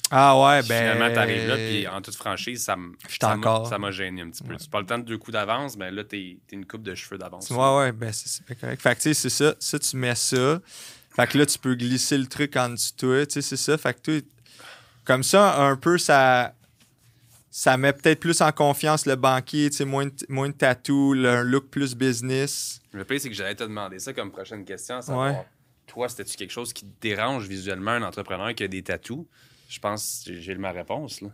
Ah, 0.10 0.40
ouais, 0.40 0.62
ben. 0.68 0.94
Finalement, 0.94 1.14
t'arrives 1.14 1.48
là, 1.48 1.56
puis 1.56 1.88
en 1.88 2.02
toute 2.02 2.16
franchise, 2.16 2.64
ça 2.64 2.76
m'a- 2.78 3.92
gêné 3.92 4.22
un 4.22 4.30
petit 4.30 4.44
peu. 4.44 4.52
Ouais. 4.54 4.58
Tu 4.60 4.70
parles 4.70 4.84
le 4.84 4.88
temps 4.88 5.00
de 5.00 5.04
deux 5.06 5.18
coups 5.18 5.34
d'avance, 5.34 5.76
mais 5.76 5.92
là, 5.92 6.04
t'es 6.04 6.38
t'es 6.48 6.56
une 6.56 6.66
coupe 6.66 6.84
de 6.84 6.94
cheveux 6.96 7.18
d'avance. 7.18 7.50
Ouais, 7.50 7.78
ouais, 7.78 7.92
ben, 7.92 8.12
c'est 8.14 8.56
correct. 8.60 8.82
Fait 8.82 8.96
que, 8.96 9.02
tu 9.02 9.14
sais, 9.14 9.14
c'est 9.16 9.30
ça. 9.30 9.56
Ça, 9.60 9.80
tu 9.80 9.98
mets 9.98 10.16
ça. 10.16 10.62
Fait 11.16 11.28
que 11.28 11.38
là, 11.38 11.46
tu 11.46 11.60
peux 11.60 11.76
glisser 11.76 12.18
le 12.18 12.26
truc 12.28 12.56
en 12.56 12.70
dessous 12.70 12.92
de 12.94 12.98
toi. 12.98 13.26
Tu 13.26 13.34
sais, 13.34 13.42
c'est 13.42 13.58
ça. 13.58 13.78
Fait 13.78 13.94
que, 13.94 14.00
toi, 14.00 14.28
comme 15.06 15.24
ça, 15.24 15.62
un 15.64 15.76
peu, 15.76 15.98
ça. 15.98 16.56
Ça 17.56 17.78
met 17.78 17.94
peut-être 17.94 18.20
plus 18.20 18.42
en 18.42 18.52
confiance 18.52 19.06
le 19.06 19.16
banquier, 19.16 19.70
tu 19.70 19.78
sais, 19.78 19.86
moins, 19.86 20.08
de- 20.08 20.12
moins 20.28 20.50
de 20.50 20.56
tatou, 20.56 21.14
un 21.16 21.44
look 21.44 21.68
plus 21.70 21.94
business. 21.94 22.82
Le 22.94 23.06
pire, 23.06 23.22
c'est 23.22 23.30
que 23.30 23.36
j'allais 23.36 23.54
te 23.54 23.62
demander 23.64 24.00
ça 24.00 24.12
comme 24.12 24.32
prochaine 24.32 24.66
question. 24.66 25.02
savoir, 25.04 25.34
Ouais. 25.36 25.46
Toi, 25.86 26.10
c'était-tu 26.10 26.36
quelque 26.36 26.50
chose 26.52 26.74
qui 26.74 26.84
te 26.86 27.00
dérange 27.02 27.48
visuellement 27.48 27.92
un 27.92 28.02
entrepreneur 28.02 28.56
qui 28.56 28.64
a 28.64 28.68
des 28.68 28.82
tatous? 28.82 29.28
Je 29.70 29.78
pense 29.80 30.24
que 30.26 30.34
j'ai 30.34 30.56
ma 30.56 30.72
réponse, 30.72 31.22
là. 31.22 31.28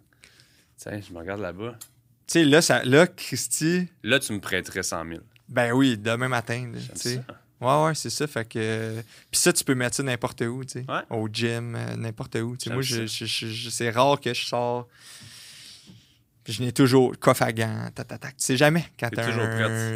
Tiens, 0.75 0.99
je 0.99 1.13
me 1.13 1.19
regarde 1.19 1.39
là-bas. 1.39 1.75
Tu 1.79 1.87
sais, 2.27 2.43
là, 2.43 2.61
ça, 2.61 2.83
là, 2.83 3.07
Christy, 3.07 3.87
Là, 4.03 4.19
tu 4.19 4.33
me 4.33 4.39
prêterais 4.41 4.83
100 4.83 5.05
000. 5.07 5.21
ben 5.47 5.71
oui, 5.71 5.97
demain 5.97 6.27
matin, 6.27 6.69
tu 6.73 6.99
sais. 6.99 7.21
Ouais, 7.61 7.83
ouais, 7.85 7.95
c'est 7.95 8.09
ça. 8.09 8.25
Fait 8.27 8.45
que. 8.47 9.01
Puis 9.31 9.39
ça, 9.39 9.51
tu 9.51 9.63
peux 9.63 9.75
mettre 9.75 9.95
ça 9.97 10.03
n'importe 10.03 10.41
où, 10.41 10.63
tu 10.63 10.79
sais. 10.79 10.85
Ouais. 10.87 11.01
Au 11.09 11.27
gym, 11.27 11.75
euh, 11.75 11.95
n'importe 11.97 12.35
où. 12.35 12.55
Tu 12.55 12.63
sais, 12.63 12.69
J'aime 12.69 12.73
moi, 12.75 12.81
je, 12.81 13.05
je- 13.05 13.25
je- 13.47 13.69
c'est 13.69 13.89
rare 13.89 14.19
que 14.19 14.33
je 14.33 14.45
sors. 14.45 14.87
Je 16.47 16.63
n'ai 16.63 16.71
toujours 16.71 17.17
coffre 17.19 17.43
à 17.43 17.51
gants, 17.51 17.89
tac, 17.93 18.07
tac, 18.07 18.19
tac. 18.21 18.37
Tu 18.37 18.43
sais 18.45 18.57
jamais 18.57 18.85
quand 18.99 19.09
t'as 19.11 19.29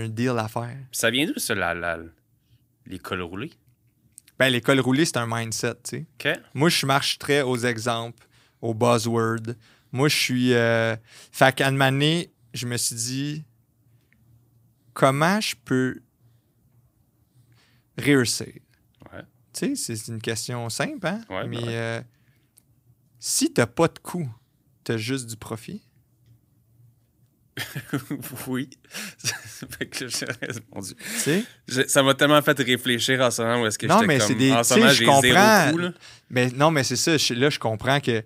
un 0.04 0.08
deal 0.10 0.34
à 0.38 0.48
faire. 0.48 0.76
Puis 0.92 1.00
ça 1.00 1.10
vient 1.10 1.26
d'où, 1.26 1.40
ça, 1.40 1.56
la, 1.56 1.74
la- 1.74 1.98
les 2.86 3.00
cols 3.00 3.22
roulés? 3.22 3.52
Ben, 4.38 4.50
l'école 4.50 4.80
roulée, 4.82 5.06
c'est 5.06 5.18
un 5.18 5.26
mindset, 5.28 5.76
tu 5.84 5.98
sais. 6.00 6.06
Moi, 6.54 6.70
je 6.70 6.86
marche 6.86 7.18
très 7.18 7.42
aux 7.42 7.58
exemples, 7.58 8.28
aux 8.62 8.74
buzzwords. 8.74 9.56
Moi, 9.92 10.10
je 10.10 10.16
suis. 10.16 10.54
Euh... 10.54 10.96
Fait 11.32 11.56
qu'à 11.56 11.68
un 11.68 11.72
moment 11.72 11.92
donné, 11.92 12.32
je 12.54 12.68
me 12.68 12.78
suis 12.78 12.96
dit, 12.96 13.44
comment 14.94 15.40
je 15.40 15.56
peux 15.64 16.02
réussir? 17.98 18.48
Ouais. 19.12 19.22
Tu 19.54 19.76
sais, 19.76 19.96
c'est 19.96 20.08
une 20.12 20.22
question 20.22 20.68
simple, 20.70 21.06
hein? 21.08 21.22
Ouais, 21.30 21.48
Mais 21.48 21.58
ben 21.58 21.68
ouais. 21.68 21.74
euh, 21.76 22.02
si 23.20 23.54
t'as 23.54 23.68
pas 23.68 23.88
de 23.88 24.00
coût, 24.00 24.28
t'as 24.84 24.98
juste 24.98 25.28
du 25.30 25.36
profit? 25.38 25.84
oui. 28.48 28.70
fait 29.70 29.86
que? 29.86 30.08
Je- 31.68 31.88
ça 31.88 32.02
m'a 32.04 32.14
tellement 32.16 32.42
fait 32.42 32.58
réfléchir 32.60 33.22
en 33.22 33.30
ce 33.30 33.42
moment 33.44 33.62
où 33.62 33.66
est-ce 33.68 33.78
que 33.78 33.86
Non, 33.86 34.02
mais 34.02 34.18
comme... 34.18 34.28
c'est 34.28 34.36
des- 34.36 34.52
En 34.52 34.64
ce 34.64 34.74
moment, 34.74 34.90
je 34.90 34.94
j'ai 34.96 35.06
comprends. 35.06 35.22
zéro 35.22 35.72
coup, 35.72 35.78
là. 35.78 35.94
Mais 36.30 36.50
non, 36.50 36.72
mais 36.72 36.84
c'est 36.84 36.96
ça. 36.96 37.12
là, 37.36 37.50
je 37.50 37.60
comprends 37.60 38.00
que, 38.00 38.24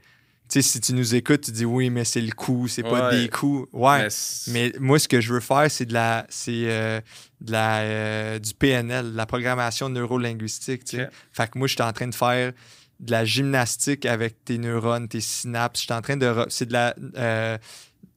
sais, 0.49 0.61
si 0.61 0.79
tu 0.79 0.93
nous 0.93 1.15
écoutes, 1.15 1.41
tu 1.41 1.51
dis 1.51 1.65
oui, 1.65 1.89
mais 1.89 2.05
c'est 2.05 2.21
le 2.21 2.31
coût, 2.31 2.67
c'est 2.67 2.83
pas 2.83 3.09
Ouais. 3.09 3.21
des 3.23 3.29
coûts. 3.29 3.67
Ouais. 3.73 4.07
Mais 4.47 4.71
moi, 4.79 4.97
ce 4.99 5.07
que 5.07 5.19
je 5.21 5.33
veux 5.33 5.39
faire, 5.39 5.69
c'est 5.69 5.85
de 5.85 5.93
la, 5.93 6.25
c'est 6.29 6.51
euh, 6.69 7.01
de 7.41 7.51
la, 7.51 7.79
euh, 7.81 8.39
du 8.39 8.53
PNL, 8.53 9.11
de 9.11 9.17
la 9.17 9.25
programmation 9.25 9.89
neurolinguistique. 9.89 10.83
tu 10.85 10.97
sais. 10.97 11.09
Fait 11.31 11.49
que 11.49 11.57
moi, 11.57 11.67
je 11.67 11.73
suis 11.73 11.81
en 11.83 11.91
train 11.93 12.07
de 12.07 12.15
faire 12.15 12.53
de 12.99 13.11
la 13.11 13.25
gymnastique 13.25 14.05
avec 14.05 14.43
tes 14.45 14.57
neurones, 14.57 15.07
tes 15.07 15.21
synapses. 15.21 15.79
Je 15.81 15.85
suis 15.85 15.93
en 15.93 16.01
train 16.01 16.17
de, 16.17 16.45
c'est 16.49 16.65
de 16.65 16.73
la, 16.73 16.95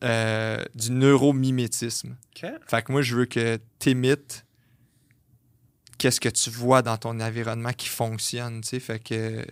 euh, 0.03 0.65
du 0.75 0.91
neuromimétisme. 0.93 2.17
OK. 2.37 2.51
Fait 2.67 2.83
que 2.83 2.93
moi, 2.93 3.03
je 3.03 3.15
veux 3.17 3.27
que 3.27 3.59
tu 3.79 3.91
imites 3.91 4.47
qu'est-ce 5.99 6.19
que 6.21 6.31
tu 6.31 6.49
vois 6.49 6.81
dans 6.81 6.97
ton 6.97 7.21
environnement 7.21 7.73
qui 7.75 7.89
fonctionne. 7.89 8.63
tu 8.63 8.69
sais. 8.69 8.81
Fait 8.81 8.99
que 8.99 9.45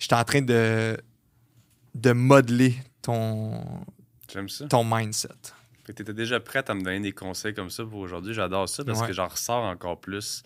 je 0.00 0.04
suis 0.06 0.14
en 0.14 0.24
train 0.24 0.40
de, 0.42 0.96
de 1.94 2.12
modeler 2.12 2.74
ton, 3.02 3.60
ça. 4.48 4.66
ton 4.68 4.84
mindset. 4.84 5.28
Fait 5.84 5.92
que 5.92 5.98
t'étais 5.98 6.14
déjà 6.14 6.38
prête 6.40 6.70
à 6.70 6.74
me 6.74 6.82
donner 6.82 7.00
des 7.00 7.12
conseils 7.12 7.54
comme 7.54 7.70
ça 7.70 7.84
pour 7.84 7.98
aujourd'hui. 8.00 8.34
J'adore 8.34 8.68
ça 8.68 8.84
parce 8.84 9.00
Ouais. 9.00 9.06
que 9.08 9.12
j'en 9.12 9.26
ressors 9.28 9.64
encore 9.64 10.00
plus 10.00 10.42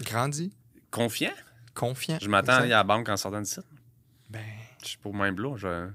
Grandi, 0.00 0.52
confiant. 0.90 1.32
confiant. 1.74 2.18
Je 2.20 2.28
m'attends 2.28 2.52
à 2.52 2.56
aller 2.56 2.72
à 2.72 2.78
la 2.78 2.84
banque 2.84 3.08
en 3.08 3.16
sortant 3.16 3.40
d'ici. 3.40 3.60
Ben, 4.30 4.40
Je 4.82 4.88
suis 4.88 4.98
pour 4.98 5.14
mind 5.14 5.34
blown. 5.34 5.56
Je- 5.56 5.88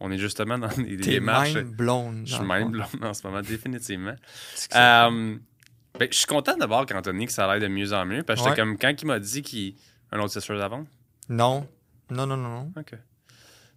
On 0.00 0.10
est 0.12 0.18
justement 0.18 0.58
dans 0.58 0.68
des 0.68 0.96
démarches. 0.96 1.54
mind. 1.54 2.26
Je 2.26 2.34
suis 2.34 2.44
mind 2.44 2.70
blown 2.70 2.86
en 3.02 3.14
ce 3.14 3.26
moment, 3.26 3.40
définitivement. 3.42 4.14
Euh, 4.76 5.36
ben, 5.98 6.08
je 6.10 6.16
suis 6.16 6.26
content 6.26 6.56
d'abord 6.56 6.86
qu'Anthony, 6.86 7.26
que 7.26 7.32
ça 7.32 7.50
a 7.50 7.58
l'air 7.58 7.68
de 7.68 7.72
mieux 7.74 7.92
en 7.92 8.04
mieux. 8.06 8.22
Parce 8.22 8.40
que 8.42 8.50
Ouais. 8.50 8.54
comme 8.56 8.78
quand 8.78 8.94
il 9.02 9.06
m'a 9.06 9.18
dit 9.18 9.42
qu'il 9.42 9.74
un 10.12 10.20
autre 10.20 10.34
t-shirt 10.34 10.60
avant. 10.60 10.86
Non. 11.28 11.66
Non, 12.10 12.26
non, 12.26 12.36
non, 12.36 12.48
non. 12.48 12.72
OK. 12.78 12.92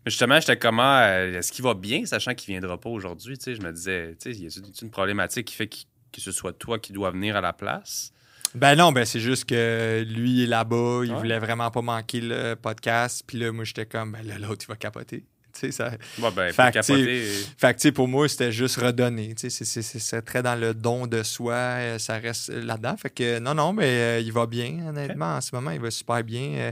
Mais 0.06 0.10
justement, 0.12 0.40
j'étais 0.40 0.58
comment. 0.58 1.00
euh, 1.00 1.38
Est-ce 1.38 1.52
qu'il 1.52 1.64
va 1.64 1.74
bien, 1.74 2.06
sachant 2.06 2.34
qu'il 2.34 2.54
viendra 2.54 2.80
pas 2.80 2.90
aujourd'hui? 2.90 3.38
Tu 3.38 3.44
sais, 3.46 3.56
Je 3.56 3.62
me 3.62 3.72
disais, 3.72 4.16
tu 4.20 4.34
sais, 4.34 4.40
y 4.40 4.48
a 4.48 4.50
une 4.82 4.90
problématique 4.90 5.48
qui 5.48 5.56
fait 5.56 5.68
que 5.68 6.20
ce 6.22 6.32
soit 6.32 6.54
toi 6.54 6.80
qui 6.80 6.92
dois 6.94 7.12
venir 7.12 7.36
à 7.36 7.42
la 7.42 7.54
place? 7.54 8.12
Ben 8.54 8.76
non, 8.76 8.92
ben 8.92 9.06
c'est 9.06 9.22
juste 9.22 9.46
que 9.46 10.04
lui 10.10 10.32
il 10.32 10.44
est 10.44 10.48
là-bas, 10.48 11.02
il 11.06 11.12
Ouais. 11.14 11.18
voulait 11.18 11.40
vraiment 11.40 11.72
pas 11.72 11.82
manquer 11.82 12.20
le 12.20 12.56
podcast. 12.56 13.24
Puis 13.26 13.38
là, 13.40 13.52
moi, 13.54 13.64
j'étais 13.64 13.86
comme, 13.86 14.12
ben 14.12 14.28
là, 14.28 14.38
l'autre, 14.40 14.66
il 14.66 14.68
va 14.68 14.76
capoter. 14.76 15.24
Tu 15.62 15.67
sais, 15.67 15.71
ça... 15.71 15.91
Ouais, 16.19 16.32
ben, 16.36 16.52
Fait 16.52 16.63
que, 16.71 16.74
capoter. 16.74 17.24
Fait 17.58 17.74
que, 17.74 17.80
tu 17.80 17.82
sais, 17.84 17.91
pour 17.91 18.08
moi, 18.08 18.28
c'était 18.28 18.52
juste 18.52 18.78
redonner. 18.78 19.36
Tu 19.36 19.41
sais, 19.41 19.50
c'est- 19.50 19.65
c'est- 19.65 19.82
c'est 19.82 20.00
c'est 20.00 20.22
très 20.24 20.41
dans 20.43 20.55
le 20.59 20.74
don 20.74 21.07
de 21.07 21.24
soi. 21.24 21.53
euh, 21.53 21.99
Ça 21.99 22.18
reste 22.18 22.49
là-dedans. 22.49 22.97
Fait 22.97 23.09
que, 23.09 23.39
non, 23.39 23.53
non, 23.53 23.74
mais 23.74 23.86
euh, 23.88 24.20
il 24.20 24.32
va 24.32 24.47
bien, 24.47 24.88
honnêtement. 24.89 25.36
En 25.38 25.41
ce 25.41 25.53
moment, 25.55 25.72
il 25.72 25.80
va 25.80 25.91
super 25.91 26.24
bien. 26.24 26.41
Euh, 26.55 26.72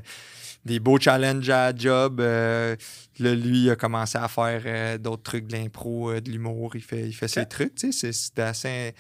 des 0.66 0.80
beaux 0.80 1.00
challenges 1.00 1.50
à 1.50 1.74
job. 1.76 2.20
euh, 2.20 2.76
là, 3.20 3.34
lui, 3.36 3.64
il 3.66 3.70
a 3.70 3.76
commencé 3.76 4.18
à 4.18 4.28
faire 4.28 4.62
euh, 4.66 4.98
d'autres 4.98 5.24
trucs 5.24 5.48
de 5.48 5.54
l'impro, 5.56 6.12
euh, 6.12 6.20
de 6.22 6.30
l'humour. 6.32 6.76
Il 6.76 6.82
fait, 6.82 7.08
il 7.08 7.14
fait 7.14 7.28
ses 7.30 7.46
trucs. 7.46 7.76
Tu 7.76 7.92
sais, 7.94 8.12
c'est- 8.12 8.32
c'est 8.36 8.40
assez. 8.42 8.94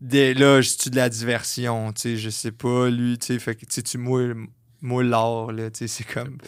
Des, 0.00 0.32
là, 0.34 0.60
je 0.62 0.68
suis 0.70 0.90
de 0.90 0.96
la 0.96 1.08
diversion. 1.10 1.92
Tu 1.92 2.00
sais, 2.00 2.16
je 2.16 2.30
sais 2.30 2.52
pas, 2.52 2.88
lui, 2.88 3.18
tu 3.18 3.26
sais, 3.34 3.38
fait 3.38 3.54
que, 3.54 3.60
tu 3.66 3.72
sais, 3.74 3.82
tu 3.82 3.98
moules 3.98 4.48
l'or, 4.82 5.52
là. 5.52 5.70
Tu 5.70 5.80
sais, 5.80 5.88
c'est 5.88 6.04
comme. 6.04 6.38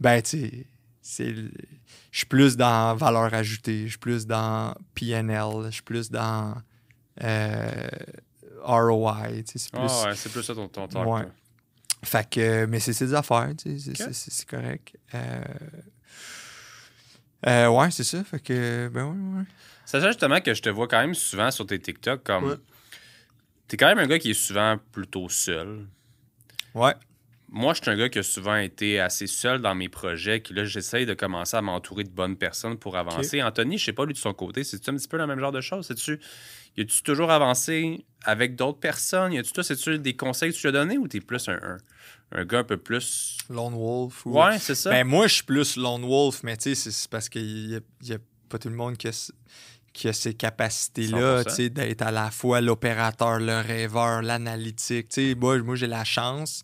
Ben, 0.00 0.20
tu 0.22 0.30
sais, 0.40 0.66
c'est. 1.02 1.34
Je 2.10 2.18
suis 2.18 2.26
plus 2.26 2.56
dans 2.56 2.94
valeur 2.96 3.32
ajoutée, 3.34 3.84
je 3.84 3.90
suis 3.90 3.98
plus 3.98 4.26
dans 4.26 4.74
PNL, 4.94 5.66
je 5.66 5.70
suis 5.70 5.82
plus 5.82 6.10
dans 6.10 6.54
euh, 7.22 7.88
ROI. 8.62 9.16
tu 9.28 9.52
sais, 9.52 9.58
C'est 9.58 9.70
plus. 9.72 9.80
Ah 9.88 10.04
ouais, 10.06 10.16
c'est 10.16 10.32
plus 10.32 10.42
ça 10.42 10.54
ton, 10.54 10.68
ton 10.68 10.88
talk. 10.88 11.06
Ouais. 11.06 11.28
Fait 12.02 12.28
que, 12.28 12.64
mais 12.66 12.80
c'est 12.80 12.92
ses 12.94 13.14
affaires, 13.14 13.50
tu 13.56 13.78
sais, 13.78 14.12
c'est- 14.12 14.44
correct. 14.48 14.96
Euh, 15.14 15.44
euh, 17.46 17.68
ouais, 17.68 17.90
c'est 17.90 18.04
ça. 18.04 18.22
Fait 18.24 18.40
que, 18.40 18.88
ben 18.92 19.04
ouais, 19.04 19.38
ouais. 19.38 19.44
Sachant 19.86 20.06
justement 20.08 20.40
que 20.40 20.52
je 20.54 20.62
te 20.62 20.68
vois 20.68 20.88
quand 20.88 21.00
même 21.00 21.14
souvent 21.14 21.50
sur 21.50 21.66
tes 21.66 21.78
TikTok 21.78 22.22
comme. 22.22 22.44
Ouais. 22.44 22.56
T'es 23.68 23.76
quand 23.76 23.86
même 23.86 23.98
un 23.98 24.06
gars 24.06 24.18
qui 24.18 24.30
est 24.30 24.34
souvent 24.34 24.76
plutôt 24.92 25.28
seul. 25.28 25.86
Ouais. 26.74 26.94
Moi, 27.52 27.74
je 27.74 27.80
suis 27.82 27.90
un 27.90 27.96
gars 27.96 28.08
qui 28.08 28.20
a 28.20 28.22
souvent 28.22 28.54
été 28.56 29.00
assez 29.00 29.26
seul 29.26 29.60
dans 29.60 29.74
mes 29.74 29.88
projets, 29.88 30.40
que 30.40 30.54
là, 30.54 30.64
j'essaye 30.64 31.04
de 31.04 31.14
commencer 31.14 31.56
à 31.56 31.62
m'entourer 31.62 32.04
de 32.04 32.08
bonnes 32.10 32.36
personnes 32.36 32.76
pour 32.78 32.96
avancer. 32.96 33.42
Anthony, 33.42 33.76
je 33.76 33.86
sais 33.86 33.92
pas, 33.92 34.04
lui, 34.06 34.12
de 34.14 34.18
son 34.18 34.32
côté, 34.34 34.62
c'est-tu 34.62 34.88
un 34.90 34.94
petit 34.96 35.08
peu 35.08 35.16
le 35.16 35.26
même 35.26 35.40
genre 35.40 35.50
de 35.50 35.60
choses? 35.60 35.86
C'est-tu, 35.86 36.20
y 36.76 36.82
a-tu 36.82 37.02
toujours 37.02 37.30
avancé 37.32 38.04
avec 38.24 38.54
d'autres 38.54 38.78
personnes? 38.78 39.32
Y 39.32 39.38
a-tu, 39.38 39.50
toi, 39.52 39.64
c'est-tu 39.64 39.98
des 39.98 40.14
conseils 40.14 40.52
que 40.52 40.56
tu 40.56 40.62
lui 40.62 40.68
as 40.68 40.72
donnés 40.80 40.96
ou 40.96 41.08
t'es 41.08 41.20
plus 41.20 41.48
un, 41.48 41.54
un, 41.60 41.78
un 42.32 42.44
gars 42.44 42.58
un 42.60 42.64
peu 42.64 42.76
plus. 42.76 43.36
Lone 43.50 43.74
Wolf. 43.74 44.26
Ou... 44.26 44.38
Ouais, 44.40 44.56
c'est 44.60 44.76
ça. 44.76 44.90
Ben, 44.90 45.04
moi, 45.04 45.26
je 45.26 45.34
suis 45.34 45.44
plus 45.44 45.76
Lone 45.76 46.02
Wolf, 46.06 46.44
mais 46.44 46.56
tu 46.56 46.62
sais, 46.62 46.74
c'est- 46.76 46.92
c'est 46.92 47.10
parce 47.10 47.28
qu'il 47.28 47.66
n'y 47.68 47.74
a, 47.74 47.80
il 48.02 48.08
y 48.10 48.12
a 48.14 48.18
pas 48.48 48.58
tout 48.58 48.68
le 48.68 48.76
monde 48.76 48.96
qui 48.96 49.08
a, 49.08 49.12
ce- 49.12 49.32
qui 49.92 50.06
a 50.06 50.12
ces 50.12 50.34
capacités-là, 50.34 51.42
100%. 51.42 51.44
tu 51.48 51.50
sais, 51.50 51.68
d'être 51.70 52.02
à 52.02 52.12
la 52.12 52.30
fois 52.30 52.60
l'opérateur, 52.60 53.40
le 53.40 53.58
rêveur, 53.60 54.22
l'analytique. 54.22 55.08
Tu 55.08 55.34
moi 55.34 55.58
j'ai 55.74 55.88
la 55.88 56.04
chance 56.04 56.62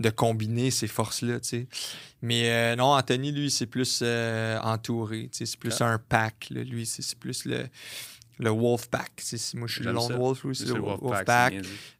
de 0.00 0.10
combiner 0.10 0.70
ces 0.70 0.88
forces-là, 0.88 1.40
tu 1.40 1.48
sais. 1.48 1.66
Mais 2.22 2.50
euh, 2.50 2.76
non, 2.76 2.94
Anthony, 2.94 3.32
lui, 3.32 3.50
c'est 3.50 3.66
plus 3.66 4.00
euh, 4.02 4.58
entouré, 4.60 5.28
tu 5.30 5.38
sais, 5.38 5.46
c'est 5.46 5.58
plus 5.58 5.80
un 5.82 5.98
pack, 5.98 6.48
là. 6.50 6.64
lui, 6.64 6.86
c'est 6.86 7.02
c'est 7.02 7.18
plus 7.18 7.44
le, 7.44 7.66
le 8.38 8.50
wolf 8.50 8.88
pack. 8.88 9.12
tu 9.16 9.38
sais, 9.38 9.56
moi, 9.58 9.68
je 9.68 9.74
suis 9.74 9.84
le 9.84 9.92
lone 9.92 10.16
wolf, 10.16 10.42
lui, 10.44 10.56
c'est 10.56 10.64
le 10.66 10.80
wolf, 10.80 11.24
pack. 11.24 11.54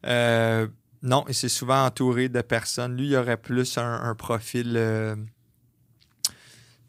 Euh, 0.05 0.67
non, 1.03 1.25
et 1.27 1.33
c'est 1.33 1.49
souvent 1.49 1.85
entouré 1.85 2.27
de 2.27 2.41
personnes. 2.41 2.97
Lui, 2.97 3.07
il 3.07 3.15
aurait 3.15 3.37
plus 3.37 3.77
un, 3.77 4.01
un 4.03 4.15
profil 4.15 4.73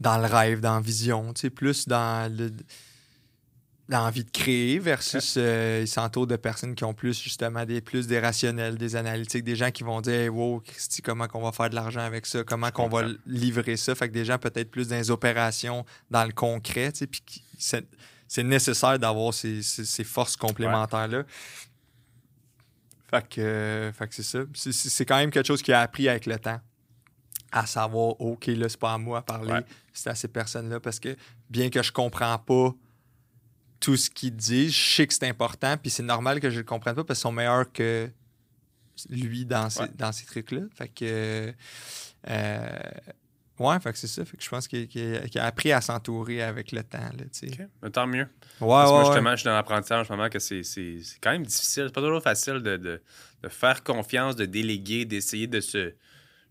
dans 0.01 0.19
le 0.19 0.27
rêve, 0.27 0.61
dans 0.61 0.75
la 0.75 0.81
vision, 0.81 1.33
tu 1.35 1.43
sais, 1.43 1.51
plus 1.51 1.87
dans 1.87 2.31
le 2.35 2.51
l'envie 3.93 4.24
de 4.24 4.30
créer 4.30 4.78
versus 4.78 5.34
euh, 5.36 5.80
il 5.82 5.88
s'entoure 5.88 6.26
de 6.26 6.36
personnes 6.36 6.74
qui 6.74 6.82
ont 6.84 6.95
plus 6.95 7.20
justement 7.22 7.64
des 7.64 7.80
plus 7.80 8.07
des 8.07 8.18
rationnels, 8.18 8.76
des 8.76 8.97
analytiques, 8.97 9.45
des 9.45 9.55
gens 9.57 9.70
qui 9.70 9.84
vont 9.84 10.01
dire 10.01 10.14
hey, 10.14 10.28
wow, 10.28 10.61
Christy, 10.61 11.03
comment 11.03 11.28
qu'on 11.28 11.43
va 11.43 11.53
faire 11.53 11.70
de 11.70 11.74
l'argent 11.76 12.01
avec 12.01 12.26
ça, 12.26 12.43
comment 12.45 12.70
qu'on 12.70 12.88
va 12.88 13.05
livrer 13.26 13.76
ça. 13.76 13.95
Fait 13.95 14.09
que 14.09 14.14
des 14.14 14.24
gens 14.24 14.38
peut-être 14.38 14.70
plus 14.70 14.88
dans 14.88 14.97
les 14.97 15.11
opérations, 15.11 15.84
dans 16.11 16.24
le 16.24 16.32
concret, 16.32 16.90
tu 16.93 17.07
sais, 17.07 17.40
c'est 17.59 17.86
c'est 18.26 18.43
nécessaire 18.43 18.99
d'avoir 18.99 19.34
ces, 19.34 19.62
ces- 19.62 19.84
ces 19.84 20.05
forces 20.05 20.36
complémentaires-là. 20.36 21.24
Fait 23.11 23.28
que, 23.28 23.40
euh, 23.43 23.93
fait 23.93 24.09
que 24.09 24.14
c'est 24.14 24.22
ça. 24.22 24.38
C'est- 24.55 24.72
C'est 24.72 24.88
c'est 24.88 25.05
quand 25.05 25.18
même 25.18 25.30
quelque 25.30 25.47
chose 25.47 25.62
qui 25.62 25.72
a 25.72 25.80
appris 25.82 26.09
avec 26.09 26.26
le 26.26 26.38
temps. 26.38 26.61
À 27.51 27.66
savoir, 27.66 28.18
OK, 28.22 28.47
là, 28.47 28.68
c'est 28.70 28.80
pas 28.80 28.95
à 28.95 28.99
moi 28.99 29.18
à 29.18 29.22
parler, 29.22 29.53
Ouais. 29.53 29.64
c'est 29.93 30.09
à 30.09 30.14
ces 30.14 30.28
personnes-là. 30.28 30.80
Parce 30.80 30.99
que 30.99 31.14
bien 31.51 31.68
que 31.68 31.82
je 31.82 31.93
comprends 31.93 32.38
pas 32.38 32.74
tout 33.83 33.97
ce 33.97 34.09
qu'ils 34.09 34.35
disent, 34.37 34.72
je 34.74 34.95
sais 34.95 35.07
que 35.07 35.12
c'est 35.12 35.28
important, 35.28 35.76
puis 35.76 35.91
c'est 35.91 36.03
normal 36.05 36.39
que 36.41 36.49
je 36.51 36.59
le 36.59 36.64
comprenne 36.64 36.95
pas 36.95 37.03
parce 37.05 37.18
qu'ils 37.18 37.22
sont 37.22 37.33
meilleurs 37.33 37.70
que 37.72 38.09
lui 39.11 39.45
dans 39.45 39.68
ces, 39.68 39.80
Ouais. 39.83 39.89
dans 39.97 40.12
ces 40.12 40.24
trucs-là. 40.24 40.61
Fait 40.74 40.89
que. 40.89 41.53
euh, 42.28 42.78
ouais, 43.59 43.80
fait 43.80 43.93
que 43.93 43.99
c'est 43.99 44.07
ça. 44.07 44.24
Fait 44.24 44.37
que 44.37 44.43
je 44.45 44.49
pense 44.49 44.68
qu'il 44.68 45.30
a 45.37 45.45
appris 45.45 45.72
à 45.72 45.80
s'entourer 45.80 46.43
avec 46.43 46.72
le 46.72 46.83
temps, 46.85 46.99
là. 46.99 47.24
Mais 47.83 47.91
tant 47.91 48.07
mieux. 48.07 48.28
Ouais, 48.61 48.68
Parce 48.68 48.91
que 48.91 48.97
ouais, 48.99 49.05
justement, 49.07 49.30
je 49.33 49.37
suis 49.37 49.45
dans 49.47 49.55
l'apprentissage 49.55 50.01
en 50.03 50.05
ce 50.05 50.12
moment 50.12 50.28
que 50.28 50.39
c'est 50.39 50.62
quand 51.20 51.33
même 51.33 51.45
difficile. 51.47 51.85
C'est 51.87 51.93
pas 51.95 52.01
toujours 52.01 52.22
facile 52.22 52.55
de, 52.61 52.76
de- 52.76 53.03
de 53.43 53.49
faire 53.49 53.83
confiance, 53.83 54.37
de 54.37 54.45
déléguer, 54.45 55.05
d'essayer 55.05 55.49
de 55.49 55.61
se. 55.61 55.78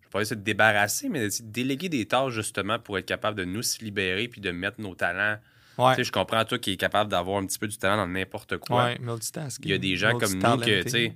Je 0.02 0.08
vais 0.08 0.10
pas 0.12 0.20
dire 0.20 0.28
se 0.28 0.34
débarrasser, 0.36 1.08
mais 1.08 1.30
de 1.30 1.34
déléguer 1.44 1.88
des 1.88 2.06
tâches 2.06 2.34
justement 2.34 2.78
pour 2.80 2.98
être 2.98 3.06
capable 3.06 3.38
de 3.38 3.46
nous 3.46 3.62
se 3.62 3.82
libérer 3.82 4.28
puis 4.28 4.42
de 4.42 4.52
mettre 4.52 4.82
nos 4.82 4.94
talents. 4.96 5.40
Ouais, 5.82 5.96
Tu 5.96 6.02
sais, 6.02 6.04
je 6.06 6.12
comprends 6.12 6.44
toi 6.46 6.58
qui 6.60 6.74
est 6.74 6.78
capable 6.78 7.10
d'avoir 7.10 7.38
un 7.42 7.46
petit 7.46 7.60
peu 7.60 7.68
du 7.68 7.78
talent 7.78 7.98
dans 7.98 8.08
n'importe 8.08 8.58
quoi. 8.58 8.86
ouais, 8.86 9.00
multitasking. 9.00 9.66
Il 9.66 9.72
y 9.72 9.74
a 9.74 9.78
des 9.78 9.96
gens 9.96 10.18
comme 10.18 10.34
nous 10.34 10.58
que, 10.58 10.84
tu 10.84 10.90
sais, 10.90 11.06
il 11.06 11.16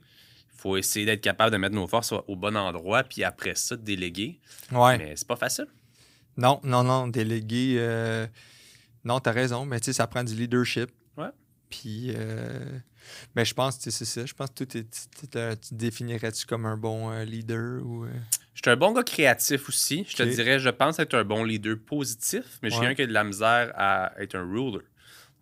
faut 0.58 0.78
essayer 0.78 1.06
d'être 1.06 1.22
capable 1.22 1.52
de 1.52 1.58
mettre 1.58 1.76
nos 1.76 1.88
forces 1.88 2.14
au, 2.28 2.36
bon 2.36 2.56
endroit, 2.56 3.04
puis 3.04 3.24
après 3.24 3.56
ça, 3.56 3.76
de 3.76 3.84
déléguer. 3.84 4.40
Ouais. 4.72 4.98
Mais 4.98 5.14
c'est 5.16 5.28
pas 5.28 5.36
facile. 5.36 5.68
Non, 6.38 6.60
non, 6.64 6.84
non, 6.84 7.08
déléguer. 7.08 7.76
euh, 7.78 8.28
Non, 9.04 9.20
t'as 9.20 9.32
raison, 9.32 9.66
mais 9.66 9.80
tu 9.80 9.86
sais, 9.86 9.94
ça 9.94 10.08
prend 10.08 10.24
du 10.24 10.36
leadership. 10.36 10.90
Ouais. 11.18 11.30
Puis, 11.70 12.12
euh, 12.16 12.80
ben, 13.36 13.46
je 13.46 13.54
pense, 13.54 13.80
sais, 13.80 13.92
c'est 13.92 14.06
ça. 14.06 14.26
Je 14.26 14.34
pense 14.34 14.50
que 14.50 14.64
tu 14.64 14.86
te 14.86 14.96
tu 15.20 15.28
te 15.28 15.56
définirais-tu 15.72 16.46
comme 16.46 16.66
un 16.66 16.78
bon 16.78 17.12
euh, 17.12 17.24
leader 17.26 17.82
ou. 17.86 18.06
euh, 18.06 18.10
Je 18.54 18.62
suis 18.64 18.70
un 18.72 18.76
bon 18.78 18.92
gars 18.94 19.04
créatif 19.04 19.68
aussi. 19.70 20.06
Je 20.10 20.16
te 20.16 20.24
dirais, 20.24 20.60
je 20.60 20.70
pense 20.70 21.00
être 21.00 21.14
un 21.16 21.24
bon 21.24 21.44
leader 21.44 21.76
positif, 21.86 22.44
mais 22.62 22.70
je 22.70 22.76
suis 22.76 22.82
quelqu'un 22.82 22.96
qui 22.96 23.02
a 23.04 23.08
de 23.08 23.14
la 23.14 23.24
misère 23.24 23.72
à 23.76 24.14
être 24.20 24.36
un 24.36 24.44
ruler. 24.50 24.80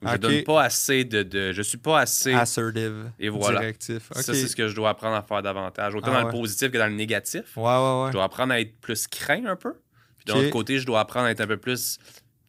Je 0.01 0.07
Ok. 0.09 0.19
donne 0.19 0.43
pas 0.43 0.63
assez 0.63 1.05
de, 1.05 1.23
de- 1.23 1.53
Je 1.53 1.61
suis 1.61 1.77
pas 1.77 2.01
assez. 2.01 2.33
assertive, 2.33 3.09
Et 3.19 3.29
voilà. 3.29 3.59
directif. 3.59 4.09
Ça, 4.11 4.21
c'est 4.33 4.47
ce 4.49 4.55
que 4.55 4.67
je 4.67 4.75
dois 4.75 4.89
apprendre 4.89 5.15
à 5.15 5.21
faire 5.21 5.41
davantage. 5.41 5.95
Autant 5.95 6.07
Ah 6.07 6.11
dans 6.21 6.25
ouais. 6.27 6.33
le 6.33 6.37
positif 6.39 6.71
que 6.71 6.77
dans 6.77 6.87
le 6.87 6.95
négatif. 6.95 7.55
Ouais, 7.55 7.63
ouais, 7.63 8.01
ouais. 8.03 8.07
Je 8.07 8.11
dois 8.11 8.25
apprendre 8.25 8.51
à 8.51 8.59
être 8.59 8.75
plus 8.81 9.07
craint 9.07 9.45
un 9.45 9.55
peu. 9.55 9.73
Puis 10.17 10.25
de 10.25 10.31
Ok. 10.33 10.37
l'autre 10.39 10.49
côté, 10.49 10.79
je 10.79 10.85
dois 10.85 10.99
apprendre 10.99 11.27
à 11.27 11.31
être 11.31 11.39
un 11.39 11.47
peu 11.47 11.55
plus 11.55 11.99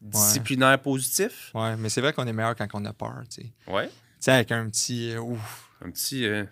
disciplinaire 0.01 0.79
positif. 0.81 1.51
Ouais, 1.53 1.75
mais 1.77 1.89
c'est 1.89 2.01
vrai 2.01 2.13
qu'on 2.13 2.27
est 2.27 2.33
meilleur 2.33 2.55
quand 2.55 2.67
on 2.73 2.83
a 2.85 2.93
peur, 2.93 3.23
tu 3.29 3.41
sais. 3.43 3.53
Tu 3.65 3.71
Ouais. 3.71 3.89
Sais, 4.25 4.31
avec 4.31 4.51
un 4.51 4.69
petit. 4.69 5.11
euh, 5.11 5.21
ouf. 5.21 5.71
Un 5.81 5.91
petit. 5.91 6.25
euh, 6.25 6.45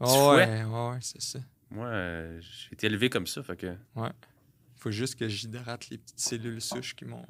Ouais, 0.00 0.08
ouais, 0.08 0.64
ouais, 0.64 0.90
ouais, 0.90 0.98
c'est 1.00 1.20
ça. 1.20 1.40
Moi, 1.70 1.86
euh, 1.86 2.40
j'ai 2.40 2.72
été 2.72 2.86
élevé 2.86 3.10
comme 3.10 3.26
ça. 3.26 3.42
Fait 3.42 3.56
que. 3.56 3.74
Faut 4.76 4.90
juste 4.92 5.16
que 5.16 5.26
j'hydrate 5.28 5.90
les 5.90 5.98
petites 5.98 6.20
cellules 6.20 6.60
souches 6.62 6.94
qui 6.94 7.04
m'ont. 7.04 7.26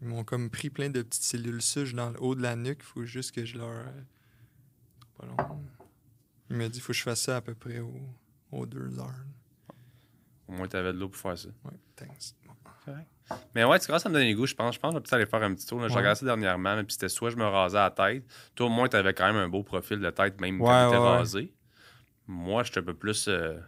Ils 0.00 0.06
m'ont 0.08 0.22
comme 0.22 0.50
pris 0.50 0.70
plein 0.70 0.90
de 0.90 1.02
petites 1.02 1.22
cellules 1.24 1.62
souches 1.62 1.94
dans 1.94 2.10
le 2.10 2.22
haut 2.22 2.34
de 2.34 2.42
la 2.42 2.54
nuque. 2.56 2.82
Faut 2.82 3.04
juste 3.04 3.32
que 3.32 3.44
je 3.44 3.56
leur. 3.56 3.68
euh, 3.70 4.02
Pas 5.16 5.26
long. 5.26 5.36
Il 6.50 6.56
m'a 6.56 6.68
dit 6.68 6.80
faut 6.80 6.92
que 6.92 6.98
je 6.98 7.02
fasse 7.02 7.22
ça 7.22 7.36
à 7.38 7.40
peu 7.40 7.54
près 7.54 7.80
aux, 7.80 8.00
aux 8.52 8.66
deux 8.66 8.98
heures. 8.98 9.24
Au 10.46 10.52
moins, 10.52 10.68
tu 10.68 10.76
avais 10.76 10.92
de 10.92 10.98
l'eau 10.98 11.08
pour 11.08 11.20
faire 11.20 11.36
ça. 11.38 11.48
Ouais, 11.64 11.72
thanks. 11.96 12.34
Mais 13.54 13.64
ouais, 13.64 13.78
tu 13.78 13.86
commences 13.86 14.06
à 14.06 14.08
me 14.08 14.14
donner 14.14 14.30
le 14.30 14.36
goût, 14.36 14.46
je 14.46 14.54
pense. 14.54 14.74
Je 14.74 14.80
pense 14.80 14.90
que 14.90 14.94
je 14.94 14.98
vais 14.98 15.02
peut-être 15.02 15.12
aller 15.14 15.26
faire 15.26 15.42
un 15.42 15.54
petit 15.54 15.66
tour. 15.66 15.80
J'ai 15.80 15.86
Ouais. 15.92 15.96
regardé 15.98 16.18
ça 16.20 16.24
dernièrement, 16.26 16.74
là, 16.74 16.82
puis 16.84 16.92
c'était 16.94 17.08
soit 17.10 17.30
je 17.30 17.36
me 17.36 17.44
rasais 17.44 17.76
la 17.76 17.90
tête. 17.90 18.24
Toi, 18.54 18.66
au 18.66 18.70
moins, 18.70 18.88
tu 18.88 18.96
avais 18.96 19.12
quand 19.12 19.26
même 19.26 19.36
un 19.36 19.48
beau 19.48 19.62
profil 19.62 20.00
de 20.00 20.10
tête, 20.10 20.40
même 20.40 20.60
Ouais, 20.60 20.66
quand 20.68 20.88
tu 20.90 20.94
étais 20.96 21.02
ouais, 21.04 21.08
rasé. 21.10 21.52
Moi, 22.26 22.62
j'étais 22.62 22.80
un 22.80 22.84
peu 22.84 22.94
plus 22.94 23.26
euh, 23.28 23.58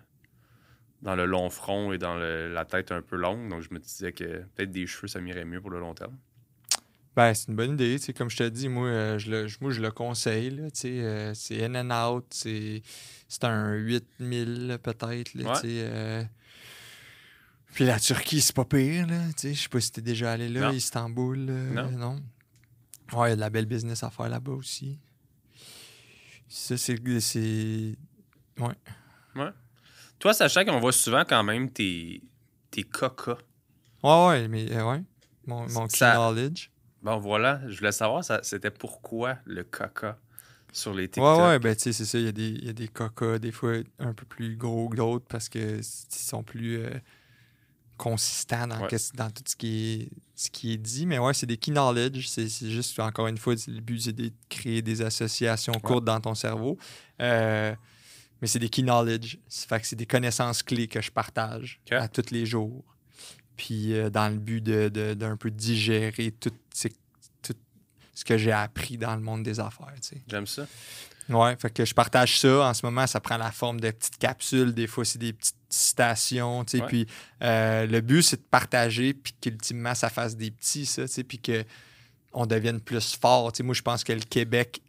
dans 1.03 1.15
le 1.15 1.27
long 1.27 1.51
front 1.51 1.93
et 1.93 1.99
dans 1.99 2.15
le- 2.17 2.53
la 2.53 2.65
tête 2.65 2.91
un 2.93 3.03
peu 3.03 3.17
longue. 3.17 3.49
Donc, 3.51 3.61
je 3.63 3.69
me 3.73 3.79
disais 3.79 4.13
que 4.13 4.45
peut-être 4.55 4.71
des 4.71 4.87
cheveux, 4.87 5.09
ça 5.09 5.21
m'irait 5.21 5.45
mieux 5.45 5.61
pour 5.61 5.71
le 5.71 5.79
long 5.81 5.95
terme. 5.95 6.17
Ben, 7.17 7.35
c'est 7.35 7.49
une 7.49 7.57
bonne 7.57 7.73
idée. 7.73 7.97
Comme 8.17 8.31
je 8.31 8.37
te 8.39 8.45
dis, 8.49 8.69
moi, 8.69 8.87
euh, 8.87 9.19
je 9.19 9.31
le, 9.31 9.47
je- 9.49 9.59
moi, 9.61 9.73
je 9.73 9.81
le 9.83 9.91
conseille. 9.91 10.59
euh, 10.85 11.33
c'est 11.35 11.65
in 11.65 11.75
and 11.91 12.09
out. 12.15 12.25
C'est 12.31 12.83
un 13.43 13.73
8000 13.75 14.69
là, 14.69 14.79
peut-être. 14.79 15.35
là, 15.35 15.49
Ouais. 15.51 15.55
tu 15.55 15.61
sais, 15.61 15.67
euh. 15.91 16.23
Puis 17.75 17.85
la 17.85 17.99
Turquie, 18.01 18.41
c'est 18.41 18.55
pas 18.55 18.65
pire. 18.65 19.07
là, 19.07 19.27
tu 19.29 19.35
sais, 19.49 19.55
Je 19.55 19.63
sais 19.63 19.69
pas 19.69 19.81
si 19.81 19.93
t'es 19.93 20.01
déjà 20.03 20.33
allé 20.33 20.49
là, 20.49 20.61
Non. 20.69 20.71
Istanbul. 20.73 21.47
euh, 21.49 21.71
Non. 21.73 21.91
non. 21.91 22.23
Ouais, 23.13 23.29
il 23.29 23.31
y 23.31 23.33
a 23.33 23.37
de 23.37 23.41
la 23.41 23.51
belle 23.51 23.67
business 23.67 24.03
à 24.03 24.11
faire 24.11 24.29
là-bas 24.29 24.53
aussi. 24.53 24.99
Ça, 26.49 26.77
c'est. 26.77 26.97
c'est- 27.21 27.97
Toi, 30.19 30.35
sachant 30.35 30.65
qu'on 30.65 30.81
voit 30.81 30.93
souvent 30.93 31.25
quand 31.27 31.43
même 31.43 31.71
tes, 31.71 32.23
tes 32.71 32.83
cocas. 32.83 33.39
Ouais, 34.03 34.27
ouais, 34.29 34.49
mais 34.49 34.71
euh, 34.73 34.91
ouais. 34.91 35.03
Mon, 35.47 35.67
mon 35.71 35.89
Ça- 35.89 36.13
knowledge. 36.15 36.71
Bon, 37.03 37.19
voilà, 37.19 37.63
je 37.69 37.79
voulais 37.79 37.93
savoir, 37.93 38.23
ça- 38.23 38.41
c'était 38.43 38.71
pourquoi 38.71 39.39
le 39.47 39.65
caca 39.65 40.19
sur 40.73 40.93
les 40.93 41.09
TikTok. 41.09 41.39
Ouais, 41.39 41.45
ouais, 41.47 41.59
ben 41.59 41.75
tu 41.75 41.85
sais, 41.85 41.93
c'est 41.95 42.05
ça. 42.05 42.19
Il 42.19 42.25
y, 42.27 42.29
a 42.29 42.33
des- 42.33 42.49
il 42.51 42.65
y 42.67 42.69
a 42.69 42.75
des 42.75 42.89
cocas, 42.89 43.39
des 43.39 43.51
fois 43.53 43.77
un 43.99 44.13
peu 44.13 44.27
plus 44.27 44.57
gros 44.57 44.91
que 44.91 44.97
d'autres 44.97 45.25
parce 45.27 45.49
que 45.49 45.79
s- 45.79 46.07
ils 46.13 46.19
sont 46.19 46.43
plus 46.43 46.77
euh, 46.79 46.91
consistants 48.03 48.67
dans, 48.67 48.81
Ouais. 48.81 48.89
qu'est-ce- 48.89 49.13
dans 49.13 49.31
tout 49.31 49.43
ce 49.47 49.55
qui, 49.57 49.93
est, 49.93 50.09
ce 50.35 50.49
qui 50.51 50.73
est 50.73 50.77
dit. 50.79 51.05
Mais 51.07 51.19
ouais, 51.19 51.35
c'est 51.35 51.47
des 51.47 51.59
key 51.59 51.71
knowledge. 51.73 52.27
C'est 52.29 52.49
juste, 52.71 52.99
encore 52.99 53.27
une 53.27 53.37
fois, 53.39 53.55
le 53.69 53.81
but, 53.81 54.01
c'est 54.01 54.13
de 54.15 54.31
créer 54.49 54.81
des 54.81 55.03
associations 55.03 55.75
courtes 55.75 56.05
dans 56.05 56.21
ton 56.21 56.35
cerveau. 56.35 56.79
Euh, 57.21 57.75
mais 58.41 58.49
c'est 58.49 58.59
des 58.59 58.71
key 58.71 58.83
knowledge. 58.83 59.37
Fait 59.51 59.81
que 59.81 59.87
c'est 59.87 59.97
des 59.97 60.07
connaissances 60.07 60.63
clés 60.63 60.89
que 60.89 61.03
je 61.03 61.11
partage 61.11 61.79
à 61.91 62.09
tous 62.09 62.31
les 62.31 62.47
jours. 62.47 62.85
Puis 63.59 63.93
euh, 63.93 64.09
dans 64.09 64.31
le 64.31 64.39
but 64.39 64.63
de- 64.63 64.89
de- 64.89 65.13
d'un 65.13 65.37
peu 65.37 65.51
digérer 65.51 66.31
tout, 66.33 66.51
ce 68.15 68.25
que 68.25 68.37
j'ai 68.37 68.53
appris 68.53 68.99
dans 68.99 69.15
le 69.15 69.21
monde 69.23 69.43
des 69.43 69.61
affaires. 69.61 69.93
tu 70.01 70.09
sais. 70.09 70.23
J'aime 70.29 70.47
ça. 70.47 70.67
Ouais, 71.29 71.57
fait 71.57 71.71
que 71.73 71.85
je 71.85 71.95
partage 71.95 72.39
ça. 72.41 72.69
En 72.69 72.75
ce 72.75 72.85
moment, 72.85 73.07
ça 73.07 73.21
prend 73.21 73.37
la 73.37 73.51
forme 73.53 73.81
de 73.81 73.91
petites 73.91 74.19
capsules. 74.19 74.75
Des 74.75 74.87
fois, 74.87 75.05
c'est 75.05 75.19
des 75.19 75.33
petites 75.33 75.55
citations. 75.71 76.65
tu 76.65 76.79
sais. 76.79 76.83
Ouais. 76.83 76.89
Puis 76.89 77.07
euh, 77.43 77.87
le 77.87 78.01
but, 78.01 78.23
c'est 78.23 78.37
de 78.37 78.47
partager, 78.51 79.15
puis 79.15 79.35
qu'ultimement, 79.41 79.95
ça 79.95 80.11
fasse 80.11 80.37
des 80.37 80.51
petits, 80.51 80.87
ça, 80.87 81.03
tu 81.03 81.09
sais, 81.15 81.25
puis 81.25 81.41
qu'on 81.41 82.47
devienne 82.47 82.81
plus 82.81 83.15
fort. 83.17 83.53
Tu 83.53 83.59
sais, 83.59 83.63
moi, 83.63 83.75
je 83.75 83.83
pense 83.83 84.05
que 84.05 84.13
le 84.13 84.21
Québec 84.21 84.83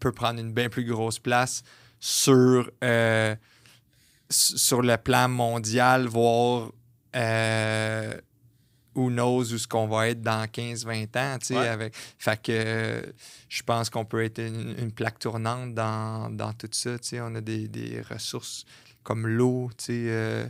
peut 0.00 0.12
prendre 0.12 0.40
une 0.40 0.52
bien 0.52 0.68
plus 0.68 0.84
grosse 0.84 1.18
place 1.18 1.62
sur, 2.00 2.70
euh, 2.82 3.34
sur 4.28 4.82
le 4.82 4.96
plan 4.96 5.28
mondial, 5.28 6.06
voir 6.06 6.72
euh, 7.16 8.14
who 8.94 9.08
knows 9.08 9.52
où 9.52 9.58
ce 9.58 9.66
qu'on 9.66 9.86
va 9.86 10.08
être 10.08 10.20
dans 10.20 10.44
15-20 10.46 11.16
ans. 11.16 11.38
tu 11.38 11.46
sais, 11.46 11.54
Ouais. 11.58 11.68
Avec, 11.68 11.94
fait 12.18 12.42
que 12.42 13.14
je 13.48 13.62
pense 13.62 13.88
qu'on 13.90 14.04
peut 14.04 14.24
être 14.24 14.40
une, 14.40 14.74
une 14.78 14.92
plaque 14.92 15.18
tournante 15.18 15.74
dans, 15.74 16.30
dans 16.30 16.52
tout 16.52 16.68
ça. 16.72 16.98
tu 16.98 17.08
sais. 17.08 17.20
On 17.20 17.34
a 17.34 17.40
des, 17.40 17.68
des 17.68 18.02
ressources 18.02 18.64
comme 19.04 19.26
l'eau. 19.28 19.70
tu 19.78 19.84
sais, 19.84 20.04
euh, 20.08 20.46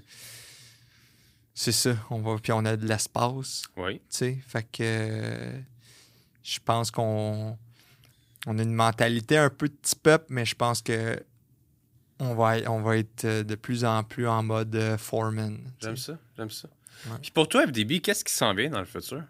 c'est 1.52 1.72
ça. 1.72 1.94
On 2.10 2.20
va, 2.20 2.36
puis 2.42 2.52
on 2.52 2.64
a 2.64 2.76
de 2.76 2.86
l'espace. 2.86 3.64
Oui. 3.76 3.96
tu 3.98 4.02
sais. 4.08 4.38
Fait 4.46 4.62
que 4.62 4.78
euh, 4.80 5.60
je 6.42 6.58
pense 6.64 6.90
qu'on 6.90 7.58
on 8.46 8.58
a 8.58 8.62
une 8.62 8.74
mentalité 8.74 9.36
un 9.36 9.50
peu 9.50 9.68
de 9.68 9.74
petit 9.74 9.96
peuple, 9.96 10.26
mais 10.30 10.44
je 10.46 10.54
pense 10.54 10.80
que 10.80 11.22
on 12.20 12.34
va, 12.34 12.56
on 12.70 12.80
va 12.80 12.96
être 12.96 13.24
euh, 13.24 13.42
de 13.42 13.54
plus 13.56 13.84
en 13.84 14.02
plus 14.04 14.26
en 14.26 14.42
mode 14.42 14.96
foreman. 14.98 15.58
J'aime 15.80 15.96
ça. 15.96 16.18
J'aime 16.36 16.50
ça. 16.50 16.68
Ouais. 17.06 17.18
Puis 17.20 17.32
pour 17.32 17.48
toi, 17.48 17.66
FDB, 17.66 18.00
qu'est-ce 18.00 18.24
qui 18.24 18.32
s'en 18.32 18.54
vient 18.54 18.70
dans 18.70 18.80
le 18.80 18.86
futur? 18.86 19.24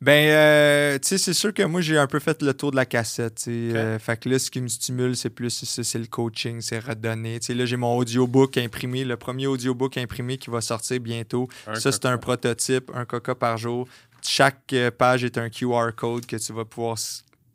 Ben, 0.00 0.28
euh, 0.28 0.98
tu 1.00 1.08
sais, 1.08 1.18
c'est 1.18 1.32
sûr 1.32 1.52
que 1.52 1.62
moi, 1.64 1.80
j'ai 1.80 1.98
un 1.98 2.06
peu 2.06 2.20
fait 2.20 2.40
le 2.42 2.54
tour 2.54 2.70
de 2.70 2.76
la 2.76 2.86
cassette. 2.86 3.34
tu 3.36 3.42
sais. 3.42 3.70
Ok. 3.70 3.76
Euh, 3.76 3.98
fait 3.98 4.20
que 4.20 4.28
là, 4.28 4.38
ce 4.38 4.50
qui 4.50 4.60
me 4.60 4.68
stimule, 4.68 5.16
c'est 5.16 5.30
plus 5.30 5.50
ça, 5.50 5.82
c'est 5.82 5.98
le 5.98 6.06
coaching, 6.06 6.60
c'est 6.60 6.78
redonner. 6.78 7.40
Tu 7.40 7.46
sais, 7.46 7.54
là, 7.54 7.66
j'ai 7.66 7.76
mon 7.76 7.96
audiobook 7.96 8.56
imprimé, 8.58 9.04
le 9.04 9.16
premier 9.16 9.48
audiobook 9.48 9.98
imprimé 9.98 10.38
qui 10.38 10.50
va 10.50 10.60
sortir 10.60 11.00
bientôt. 11.00 11.48
Un 11.66 11.74
ça, 11.74 11.90
c'est 11.90 12.06
un 12.06 12.16
prototype, 12.16 12.92
un 12.94 13.04
coca 13.04 13.34
par 13.34 13.56
jour. 13.56 13.88
Chaque 14.22 14.72
euh, 14.72 14.90
page 14.90 15.24
est 15.24 15.36
un 15.36 15.50
QR 15.50 15.90
code 15.96 16.26
que 16.26 16.36
tu 16.36 16.52
vas 16.52 16.64
pouvoir 16.64 16.96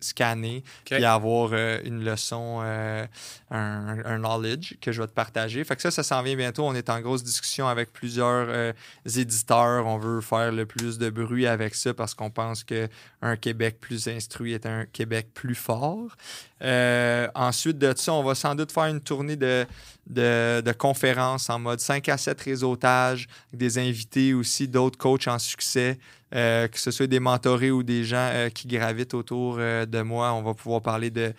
scanner 0.03 0.63
Ok. 0.81 0.95
puis 0.95 1.05
avoir 1.05 1.49
euh, 1.53 1.79
une 1.83 2.03
leçon, 2.03 2.61
euh, 2.63 3.05
un, 3.51 4.03
un 4.05 4.17
knowledge 4.19 4.75
que 4.81 4.91
je 4.91 5.01
vais 5.01 5.07
te 5.07 5.13
partager. 5.13 5.63
Fait 5.63 5.75
que 5.75 5.81
ça, 5.81 5.91
ça 5.91 6.03
s'en 6.03 6.21
vient 6.21 6.35
bientôt. 6.35 6.65
On 6.65 6.75
est 6.75 6.89
en 6.89 6.99
grosse 7.01 7.23
discussion 7.23 7.67
avec 7.67 7.91
plusieurs 7.93 8.47
euh, 8.49 8.73
éditeurs. 9.15 9.85
On 9.85 9.97
veut 9.97 10.21
faire 10.21 10.51
le 10.51 10.65
plus 10.65 10.97
de 10.97 11.09
bruit 11.09 11.47
avec 11.47 11.75
ça 11.75 11.93
parce 11.93 12.13
qu'on 12.13 12.29
pense 12.29 12.63
qu'un 12.63 13.35
Québec 13.37 13.77
plus 13.79 14.07
instruit 14.07 14.53
est 14.53 14.65
un 14.65 14.85
Québec 14.85 15.27
plus 15.33 15.55
fort. 15.55 16.15
Euh, 16.64 17.28
ensuite 17.36 17.78
de 17.78 17.93
ça, 17.95 18.14
on 18.14 18.24
va 18.24 18.36
sans 18.36 18.55
doute 18.55 18.72
faire 18.72 18.86
une 18.86 19.01
tournée 19.01 19.36
de, 19.36 19.66
de, 20.07 20.72
conférences 20.72 21.49
en 21.49 21.59
mode 21.59 21.80
5 21.80 22.07
à 22.09 22.18
7 22.18 22.39
réseautage, 22.41 23.28
des 23.51 23.78
invités 23.78 24.34
aussi, 24.34 24.68
d'autres 24.68 24.97
coachs 24.97 25.28
en 25.28 25.39
succès, 25.39 25.99
euh, 26.34 26.68
que 26.68 26.80
ce 26.80 26.91
soit 26.91 27.07
des 27.07 27.20
mentorés 27.20 27.72
ou 27.72 27.84
des 27.84 28.03
gens 28.03 28.30
euh, 28.34 28.49
qui 28.49 28.68
gravitent 28.68 29.14
autour 29.14 29.57
de 29.57 30.01
moi. 30.01 30.32
On 30.34 30.41
va 30.41 30.53
pouvoir 30.53 30.82
parler 30.82 31.09
de, 31.09 31.34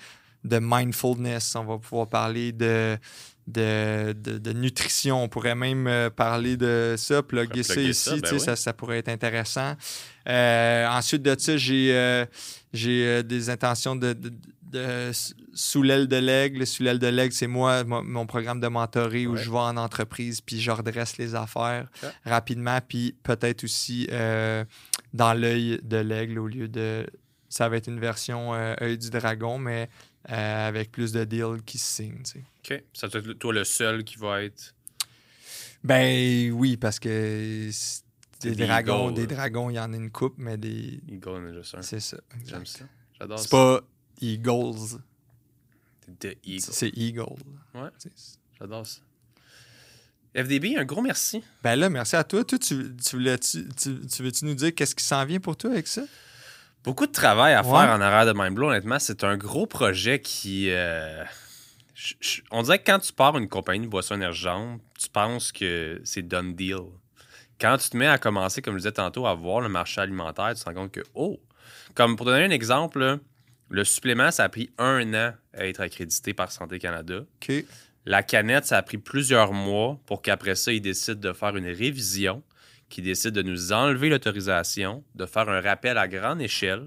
de 0.45 0.59
mindfulness, 0.61 1.57
on 1.57 1.65
va 1.65 1.79
pouvoir 1.79 2.07
parler 2.07 2.53
de, 2.53 2.99
de, 3.47 4.13
de- 4.13 4.39
de 4.39 4.53
nutrition, 4.53 5.23
on 5.23 5.29
pourrait 5.29 5.55
même 5.55 5.87
euh, 5.87 6.09
parler 6.11 6.57
de 6.57 6.95
ça, 6.97 7.23
plugger 7.23 7.63
ça 7.63 7.81
ici, 7.81 7.95
ça, 7.95 8.17
ben 8.17 8.29
oui. 8.33 8.41
ça, 8.41 8.57
ça 8.57 8.73
pourrait 8.73 8.99
être 8.99 9.09
intéressant. 9.11 9.75
Euh, 10.29 10.87
ensuite 10.89 11.23
de 11.23 11.35
ça, 11.39 11.57
j'ai 11.57 11.95
euh, 11.95 12.25
j'ai 12.73 13.07
euh, 13.07 13.23
des 13.23 13.51
intentions 13.51 13.97
de, 13.97 14.15
de- 14.15 14.33
de- 14.73 15.11
sous 15.53 15.83
l'aile 15.83 16.09
de 16.09 16.17
l'aigle. 16.17 16.67
Sous 16.67 16.83
l'aile 16.83 16.99
de 16.99 17.07
l'aigle, 17.07 17.33
c'est 17.35 17.47
moi, 17.47 17.85
mon, 17.85 18.27
programme 18.27 18.61
de 18.61 18.67
mentoré 18.69 19.27
où 19.27 19.37
je 19.37 19.49
vais 19.51 19.59
en 19.59 19.77
entreprise 19.77 20.41
puis 20.41 20.61
je 20.61 20.71
redresse 20.71 21.17
les 21.19 21.35
affaires 21.37 21.87
rapidement. 22.25 22.79
Puis 22.89 23.15
peut-être 23.23 23.63
aussi 23.63 24.09
dans 25.13 25.33
l'œil 25.39 25.79
de 25.85 25.99
l'aigle 25.99 26.39
au 26.41 26.49
lieu 26.49 26.67
de. 26.69 27.07
Ça 27.49 27.69
va 27.69 27.77
être 27.77 27.87
une 27.87 28.01
version 28.01 28.53
œil 28.55 28.99
du 28.99 29.11
dragon, 29.11 29.59
mais 29.59 29.89
euh, 30.31 30.69
avec 30.69 30.91
plus 30.93 31.13
de 31.13 31.25
deals 31.25 31.63
qui 31.65 31.79
se 31.79 31.87
signent. 32.03 32.23
tu 32.25 32.43
sais. 32.67 32.77
OK. 32.79 32.85
Ça 32.93 33.09
doit 33.09 33.21
être 33.21 33.33
toi 33.35 33.53
le 33.53 33.65
seul 33.65 34.05
qui 34.05 34.17
va 34.17 34.43
être. 34.43 34.75
Ben 35.83 36.51
oui, 36.53 36.77
parce 36.77 36.99
que 36.99 37.69
c'est- 37.73 38.03
C'est 38.39 38.51
des 38.51 38.57
des 38.57 38.67
dragons, 38.67 39.11
eagles. 39.11 39.15
des 39.27 39.35
dragons, 39.35 39.71
il 39.71 39.75
y 39.75 39.79
en 39.81 39.93
a 39.93 39.97
une 39.97 40.11
coupe, 40.11 40.35
mais 40.39 40.57
des. 40.57 41.01
Eagle 41.09 41.29
en 41.29 41.47
a 41.47 41.53
juste 41.53 41.75
un. 41.75 41.83
C'est 41.83 42.01
ça. 42.01 42.19
J'aime 42.47 42.67
ça. 42.67 42.85
J'adore 43.19 43.39
C'est 43.39 43.45
ça. 43.49 43.51
pas 43.51 43.81
Eagles, 44.21 44.99
The 46.21 46.37
Eagle. 46.45 46.61
c'est 46.61 46.89
Eagle. 46.97 47.21
Ouais. 47.75 47.89
C'est- 47.99 48.13
J'adore 48.59 48.87
ça. 48.87 49.01
FDB, 50.37 50.77
un 50.77 50.85
gros 50.85 51.01
merci. 51.01 51.43
Ben 51.63 51.77
là, 51.77 51.89
merci 51.89 52.17
à 52.17 52.25
toi. 52.25 52.45
Toi, 52.45 52.59
tu, 52.59 52.97
tu, 52.97 53.17
voulais-tu- 53.17 53.69
tu, 53.77 54.01
tu 54.07 54.23
veux-tu 54.23 54.45
nous 54.47 54.55
dire 54.55 54.75
qu'est-ce 54.75 54.95
qui 54.95 55.05
s'en 55.05 55.25
vient 55.25 55.39
pour 55.39 55.57
toi 55.57 55.71
avec 55.71 55.87
ça? 55.87 56.03
Beaucoup 56.85 57.07
de 57.07 57.13
travail 57.13 57.55
à 57.55 57.63
faire 57.63 57.73
en 57.97 58.01
arrière 58.01 58.27
de 58.27 58.39
Mindblow, 58.39 58.69
honnêtement. 58.69 58.99
C'est 58.99 59.25
un 59.25 59.37
gros 59.37 59.67
projet 59.67 60.21
qui. 60.21 60.71
euh, 60.71 61.25
je- 61.95 62.15
je- 62.21 62.41
on 62.51 62.63
dirait 62.63 62.79
que 62.79 62.85
quand 62.85 62.99
tu 62.99 63.13
pars 63.13 63.37
une 63.39 63.49
compagnie 63.49 63.87
de 63.87 63.91
boissons 63.91 64.15
énergentes, 64.17 64.81
tu 64.99 65.09
penses 65.09 65.51
que 65.53 66.01
c'est 66.05 66.23
done 66.23 66.55
deal. 66.55 66.77
Quand 67.61 67.79
tu 67.79 67.89
te 67.89 67.97
mets 67.97 68.07
à 68.09 68.19
commencer, 68.19 68.61
comme 68.61 68.75
je 68.75 68.79
disais 68.79 68.93
tantôt, 68.93 69.27
à 69.27 69.35
voir 69.35 69.61
le 69.61 69.69
marché 69.69 70.01
alimentaire, 70.01 70.53
tu 70.55 70.61
te 70.63 70.65
rends 70.69 70.75
compte 70.75 70.93
que, 70.93 71.01
oh, 71.15 71.41
comme 71.95 72.17
pour 72.17 72.27
donner 72.27 72.45
un 72.45 72.51
exemple, 72.51 72.99
là, 72.99 73.19
le 73.71 73.85
supplément, 73.85 74.31
ça 74.31 74.45
a 74.45 74.49
pris 74.51 74.71
un 74.77 75.15
an 75.15 75.33
à 75.57 75.67
être 75.67 75.81
accrédité 75.81 76.35
par 76.35 76.53
Santé 76.53 76.79
Canada. 76.79 77.21
OK. 77.21 77.65
La 78.05 78.23
canette, 78.23 78.67
ça 78.67 78.77
a 78.77 78.83
pris 78.83 78.99
plusieurs 78.99 79.53
mois 79.55 79.99
pour 80.05 80.21
qu'après 80.21 80.57
ça, 80.57 80.73
ils 80.73 80.83
décident 80.83 81.19
de 81.19 81.33
faire 81.33 81.57
une 81.57 81.65
révision, 81.67 82.43
qu'ils 82.95 83.05
décident 83.05 83.33
de 83.35 83.43
nous 83.43 83.73
enlever 83.73 84.09
l'autorisation, 84.09 85.05
de 85.15 85.27
faire 85.27 85.49
un 85.49 85.61
rappel 85.61 85.99
à 85.99 86.09
grande 86.09 86.41
échelle, 86.41 86.85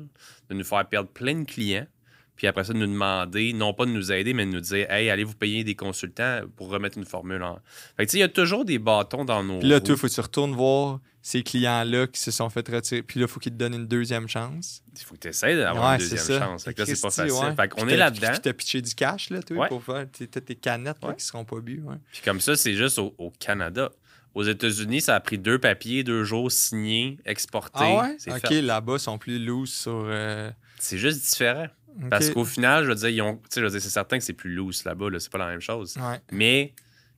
de 0.50 0.56
nous 0.56 0.64
faire 0.64 0.86
perdre 0.88 1.10
plein 1.10 1.36
de 1.42 1.46
clients, 1.46 1.88
puis 2.36 2.46
après 2.48 2.64
ça, 2.64 2.72
de 2.74 2.78
nous 2.78 2.86
demander, 2.88 3.52
non 3.54 3.74
pas 3.74 3.86
de 3.86 3.92
nous 3.92 4.12
aider, 4.12 4.34
mais 4.34 4.46
de 4.46 4.52
nous 4.52 4.60
dire, 4.60 4.90
hey, 4.92 5.10
allez 5.10 5.24
vous 5.24 5.34
payer 5.36 5.64
des 5.64 5.74
consultants 5.76 6.42
pour 6.56 6.70
remettre 6.70 6.98
une 6.98 7.06
formule 7.06 7.42
en. 7.42 7.60
Fait 7.98 8.06
que 8.06 8.12
tu 8.12 8.12
sais, 8.12 8.18
il 8.20 8.22
y 8.22 8.24
a 8.24 8.30
toujours 8.30 8.64
des 8.64 8.78
bâtons 8.80 9.26
dans 9.26 9.44
nos. 9.44 9.60
Puis 9.60 9.68
là, 9.68 9.80
il 9.84 9.96
faut 9.98 10.08
que 10.08 10.14
tu 10.14 10.22
retournes 10.22 10.54
voir 10.54 11.00
ces 11.24 11.42
clients-là 11.44 12.06
qui 12.08 12.22
se 12.22 12.30
sont 12.32 12.50
fait 12.50 12.66
retirer. 12.70 13.02
Puis 13.02 13.20
là, 13.20 13.26
il 13.26 13.30
faut 13.30 13.40
qu'ils 13.40 13.52
te 13.54 13.58
donnent 13.58 13.74
une 13.74 13.88
deuxième 13.88 14.28
chance. 14.30 14.82
Il 14.96 15.02
faut 15.04 15.16
que 15.16 15.22
tu 15.22 15.28
essaies 15.30 15.58
d'avoir 15.58 15.90
Ouais, 15.98 16.04
une 16.04 16.10
deuxième 16.10 16.40
chance. 16.40 16.64
Fait 16.64 16.74
que 16.76 16.80
là, 16.82 16.86
c'est 16.86 17.02
pas 17.02 17.10
facile. 17.10 17.34
ouais. 17.34 17.56
Fait 17.56 17.68
qu'on 17.70 17.88
est 17.90 17.98
là-dedans. 17.98 18.30
Puis 18.32 18.40
t'as 18.42 18.54
pitché 18.54 18.82
du 18.82 18.94
cash, 18.96 19.30
là, 19.32 19.42
toi, 19.42 19.58
Ouais. 19.58 19.68
pour 19.68 19.84
faire 19.84 20.06
tes, 20.10 20.28
tes- 20.28 20.40
tes 20.42 20.56
canettes 20.56 21.04
là, 21.04 21.14
qui 21.14 21.26
seront 21.26 21.44
pas 21.44 21.60
bues. 21.60 21.82
Puis 22.14 22.22
comme 22.24 22.40
ça, 22.40 22.56
c'est 22.56 22.76
juste 22.76 23.00
au, 23.00 23.14
au 23.18 23.32
Canada. 23.32 23.92
Aux 24.38 24.44
États-Unis, 24.44 25.02
ça 25.02 25.16
a 25.16 25.20
pris 25.20 25.40
deux 25.40 25.58
papiers, 25.58 26.04
deux 26.04 26.24
jours 26.24 26.52
signés, 26.52 27.18
exportés. 27.26 27.80
Ah 27.80 28.04
ouais? 28.04 28.16
C'est 28.20 28.32
OK, 28.32 28.52
là-bas, 28.52 28.98
ils 28.98 29.00
sont 29.00 29.18
plus 29.18 29.44
loose 29.44 29.74
sur... 29.74 30.04
euh, 30.06 30.52
C'est 30.78 31.00
juste 31.00 31.28
différent. 31.28 31.66
Parce 32.12 32.30
qu'au 32.30 32.46
final, 32.46 32.84
je 32.84 32.90
veux 32.90 32.96
dire, 32.96 33.10
ils 33.10 33.22
ont, 33.24 33.42
je 33.52 33.62
veux 33.62 33.70
dire, 33.72 33.82
c'est 33.82 33.90
certain 33.90 34.20
que 34.20 34.24
c'est 34.24 34.34
plus 34.34 34.54
loose 34.54 34.86
là-bas, 34.86 35.10
là, 35.10 35.20
c'est 35.20 35.32
pas 35.32 35.40
la 35.40 35.48
même 35.48 35.60
chose. 35.60 35.98
Ouais. 35.98 36.22
Mais 36.32 36.76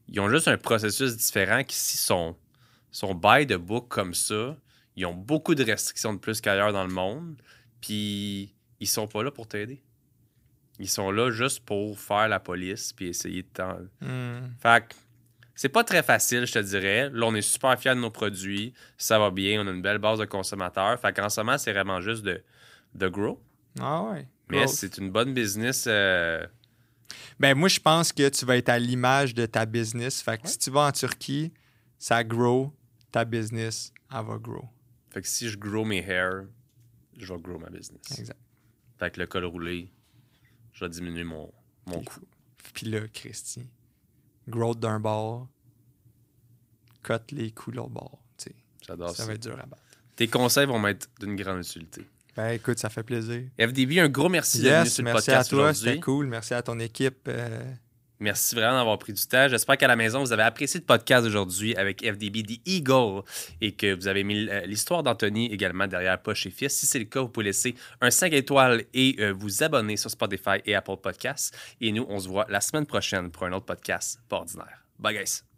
ils 0.07 0.17
ont 0.21 0.29
juste 0.29 0.47
un 0.47 0.57
processus 0.57 1.17
différent 1.17 1.61
qui, 1.65 1.75
s'ils 1.75 1.99
sont, 1.99 2.37
sont 2.89 3.13
by 3.13 3.45
the 3.45 3.57
book 3.57 3.89
comme 3.89 4.13
ça, 4.13 4.55
ils 4.95 5.05
ont 5.05 5.13
beaucoup 5.13 5.55
de 5.55 5.63
restrictions 5.65 6.13
de 6.13 6.19
plus 6.19 6.39
qu'ailleurs 6.39 6.71
dans 6.71 6.87
le 6.87 6.93
monde, 6.93 7.35
puis 7.81 8.55
ils 8.79 8.87
sont 8.87 9.09
pas 9.09 9.23
là 9.23 9.31
pour 9.31 9.45
t'aider. 9.45 9.83
Ils 10.79 10.87
sont 10.87 11.11
là 11.11 11.31
juste 11.31 11.65
pour 11.65 11.99
faire 11.99 12.29
la 12.29 12.39
police 12.39 12.93
puis 12.93 13.07
essayer 13.07 13.41
de 13.41 13.49
t'en... 13.53 13.73
Hmm. 13.99 14.47
Fait 14.61 14.85
c'est 15.59 15.67
pas 15.67 15.83
très 15.83 16.03
facile, 16.03 16.45
je 16.45 16.53
te 16.53 16.59
dirais. 16.59 17.09
Là, 17.09 17.25
on 17.25 17.35
est 17.35 17.41
super 17.41 17.77
fiers 17.77 17.93
de 17.93 17.99
nos 17.99 18.09
produits. 18.11 18.73
Ça 18.97 19.19
va 19.19 19.29
bien. 19.29 19.61
On 19.61 19.67
a 19.67 19.71
une 19.71 19.81
belle 19.81 19.97
base 19.97 20.17
de 20.17 20.23
consommateurs. 20.23 20.97
Fait 21.01 21.11
qu'en 21.13 21.27
ce 21.27 21.41
moment, 21.41 21.57
c'est 21.57 21.73
vraiment 21.73 21.99
juste 21.99 22.23
de, 22.23 22.41
de 22.95 23.07
grow. 23.09 23.43
Ah 23.77 24.03
ouais. 24.03 24.25
Mais 24.47 24.67
c'est 24.67 24.97
une 24.99 25.11
bonne 25.11 25.33
business. 25.33 25.83
euh, 25.85 26.47
Ben 27.41 27.55
moi, 27.57 27.67
je 27.67 27.81
pense 27.81 28.13
que 28.13 28.29
tu 28.29 28.45
vas 28.45 28.55
être 28.55 28.69
à 28.69 28.79
l'image 28.79 29.33
de 29.33 29.45
ta 29.45 29.65
business. 29.65 30.21
Fait 30.21 30.41
que 30.41 30.47
si 30.47 30.57
tu 30.57 30.71
vas 30.71 30.87
en 30.87 30.91
Turquie, 30.93 31.51
ça 31.97 32.23
grow, 32.23 32.73
ta 33.11 33.25
business, 33.25 33.91
elle 34.15 34.25
va 34.25 34.37
grow. 34.37 34.63
Fait 35.09 35.21
que 35.21 35.27
si 35.27 35.49
je 35.49 35.57
grow 35.57 35.83
mes 35.83 35.99
hair, 36.07 36.45
je 37.17 37.33
vais 37.33 37.39
grow 37.41 37.57
ma 37.59 37.69
business. 37.69 38.17
Exact. 38.17 38.39
Fait 38.97 39.11
que 39.11 39.19
le 39.19 39.27
col 39.27 39.43
roulé, 39.43 39.91
je 40.71 40.85
vais 40.85 40.89
diminuer 40.89 41.25
mon, 41.25 41.51
mon 41.85 42.01
coût. 42.01 42.21
Puis 42.73 42.85
là, 42.85 43.01
Christy, 43.13 43.67
growth 44.49 44.79
d'un 44.79 44.99
bord, 44.99 45.47
cut 47.03 47.13
les 47.31 47.51
coups 47.51 47.75
de 47.75 47.77
l'autre 47.77 47.91
bord. 47.91 48.19
J'adore 48.85 49.09
Ça 49.11 49.15
ça. 49.17 49.25
va 49.25 49.33
être 49.33 49.41
dur 49.43 49.53
à 49.61 49.65
battre. 49.65 49.83
Tes 50.15 50.27
conseils 50.27 50.65
vont 50.65 50.79
m'être 50.79 51.07
d'une 51.19 51.35
grande 51.35 51.59
utilité. 51.59 52.07
Ben 52.35 52.49
écoute, 52.49 52.79
ça 52.79 52.89
fait 52.89 53.03
plaisir. 53.03 53.43
FDB, 53.59 53.99
un 53.99 54.09
gros 54.09 54.29
merci 54.29 54.61
d'être 54.61 54.71
venu 54.71 54.83
Yes, 54.85 54.93
sur 54.95 55.03
le 55.03 55.11
merci 55.13 55.31
à 55.31 55.43
toi, 55.43 55.73
c'était 55.73 55.99
cool. 55.99 56.27
Merci 56.27 56.53
à 56.53 56.61
ton 56.61 56.79
équipe. 56.79 57.27
euh, 57.27 57.73
Merci 58.19 58.55
vraiment 58.55 58.77
d'avoir 58.77 58.99
pris 58.99 59.13
du 59.13 59.25
temps. 59.25 59.47
J'espère 59.47 59.77
qu'à 59.77 59.87
la 59.87 59.95
maison, 59.95 60.19
vous 60.19 60.33
avez 60.33 60.43
apprécié 60.43 60.79
le 60.79 60.85
podcast 60.85 61.23
d'aujourd'hui 61.23 61.75
avec 61.75 62.03
FDB 62.03 62.43
The 62.43 62.67
Eagle 62.67 63.21
et 63.61 63.71
que 63.71 63.95
vous 63.95 64.07
avez 64.07 64.23
mis 64.25 64.49
euh, 64.49 64.65
l'histoire 64.65 65.03
d'Anthony 65.03 65.51
également 65.51 65.87
derrière 65.87 66.21
Poche 66.21 66.45
et 66.45 66.49
Fils. 66.49 66.75
Si 66.75 66.85
c'est 66.85 66.99
le 66.99 67.05
cas, 67.05 67.21
vous 67.21 67.29
pouvez 67.29 67.45
laisser 67.45 67.75
un 68.01 68.11
5 68.11 68.33
étoiles 68.33 68.83
et 68.93 69.15
euh, 69.19 69.31
vous 69.31 69.63
abonner 69.63 69.95
sur 69.95 70.11
Spotify 70.11 70.61
et 70.65 70.75
Apple 70.75 70.97
Podcasts. 71.01 71.55
Et 71.79 71.91
nous, 71.93 72.05
on 72.09 72.19
se 72.19 72.27
voit 72.27 72.45
la 72.49 72.59
semaine 72.59 72.85
prochaine 72.85 73.31
pour 73.31 73.43
un 73.43 73.53
autre 73.53 73.65
podcast 73.65 74.19
pas 74.27 74.37
ordinaire. 74.37 74.83
Bye 74.99 75.15
guys! 75.15 75.48